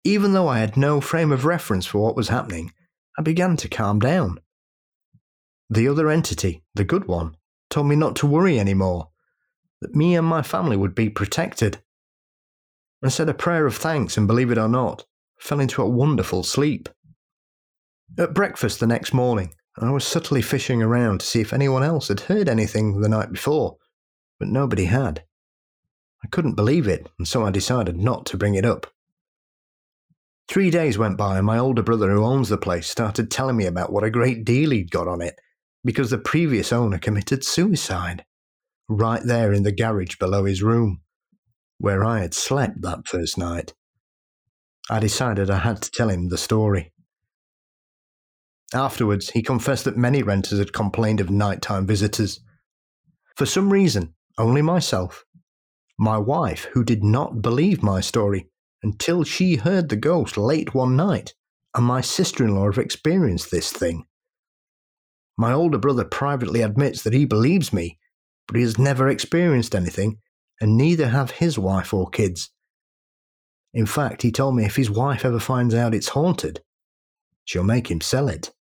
[0.05, 2.73] Even though I had no frame of reference for what was happening,
[3.19, 4.39] I began to calm down.
[5.69, 7.37] The other entity, the good one,
[7.71, 9.09] told me not to worry anymore,
[9.81, 11.79] that me and my family would be protected.
[13.05, 15.05] I said a prayer of thanks and, believe it or not,
[15.39, 16.89] fell into a wonderful sleep.
[18.19, 22.09] At breakfast the next morning, I was subtly fishing around to see if anyone else
[22.09, 23.77] had heard anything the night before,
[24.39, 25.25] but nobody had.
[26.25, 28.87] I couldn't believe it, and so I decided not to bring it up.
[30.49, 33.67] Three days went by, and my older brother, who owns the place, started telling me
[33.67, 35.39] about what a great deal he'd got on it
[35.85, 38.25] because the previous owner committed suicide
[38.89, 41.01] right there in the garage below his room,
[41.79, 43.75] where I had slept that first night.
[44.89, 46.93] I decided I had to tell him the story.
[48.75, 52.41] Afterwards, he confessed that many renters had complained of nighttime visitors.
[53.37, 55.25] For some reason, only myself,
[55.99, 58.49] my wife, who did not believe my story,
[58.83, 61.35] until she heard the ghost late one night,
[61.75, 64.05] and my sister in law have experienced this thing.
[65.39, 67.99] My older brother privately admits that he believes me,
[68.47, 70.19] but he has never experienced anything,
[70.61, 72.51] and neither have his wife or kids.
[73.75, 76.63] In fact, he told me if his wife ever finds out it's haunted,
[77.45, 78.53] she'll make him sell it.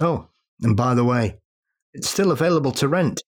[0.00, 0.28] Oh,
[0.62, 1.38] and by the way,
[1.92, 3.22] it's still available to rent,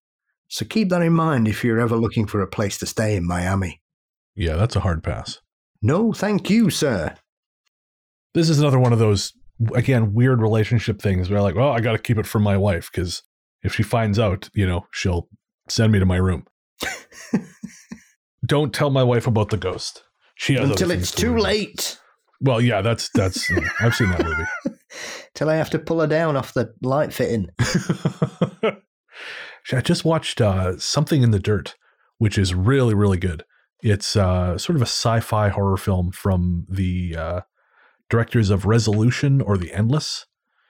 [0.48, 3.26] so keep that in mind if you're ever looking for a place to stay in
[3.26, 3.80] Miami.
[4.34, 5.38] Yeah, that's a hard pass.
[5.82, 7.14] No, thank you, sir.
[8.34, 9.32] This is another one of those
[9.74, 12.90] again weird relationship things where like, well, I got to keep it from my wife
[12.92, 13.22] because
[13.62, 15.28] if she finds out, you know, she'll
[15.68, 16.46] send me to my room.
[18.46, 20.02] Don't tell my wife about the ghost.
[20.34, 21.98] She Until it's to too late.
[22.40, 24.78] Well, yeah, that's that's I've seen that movie.
[25.34, 27.48] Till I have to pull her down off the light fitting.
[29.72, 31.76] I just watched uh, something in the dirt,
[32.18, 33.44] which is really really good.
[33.82, 37.40] It's uh, sort of a sci-fi horror film from the uh,
[38.10, 40.26] directors of Resolution or The Endless,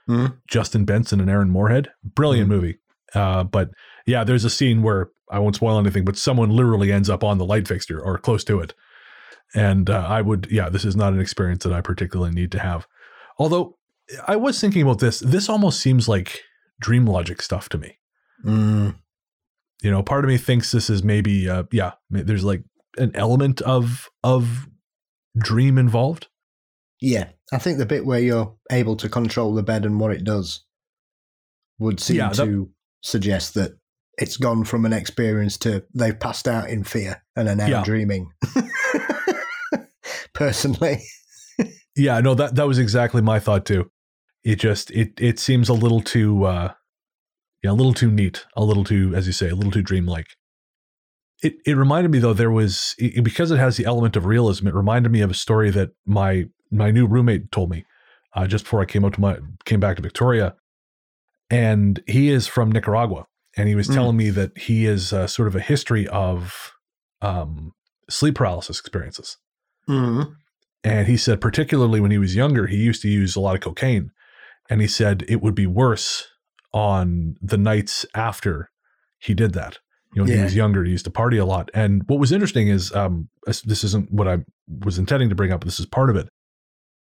[0.08, 0.38] Mhm.
[0.48, 1.88] Justin Benson and Aaron Moorhead.
[2.04, 2.78] Brilliant movie.
[3.14, 3.70] Uh, but
[4.06, 7.38] yeah, there's a scene where I won't spoil anything, but someone literally ends up on
[7.38, 8.74] the light fixture or close to it.
[9.54, 12.58] And uh, I would, yeah, this is not an experience that I particularly need to
[12.60, 12.86] have.
[13.38, 13.76] Although
[14.26, 16.40] I was thinking about this, this almost seems like
[16.80, 17.98] dream logic stuff to me.
[18.44, 18.96] Mm,
[19.82, 22.64] You know, part of me thinks this is maybe, uh, yeah, there's like
[22.98, 24.68] an element of of
[25.38, 26.26] dream involved.
[27.00, 30.24] yeah, I think the bit where you're able to control the bed and what it
[30.24, 30.64] does
[31.78, 32.70] would seem Yeah, that- to
[33.02, 33.72] suggest that
[34.18, 37.84] it's gone from an experience to they've passed out in fear and are now Yeah.
[37.84, 38.30] dreaming.
[40.32, 41.02] Personally,
[41.96, 43.90] Yeah, no, that that was exactly my thought too.
[44.44, 46.72] It just it it seems a little too uh
[47.62, 50.28] yeah, a little too neat, a little too, as you say, a little too dreamlike.
[51.42, 54.66] It it reminded me though there was it, because it has the element of realism.
[54.66, 57.84] It reminded me of a story that my my new roommate told me
[58.34, 60.54] uh, just before I came out to my came back to Victoria,
[61.50, 63.26] and he is from Nicaragua,
[63.56, 63.94] and he was Mm.
[63.94, 66.72] telling me that he is uh, sort of a history of
[67.20, 67.72] um,
[68.08, 69.36] sleep paralysis experiences.
[69.88, 70.34] mm,
[70.84, 73.60] And he said, particularly when he was younger, he used to use a lot of
[73.60, 74.12] cocaine.
[74.70, 76.26] And he said it would be worse
[76.72, 78.70] on the nights after
[79.18, 79.78] he did that.
[80.14, 81.70] You know, when he was younger, he used to party a lot.
[81.74, 84.38] And what was interesting is um, this isn't what I
[84.84, 86.28] was intending to bring up, but this is part of it.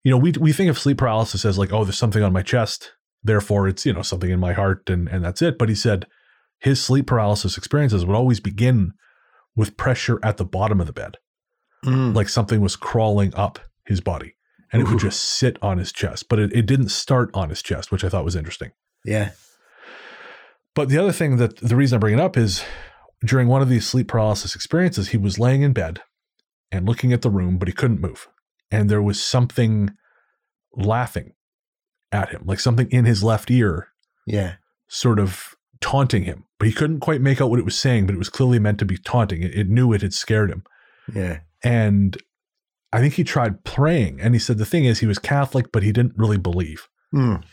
[0.04, 2.42] You know, we, we think of sleep paralysis as like, oh, there's something on my
[2.42, 2.94] chest.
[3.24, 5.58] Therefore, it's, you know, something in my heart and, and that's it.
[5.58, 6.08] But he said,
[6.60, 8.94] his sleep paralysis experiences would always begin
[9.56, 11.18] with pressure at the bottom of the bed,
[11.86, 12.14] Mm.
[12.14, 14.36] like something was crawling up his body,
[14.72, 16.28] and it would just sit on his chest.
[16.30, 18.72] But it, it didn't start on his chest, which I thought was interesting.
[19.06, 19.32] Yeah.
[20.76, 22.64] But the other thing that the reason I bring it up is
[23.26, 26.02] during one of these sleep paralysis experiences, he was laying in bed
[26.72, 28.28] and looking at the room, but he couldn't move.
[28.72, 29.92] And there was something
[30.76, 31.34] laughing
[32.12, 33.88] at him, like something in his left ear,
[34.26, 34.56] Yeah.
[34.88, 36.46] sort of taunting him.
[36.60, 38.80] But he couldn't quite make out what it was saying, but it was clearly meant
[38.80, 39.42] to be taunting.
[39.42, 40.64] It, it knew it had scared him.
[41.14, 41.40] Yeah.
[41.64, 42.18] And
[42.92, 44.20] I think he tried praying.
[44.22, 46.88] And he said the thing is, he was Catholic, but he didn't really believe.
[47.14, 47.44] Mm.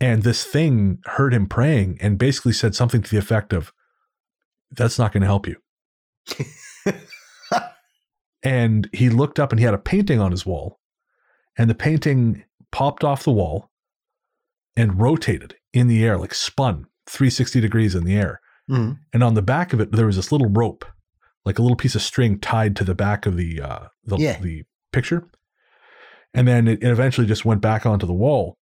[0.00, 3.72] And this thing heard him praying and basically said something to the effect of,
[4.70, 5.56] That's not going to help you.
[8.42, 10.80] and he looked up and he had a painting on his wall.
[11.56, 13.70] And the painting popped off the wall
[14.76, 18.40] and rotated in the air, like spun 360 degrees in the air.
[18.70, 18.98] Mm.
[19.12, 20.84] And on the back of it, there was this little rope,
[21.44, 24.38] like a little piece of string tied to the back of the uh, the, Yeah.
[24.40, 24.64] the
[24.94, 25.28] picture.
[26.32, 28.56] And then it, it eventually just went back onto the wall.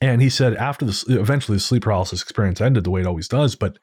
[0.00, 3.28] And he said after this, eventually the sleep paralysis experience ended the way it always
[3.28, 3.54] does.
[3.54, 3.78] But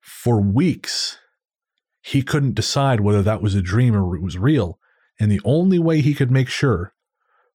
[0.00, 1.18] for weeks,
[2.02, 4.78] he couldn't decide whether that was a dream or it was real.
[5.20, 6.94] And the only way he could make sure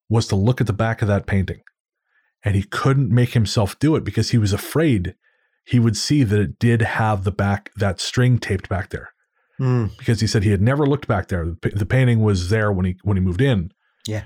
[0.10, 1.62] was to look at the back of that painting.
[2.44, 5.16] And he couldn't make himself do it because he was afraid
[5.66, 9.10] he would see that it did have the back, that string taped back there.
[9.60, 9.98] Mm.
[9.98, 11.46] Because he said he had never looked back there.
[11.62, 13.72] The, painting was there when he when he moved in.
[14.08, 14.24] Yeah.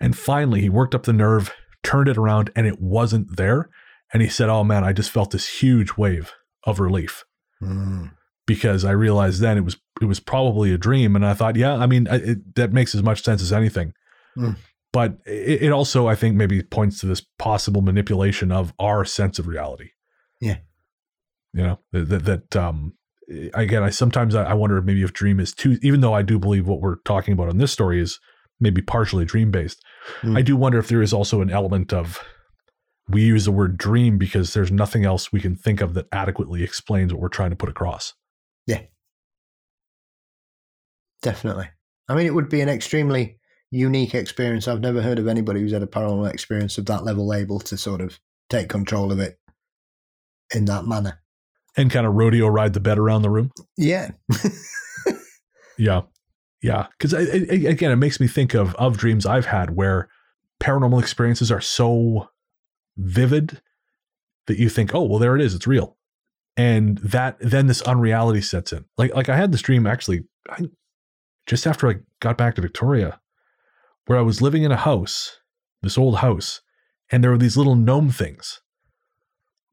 [0.00, 1.52] And finally, he worked up the nerve,
[1.82, 3.68] turned it around, and it wasn't there.
[4.12, 6.32] And he said, "Oh man, I just felt this huge wave
[6.64, 7.24] of relief
[7.62, 8.12] Mm.
[8.46, 11.74] because I realized then it was it was probably a dream." And I thought, yeah,
[11.74, 13.92] I mean, it, that makes as much sense as anything.
[14.38, 14.56] Mm.
[14.92, 19.38] But it, it also, I think, maybe points to this possible manipulation of our sense
[19.38, 19.90] of reality.
[20.40, 20.58] Yeah.
[21.52, 22.92] You know that that, that um
[23.28, 26.66] again, I sometimes I, wonder maybe if dream is too, even though I do believe
[26.66, 28.20] what we're talking about on this story is
[28.60, 29.82] maybe partially dream based.
[30.22, 30.38] Mm.
[30.38, 32.20] I do wonder if there is also an element of
[33.08, 36.62] we use the word dream because there's nothing else we can think of that adequately
[36.62, 38.14] explains what we're trying to put across.
[38.66, 38.82] Yeah.
[41.22, 41.68] Definitely.
[42.08, 43.38] I mean, it would be an extremely
[43.70, 44.68] unique experience.
[44.68, 47.76] I've never heard of anybody who's had a parallel experience of that level able to
[47.76, 49.38] sort of take control of it
[50.54, 51.20] in that manner.
[51.76, 53.52] And kind of rodeo ride the bed around the room.
[53.76, 54.12] Yeah.
[55.78, 56.02] Yeah.
[56.62, 56.86] Yeah.
[56.98, 60.08] Because again, it makes me think of, of dreams I've had where
[60.60, 62.28] paranormal experiences are so
[62.96, 63.60] vivid
[64.46, 65.54] that you think, oh, well, there it is.
[65.54, 65.96] It's real.
[66.56, 68.86] And that then this unreality sets in.
[68.96, 70.62] Like, like I had this dream actually I,
[71.44, 73.20] just after I got back to Victoria,
[74.06, 75.38] where I was living in a house,
[75.82, 76.62] this old house,
[77.10, 78.60] and there were these little gnome things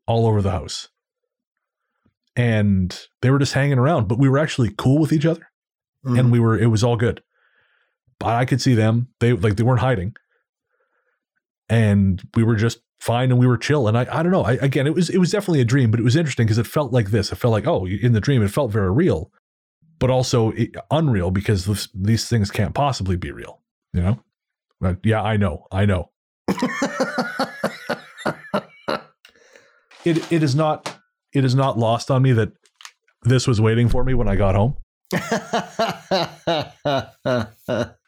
[0.05, 0.89] all over the house.
[2.35, 5.47] And they were just hanging around, but we were actually cool with each other
[6.05, 6.19] Mm.
[6.19, 7.23] and we were it was all good.
[8.19, 10.15] But i could see them they like they weren't hiding.
[11.69, 14.53] And we were just fine and we were chill and i i don't know I,
[14.53, 16.93] again it was it was definitely a dream but it was interesting because it felt
[16.93, 19.29] like this it felt like oh in the dream it felt very real
[19.99, 23.61] but also it, unreal because this, these things can't possibly be real
[23.93, 24.19] you know?
[24.79, 26.11] But yeah i know i know.
[30.05, 30.97] It it is not
[31.33, 32.51] it is not lost on me that
[33.23, 34.75] this was waiting for me when i got home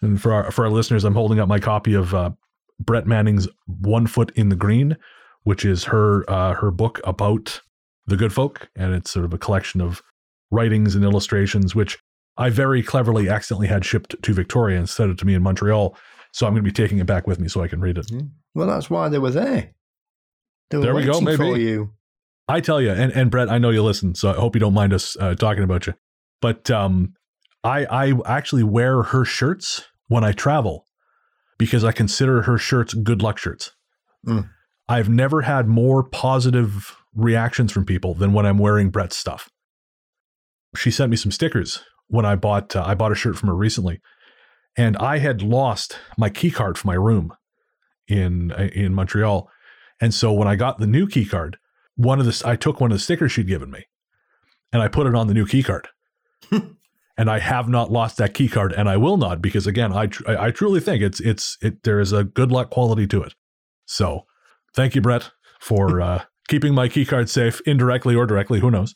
[0.01, 2.31] And for our for our listeners, I'm holding up my copy of uh,
[2.79, 4.97] Brett Manning's One Foot in the Green,
[5.43, 7.61] which is her uh, her book about
[8.07, 10.01] the good folk, and it's sort of a collection of
[10.51, 11.97] writings and illustrations, which
[12.37, 15.97] I very cleverly accidentally had shipped to Victoria and sent it to me in Montreal.
[16.33, 18.11] So I'm going to be taking it back with me so I can read it.
[18.53, 19.73] well, that's why they were there.
[20.69, 21.61] They were There we go, waiting for maybe.
[21.61, 21.93] you.
[22.47, 24.73] I tell you, and, and Brett, I know you listen, so I hope you don't
[24.73, 25.95] mind us uh, talking about you.
[26.41, 27.13] But um,
[27.63, 30.85] I I actually wear her shirts when I travel
[31.57, 33.71] because I consider her shirts good luck shirts.
[34.27, 34.49] Mm.
[34.87, 39.49] I've never had more positive reactions from people than when I'm wearing Brett's stuff.
[40.75, 43.55] She sent me some stickers when I bought uh, I bought a shirt from her
[43.55, 44.01] recently,
[44.77, 47.33] and I had lost my key card for my room
[48.07, 49.49] in in Montreal,
[49.99, 51.57] and so when I got the new key card,
[51.95, 53.85] one of the I took one of the stickers she'd given me,
[54.71, 55.87] and I put it on the new key card.
[56.51, 60.07] and I have not lost that key card, and I will not because again, I
[60.07, 63.33] tr- I truly think it's it's it there is a good luck quality to it.
[63.85, 64.25] So,
[64.75, 68.93] thank you, Brett, for uh, keeping my key card safe, indirectly or directly, who knows.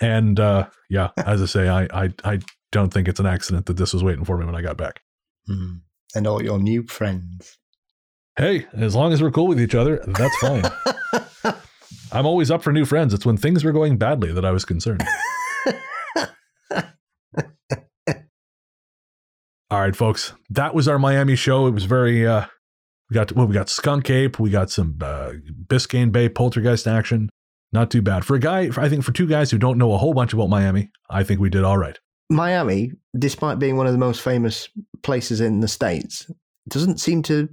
[0.00, 2.38] And uh, yeah, as I say, I, I I
[2.72, 5.00] don't think it's an accident that this was waiting for me when I got back.
[5.48, 5.80] Mm.
[6.14, 7.58] And all your new friends.
[8.36, 10.64] Hey, as long as we're cool with each other, that's fine.
[12.16, 13.12] I'm always up for new friends.
[13.12, 15.04] It's when things were going badly that I was concerned.
[19.70, 20.32] All right, folks.
[20.48, 21.66] That was our Miami show.
[21.66, 22.46] It was very uh
[23.10, 25.32] we got well, we got Skunk Ape, we got some uh
[25.66, 27.28] Biscayne Bay poltergeist action.
[27.72, 28.24] Not too bad.
[28.24, 30.48] For a guy, I think for two guys who don't know a whole bunch about
[30.48, 31.98] Miami, I think we did all right.
[32.30, 34.70] Miami, despite being one of the most famous
[35.02, 36.30] places in the States,
[36.66, 37.50] doesn't seem to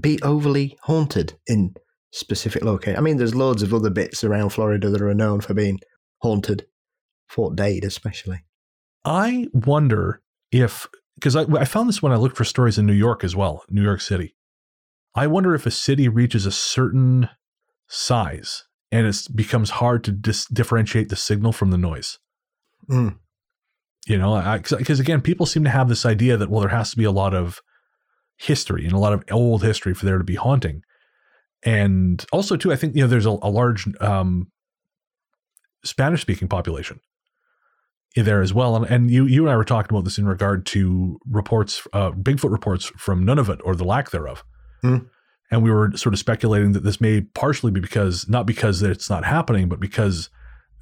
[0.00, 1.74] be overly haunted in
[2.14, 2.96] specific location.
[2.96, 5.80] I mean, there's loads of other bits around Florida that are known for being
[6.18, 6.66] haunted.
[7.26, 8.44] Fort Dade, especially.
[9.04, 10.22] I wonder
[10.52, 10.86] if
[11.16, 13.64] because I, I found this when I looked for stories in New York as well,
[13.68, 14.34] New York City.
[15.14, 17.28] I wonder if a city reaches a certain
[17.88, 22.18] size and it becomes hard to dis- differentiate the signal from the noise.
[22.88, 23.18] Mm.
[24.06, 26.96] You know, because again, people seem to have this idea that well, there has to
[26.96, 27.60] be a lot of
[28.36, 30.82] history and a lot of old history for there to be haunting,
[31.64, 34.50] and also too, I think you know there's a, a large um,
[35.84, 37.00] Spanish-speaking population
[38.16, 38.76] there as well.
[38.76, 42.12] And, and you you and I were talking about this in regard to reports, uh,
[42.12, 44.44] Bigfoot reports from Nunavut or the lack thereof.
[44.84, 45.06] Mm.
[45.50, 49.10] And we were sort of speculating that this may partially be because not because it's
[49.10, 50.30] not happening, but because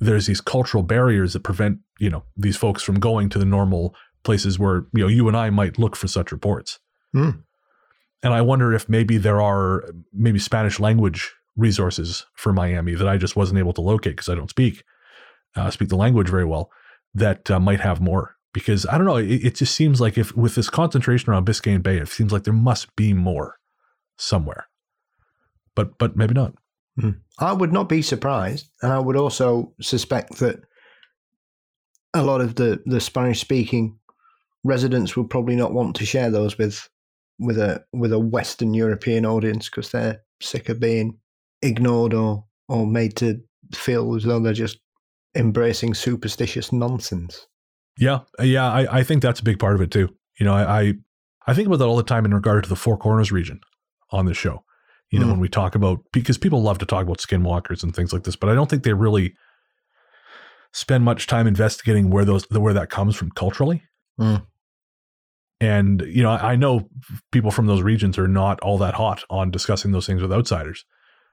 [0.01, 3.95] there's these cultural barriers that prevent you know these folks from going to the normal
[4.25, 6.79] places where you know you and I might look for such reports.
[7.15, 7.43] Mm.
[8.23, 13.17] And I wonder if maybe there are maybe Spanish language resources for Miami that I
[13.17, 14.85] just wasn't able to locate because I don't speak
[15.57, 16.71] uh, speak the language very well
[17.15, 19.17] that uh, might have more because I don't know.
[19.17, 22.45] It, it, just seems like if with this concentration around Biscayne Bay, it seems like
[22.45, 23.59] there must be more
[24.17, 24.69] somewhere,
[25.75, 26.55] but but maybe not.
[27.01, 27.21] Mm.
[27.39, 30.61] I would not be surprised, and I would also suspect that
[32.15, 33.99] a lot of the the Spanish speaking
[34.65, 36.89] residents would probably not want to share those with
[37.39, 41.19] with a with a Western European audience because they're sick of being
[41.63, 43.41] ignored or or made to
[43.75, 44.79] feel as though they're just
[45.35, 47.47] embracing superstitious nonsense.
[47.99, 50.09] Yeah, uh, yeah, I, I think that's a big part of it too.
[50.39, 50.95] You know, I, I,
[51.47, 53.61] I think about that all the time in regard to the Four Corners region
[54.11, 54.65] on this show.
[55.11, 55.33] You know, mm.
[55.33, 58.37] when we talk about because people love to talk about skinwalkers and things like this,
[58.37, 59.35] but I don't think they really
[60.73, 63.83] spend much time investigating where those where that comes from culturally.
[64.19, 64.47] Mm.
[65.63, 66.89] And you know, I know
[67.31, 70.85] people from those regions are not all that hot on discussing those things with outsiders.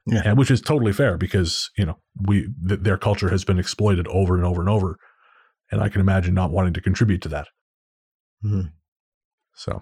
[0.06, 0.22] Yeah.
[0.24, 4.08] And which is totally fair because, you know, we th- their culture has been exploited
[4.08, 4.98] over and over and over.
[5.72, 7.48] And I can imagine not wanting to contribute to that.
[8.46, 8.72] Mm.
[9.56, 9.82] So,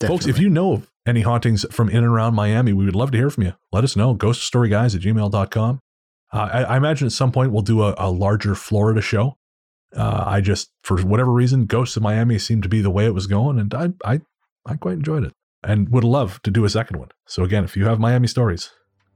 [0.00, 0.08] Definitely.
[0.08, 3.12] folks, if you know of any hauntings from in and around Miami, we would love
[3.12, 3.54] to hear from you.
[3.72, 4.14] Let us know.
[4.14, 5.80] Ghoststoryguys at gmail.com.
[6.32, 9.37] Uh, I, I, imagine at some point we'll do a, a larger Florida show.
[9.96, 13.14] Uh, I just, for whatever reason, Ghosts of Miami seemed to be the way it
[13.14, 14.20] was going, and I, I,
[14.66, 15.32] I quite enjoyed it,
[15.62, 17.08] and would love to do a second one.
[17.26, 18.70] So again, if you have Miami stories,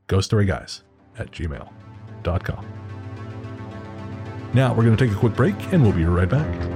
[0.08, 0.82] ghoststoryguys
[1.18, 2.66] at gmail.com.
[4.54, 6.71] Now we're going to take a quick break and we'll be right back.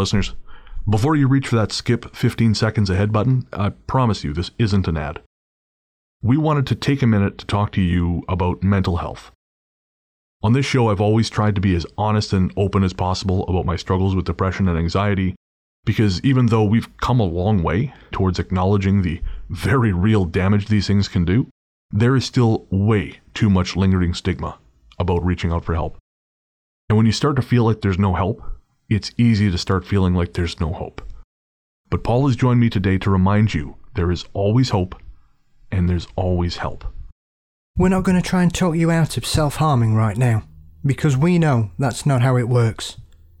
[0.00, 0.34] Listeners.
[0.88, 4.88] Before you reach for that skip 15 seconds ahead button, I promise you this isn't
[4.88, 5.22] an ad.
[6.22, 9.30] We wanted to take a minute to talk to you about mental health.
[10.42, 13.66] On this show, I've always tried to be as honest and open as possible about
[13.66, 15.34] my struggles with depression and anxiety,
[15.84, 19.20] because even though we've come a long way towards acknowledging the
[19.50, 21.46] very real damage these things can do,
[21.90, 24.58] there is still way too much lingering stigma
[24.98, 25.98] about reaching out for help.
[26.88, 28.42] And when you start to feel like there's no help,
[28.90, 31.00] it's easy to start feeling like there's no hope.
[31.88, 35.00] But Paul has joined me today to remind you there is always hope
[35.70, 36.84] and there's always help.
[37.78, 40.42] We're not going to try and talk you out of self harming right now,
[40.84, 42.96] because we know that's not how it works.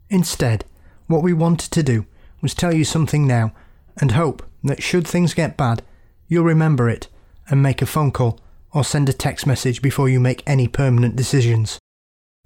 [0.08, 0.64] Instead,
[1.08, 2.06] what we wanted to do
[2.40, 3.52] was tell you something now
[4.00, 5.82] and hope that should things get bad,
[6.28, 7.08] you'll remember it
[7.48, 8.40] and make a phone call
[8.72, 11.78] or send a text message before you make any permanent decisions.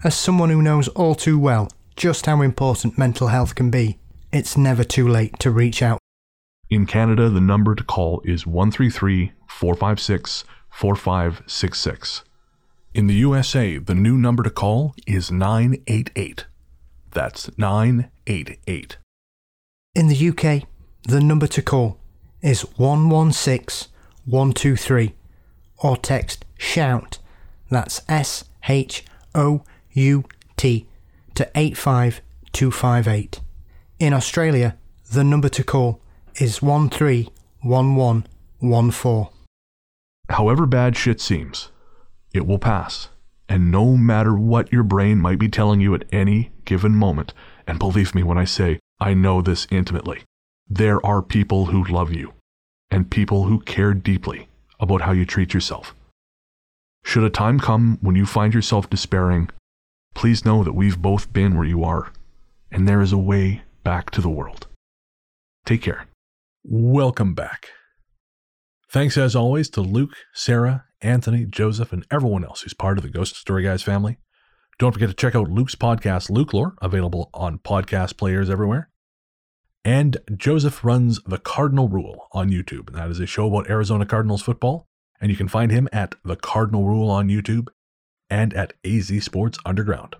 [0.02, 3.98] As someone who knows all too well just how important mental health can be,
[4.32, 5.98] it's never too late to reach out.
[6.70, 12.24] In Canada, the number to call is 133 456 4566.
[12.94, 16.46] In the USA, the new number to call is 988.
[17.12, 18.98] That's 988.
[19.94, 20.68] In the UK,
[21.04, 21.98] the number to call
[22.42, 23.90] is 116
[24.26, 25.14] 123
[25.78, 27.18] or text SHOUT
[27.68, 29.04] That's S H
[29.34, 29.62] O
[29.92, 30.24] U
[30.56, 30.86] T
[31.34, 33.40] to 85258.
[33.98, 34.76] In Australia,
[35.12, 36.00] the number to call
[36.36, 39.28] is 131114.
[40.30, 41.70] However bad shit seems,
[42.32, 43.08] it will pass.
[43.48, 47.32] And no matter what your brain might be telling you at any given moment,
[47.66, 50.22] and believe me when I say I know this intimately,
[50.68, 52.32] there are people who love you
[52.90, 54.48] and people who care deeply
[54.80, 55.94] about how you treat yourself.
[57.04, 59.50] Should a time come when you find yourself despairing,
[60.14, 62.12] please know that we've both been where you are,
[62.70, 64.66] and there is a way back to the world.
[65.66, 66.06] Take care.
[66.64, 67.68] Welcome back.
[68.90, 73.10] Thanks as always to Luke, Sarah, Anthony, Joseph, and everyone else who's part of the
[73.10, 74.18] Ghost Story Guys family.
[74.78, 78.90] Don't forget to check out Luke's podcast, Luke Lore, available on podcast players everywhere.
[79.84, 82.92] And Joseph runs The Cardinal Rule on YouTube.
[82.92, 84.88] That is a show about Arizona Cardinals football.
[85.20, 87.68] And you can find him at The Cardinal Rule on YouTube
[88.34, 90.16] and at AZ Sports Underground.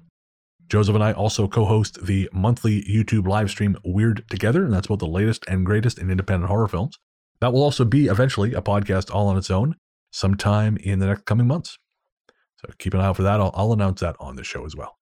[0.68, 4.86] Joseph and I also co host the monthly YouTube live stream Weird Together, and that's
[4.86, 6.96] about the latest and greatest in independent horror films.
[7.40, 9.74] That will also be eventually a podcast all on its own
[10.12, 11.76] sometime in the next coming months.
[12.60, 13.40] So keep an eye out for that.
[13.40, 14.96] I'll, I'll announce that on the show as well.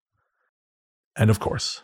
[1.14, 1.82] And of course,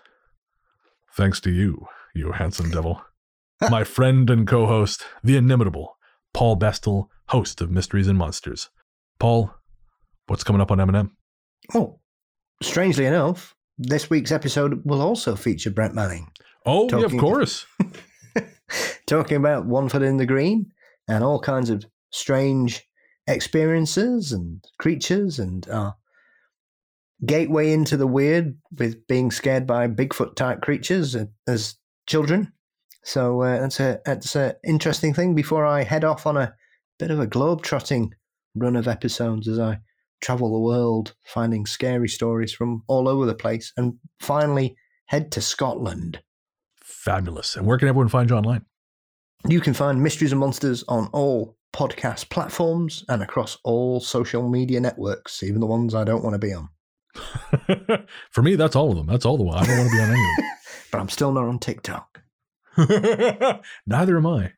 [1.14, 3.02] thanks to you, you handsome devil,
[3.70, 5.98] my friend and co host, the inimitable
[6.32, 8.70] Paul Bestel, host of Mysteries and Monsters.
[9.18, 9.52] Paul,
[10.26, 11.17] what's coming up on M&M?
[11.74, 12.00] Oh,
[12.62, 16.30] strangely enough, this week's episode will also feature Brett Manning.
[16.66, 17.66] Oh, yeah, of course.
[19.06, 20.72] talking about One Foot in the Green
[21.08, 22.84] and all kinds of strange
[23.26, 25.92] experiences and creatures and uh,
[27.24, 31.16] gateway into the weird with being scared by Bigfoot type creatures
[31.46, 31.76] as
[32.06, 32.52] children.
[33.04, 35.34] So uh, that's a that's an interesting thing.
[35.34, 36.54] Before I head off on a
[36.98, 38.14] bit of a globe trotting
[38.54, 39.80] run of episodes as I
[40.20, 44.76] travel the world, finding scary stories from all over the place, and finally
[45.06, 46.20] head to Scotland.
[46.82, 47.56] Fabulous.
[47.56, 48.64] And where can everyone find you online?
[49.46, 54.80] You can find Mysteries and Monsters on all podcast platforms and across all social media
[54.80, 56.68] networks, even the ones I don't want to be on.
[58.30, 59.06] For me, that's all of them.
[59.06, 59.58] That's all the one.
[59.58, 60.48] I don't want to be on any
[60.90, 62.22] But I'm still not on TikTok.
[63.86, 64.52] Neither am I.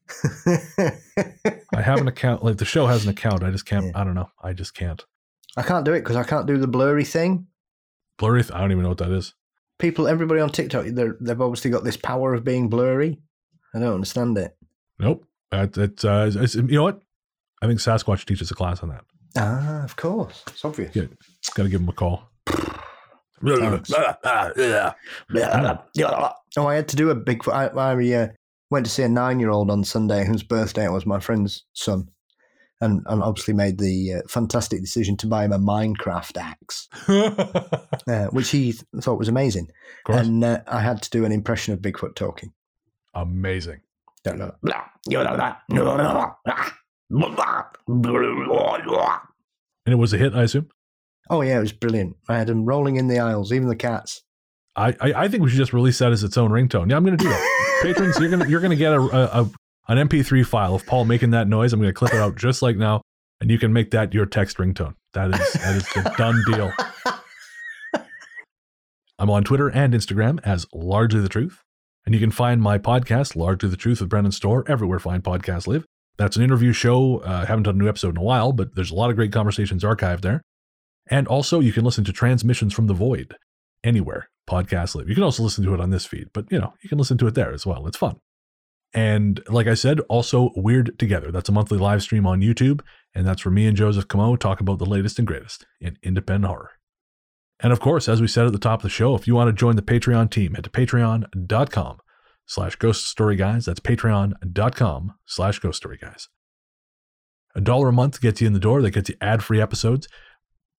[1.74, 2.44] I have an account.
[2.44, 3.42] Like the show has an account.
[3.42, 3.86] I just can't.
[3.86, 3.92] Yeah.
[3.94, 4.28] I don't know.
[4.42, 5.04] I just can't.
[5.56, 7.46] I can't do it because I can't do the blurry thing.
[8.18, 8.42] Blurry.
[8.42, 9.34] Th- I don't even know what that is.
[9.78, 13.18] People, everybody on TikTok, they're, they've obviously got this power of being blurry.
[13.74, 14.56] I don't understand it.
[14.98, 15.24] Nope.
[15.52, 17.00] It, it's, uh, it's, you know what?
[17.62, 19.04] I think Sasquatch teaches a class on that.
[19.36, 20.44] Ah, of course.
[20.48, 20.94] It's obvious.
[20.94, 21.04] Yeah.
[21.54, 22.22] Got to give him a call.
[23.42, 23.80] Oh,
[26.66, 27.48] I had to do a big.
[27.48, 28.28] I, I uh,
[28.70, 32.10] went to see a nine-year-old on Sunday whose birthday it was my friend's son,
[32.80, 38.26] and, and obviously made the uh, fantastic decision to buy him a Minecraft axe, uh,
[38.28, 39.70] which he th- thought was amazing.
[40.08, 42.52] And uh, I had to do an impression of Bigfoot talking.
[43.14, 43.80] Amazing.
[49.86, 50.68] And it was a hit, I assume.
[51.28, 52.16] Oh yeah, it was brilliant.
[52.28, 54.22] I had him rolling in the aisles, even the cats.
[54.76, 56.90] I, I, I think we should just release that as its own ringtone.
[56.90, 57.80] Yeah, I'm going to do that.
[57.82, 59.50] Patrons, you're gonna you're gonna get a, a, a
[59.90, 61.72] an MP3 file of Paul making that noise.
[61.72, 63.02] I'm going to clip it out just like now,
[63.40, 64.94] and you can make that your text ringtone.
[65.14, 66.72] That is that is the done deal.
[69.18, 71.64] I'm on Twitter and Instagram as Largely the Truth,
[72.06, 75.66] and you can find my podcast, Largely the Truth with Brennan Storr, everywhere fine podcasts
[75.66, 75.84] live.
[76.16, 77.18] That's an interview show.
[77.18, 79.32] Uh, haven't done a new episode in a while, but there's a lot of great
[79.32, 80.40] conversations archived there.
[81.08, 83.34] And also, you can listen to Transmissions from the Void
[83.82, 85.08] anywhere podcasts live.
[85.08, 87.18] You can also listen to it on this feed, but you know, you can listen
[87.18, 87.88] to it there as well.
[87.88, 88.20] It's fun.
[88.92, 91.30] And like I said, also Weird Together.
[91.30, 92.80] That's a monthly live stream on YouTube,
[93.14, 96.46] and that's where me and Joseph Camo talk about the latest and greatest in independent
[96.46, 96.72] horror.
[97.60, 99.48] And of course, as we said at the top of the show, if you want
[99.48, 101.98] to join the Patreon team, head to patreon.com
[102.46, 103.66] slash ghost story guys.
[103.66, 106.28] That's patreon.com slash ghost story guys.
[107.54, 108.80] A dollar a month gets you in the door.
[108.82, 110.08] That gets you ad-free episodes.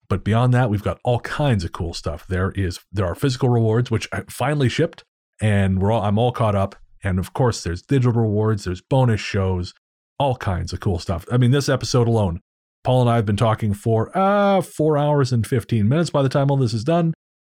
[0.10, 2.28] But beyond that, we've got all kinds of cool stuff.
[2.28, 5.06] There is there are physical rewards which I finally shipped,
[5.40, 6.76] and we're all I'm all caught up.
[7.04, 9.74] And of course, there's digital rewards, there's bonus shows,
[10.20, 11.26] all kinds of cool stuff.
[11.32, 12.42] I mean, this episode alone,
[12.84, 16.30] Paul and I have been talking for uh four hours and 15 minutes by the
[16.30, 17.14] time all this is done.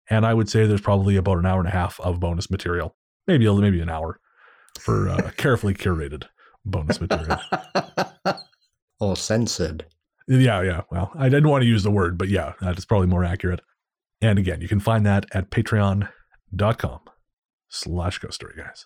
[0.09, 2.95] And I would say there's probably about an hour and a half of bonus material,
[3.27, 4.19] maybe a- maybe an hour
[4.79, 6.25] for uh, carefully curated
[6.65, 7.39] bonus material.
[8.99, 9.85] or censored.
[10.27, 10.81] Yeah, yeah.
[10.91, 13.61] Well, I didn't want to use the word, but yeah, that is probably more accurate.
[14.21, 16.99] And again, you can find that at patreon.com
[17.69, 18.85] slash ghost story guys.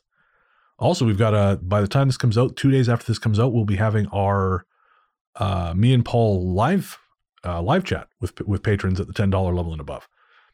[0.81, 3.39] Also, we've got a by the time this comes out, two days after this comes
[3.39, 4.65] out, we'll be having our
[5.35, 6.97] uh me and Paul live
[7.45, 10.07] uh, live chat with with patrons at the ten dollar level and above.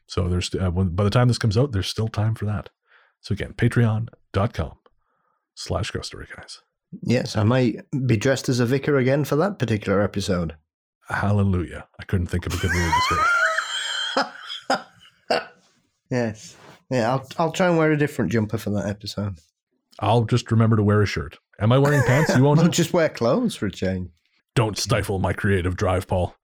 [0.06, 2.70] So there's uh, when, by the time this comes out, there's still time for that.
[3.20, 4.72] So again, patreon.com
[5.54, 6.60] slash ghost story guys.
[7.02, 10.56] Yes, I might be dressed as a vicar again for that particular episode.
[11.08, 11.88] Hallelujah.
[11.98, 13.22] I couldn't think of a good word to say.
[16.10, 16.56] Yes.
[16.90, 19.38] Yeah, I'll I'll try and wear a different jumper for that episode.
[20.00, 21.38] I'll just remember to wear a shirt.
[21.60, 22.34] Am I wearing pants?
[22.36, 24.10] You won't just wear clothes for a change.
[24.54, 26.34] Don't stifle my creative drive, Paul.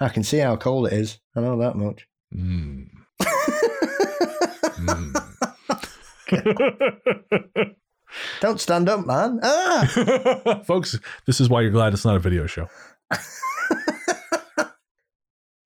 [0.00, 1.18] I can see how cold it is.
[1.36, 2.06] I know that much.
[2.34, 2.88] Mm.
[4.80, 5.14] Mm.
[8.40, 9.40] Don't stand up, man.
[9.42, 10.62] Ah!
[10.66, 12.68] Folks, this is why you're glad it's not a video show.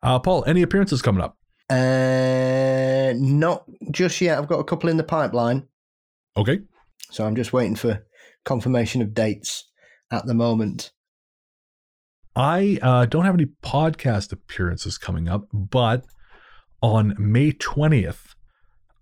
[0.03, 1.37] Uh, Paul, any appearances coming up?
[1.69, 4.39] Uh, not just yet.
[4.39, 5.67] I've got a couple in the pipeline,
[6.37, 6.61] Okay.
[7.11, 8.05] So I'm just waiting for
[8.45, 9.69] confirmation of dates
[10.11, 10.93] at the moment.
[12.37, 16.05] I uh, don't have any podcast appearances coming up, but
[16.81, 18.35] on May 20th,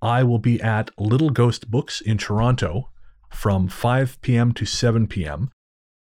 [0.00, 2.90] I will be at Little Ghost Books in Toronto
[3.30, 4.52] from 5 p.m.
[4.52, 5.50] to 7 p.m.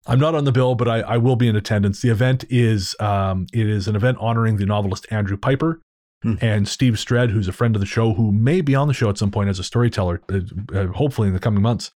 [0.07, 2.01] I'm not on the bill, but I, I will be in attendance.
[2.01, 5.79] The event is um, it is an event honoring the novelist Andrew Pyper
[6.23, 6.35] Hmm.
[6.39, 9.09] and Steve Stred, who's a friend of the show, who may be on the show
[9.09, 10.39] at some point as a storyteller, uh,
[10.73, 11.91] uh, hopefully in the coming months.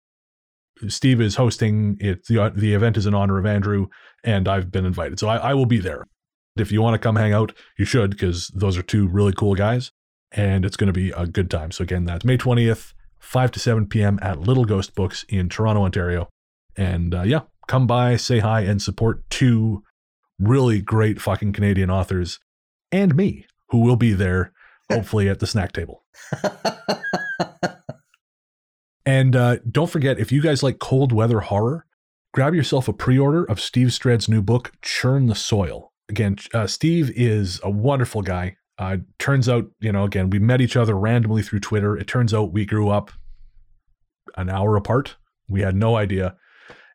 [0.88, 2.26] Steve is hosting it.
[2.28, 3.88] The, the event is in honor of Andrew,
[4.24, 5.20] and I've been invited.
[5.20, 6.08] So I, I will be there.
[6.58, 9.56] If you want to come hang out, you should, because those are two really cool
[9.56, 9.92] guys,
[10.32, 11.72] and it's going to be a good time.
[11.72, 14.20] So again, that's May 20th, 5 to 7 p.m.
[14.22, 16.30] at Little Ghost Books in Toronto, Ontario.
[16.76, 19.84] And uh, yeah, come by, say hi, and support two
[20.40, 22.40] really great fucking Canadian authors
[22.92, 24.54] and me, who will be there,
[24.92, 26.04] hopefully at the snack table.
[29.06, 31.86] And uh, don't forget, if you guys like cold weather horror,
[32.34, 35.92] grab yourself a pre order of Steve Stred's new book, Churn the Soil.
[36.10, 38.58] Again, uh, Steve is a wonderful guy.
[38.78, 41.98] Uh, turns out, you know, again, we met each other randomly through Twitter.
[41.98, 43.12] It turns out we grew up
[44.36, 45.18] an hour apart.
[45.48, 46.36] We had no idea.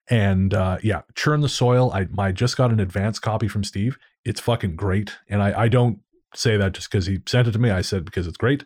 [0.09, 1.93] And uh, yeah, Churn the Soil.
[1.93, 3.99] I, I just got an advance copy from Steve.
[4.25, 5.17] It's fucking great.
[5.29, 6.01] And I, I don't
[6.39, 7.71] say that just because he sent it to me.
[7.71, 8.65] I said because it's great.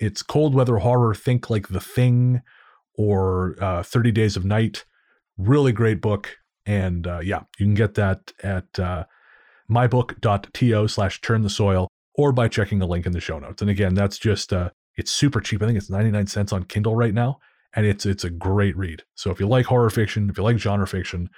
[0.00, 1.14] It's cold weather horror.
[1.14, 2.42] Think like The Thing
[2.94, 4.84] or uh, 30 Days of Night.
[5.36, 6.36] Really great book.
[6.66, 9.04] And uh, yeah, you can get that at uh,
[9.70, 13.62] mybook.to slash churn the soil or by checking the link in the show notes.
[13.62, 15.62] And again, that's just, uh, it's super cheap.
[15.62, 17.38] I think it's 99 cents on Kindle right now.
[17.74, 19.02] And it's it's a great read.
[19.14, 21.30] So if you like horror fiction, if you like genre fiction,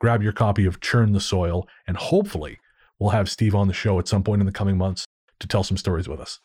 [0.00, 2.58] grab your copy of Churn the Soil, and hopefully
[2.98, 5.06] we'll have Steve on the show at some point in the coming months
[5.40, 6.40] to tell some stories with us.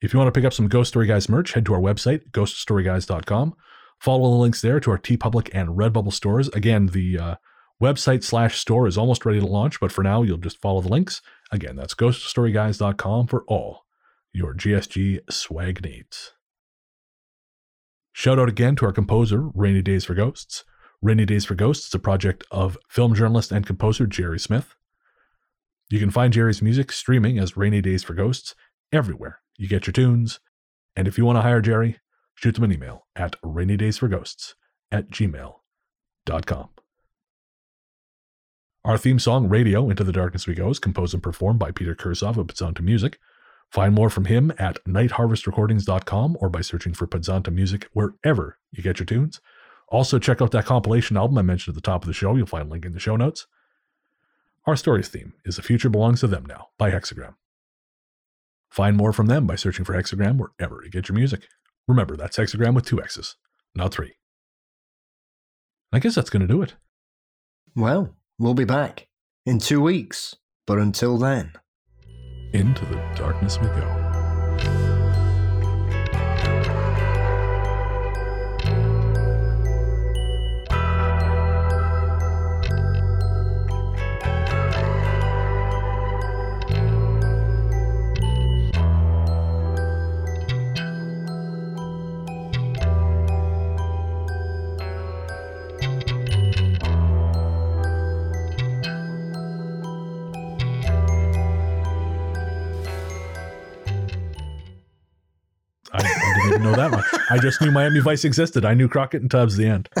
[0.00, 2.30] If you want to pick up some Ghost Story Guys merch, head to our website,
[2.30, 3.54] ghoststoryguys.com.
[3.98, 6.48] Follow the links there to our TeePublic and Redbubble stores.
[6.48, 7.34] Again, the uh,
[7.82, 10.88] website slash store is almost ready to launch, but for now, you'll just follow the
[10.88, 11.20] links.
[11.52, 13.84] Again, that's ghoststoryguys.com for all
[14.32, 16.32] your GSG swag needs.
[18.12, 20.64] Shout out again to our composer, Rainy Days for Ghosts.
[21.02, 24.74] Rainy Days for Ghosts is a project of film journalist and composer Jerry Smith.
[25.90, 28.54] You can find Jerry's music streaming as Rainy Days for Ghosts
[28.92, 30.38] everywhere you get your tunes.
[30.94, 31.98] And if you want to hire Jerry,
[32.34, 34.54] shoot them an email at rainydaysforghosts
[34.90, 36.68] at gmail.com.
[38.84, 41.94] Our theme song, Radio Into the Darkness We Go, is composed and performed by Peter
[41.94, 43.18] Kursov of Podzontom Music.
[43.70, 48.98] Find more from him at nightharvestrecordings.com or by searching for Podzontom Music wherever you get
[48.98, 49.40] your tunes.
[49.88, 52.36] Also, check out that compilation album I mentioned at the top of the show.
[52.36, 53.46] You'll find a link in the show notes.
[54.70, 57.34] Our story's theme is The Future Belongs to Them Now by Hexxagram.
[58.70, 61.48] Find more from them by searching for Hexxagram wherever you get your music.
[61.88, 63.34] Remember, that's Hexxagram with two X's,
[63.74, 64.12] not three.
[65.92, 66.76] I guess that's going to do it.
[67.74, 69.08] Well, we'll be back
[69.44, 70.36] in two weeks,
[70.68, 71.50] but until then.
[72.52, 73.99] Into the darkness we go.
[107.30, 108.64] I just knew Miami Vice existed.
[108.64, 109.56] I knew Crockett and Tubbs.
[109.56, 109.88] The end.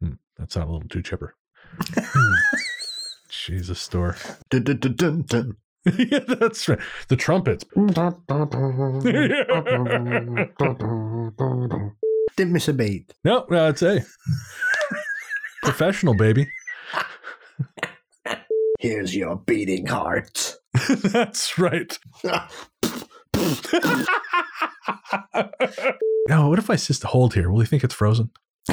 [0.00, 1.34] Hmm, that sounded a little too chipper.
[1.96, 2.34] Hmm.
[3.30, 4.16] Jesus, Storr.
[4.50, 5.56] Dun, dun, dun, dun, dun.
[5.98, 6.78] yeah, that's right.
[7.08, 7.64] The trumpets.
[12.36, 13.12] Didn't miss a beat.
[13.24, 14.04] no, that's a
[15.62, 16.48] professional baby.
[18.78, 20.56] Here's your beating heart.
[20.88, 21.98] That's right.
[26.28, 27.50] Now, what if I assist a hold here?
[27.50, 28.30] Will he think it's frozen?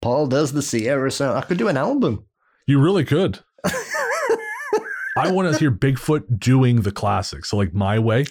[0.00, 1.36] Paul does the Sierra sound.
[1.36, 2.26] I could do an album.
[2.68, 3.40] You really could.
[5.16, 7.50] I want to hear Bigfoot doing the classics.
[7.50, 8.26] So, like, my way.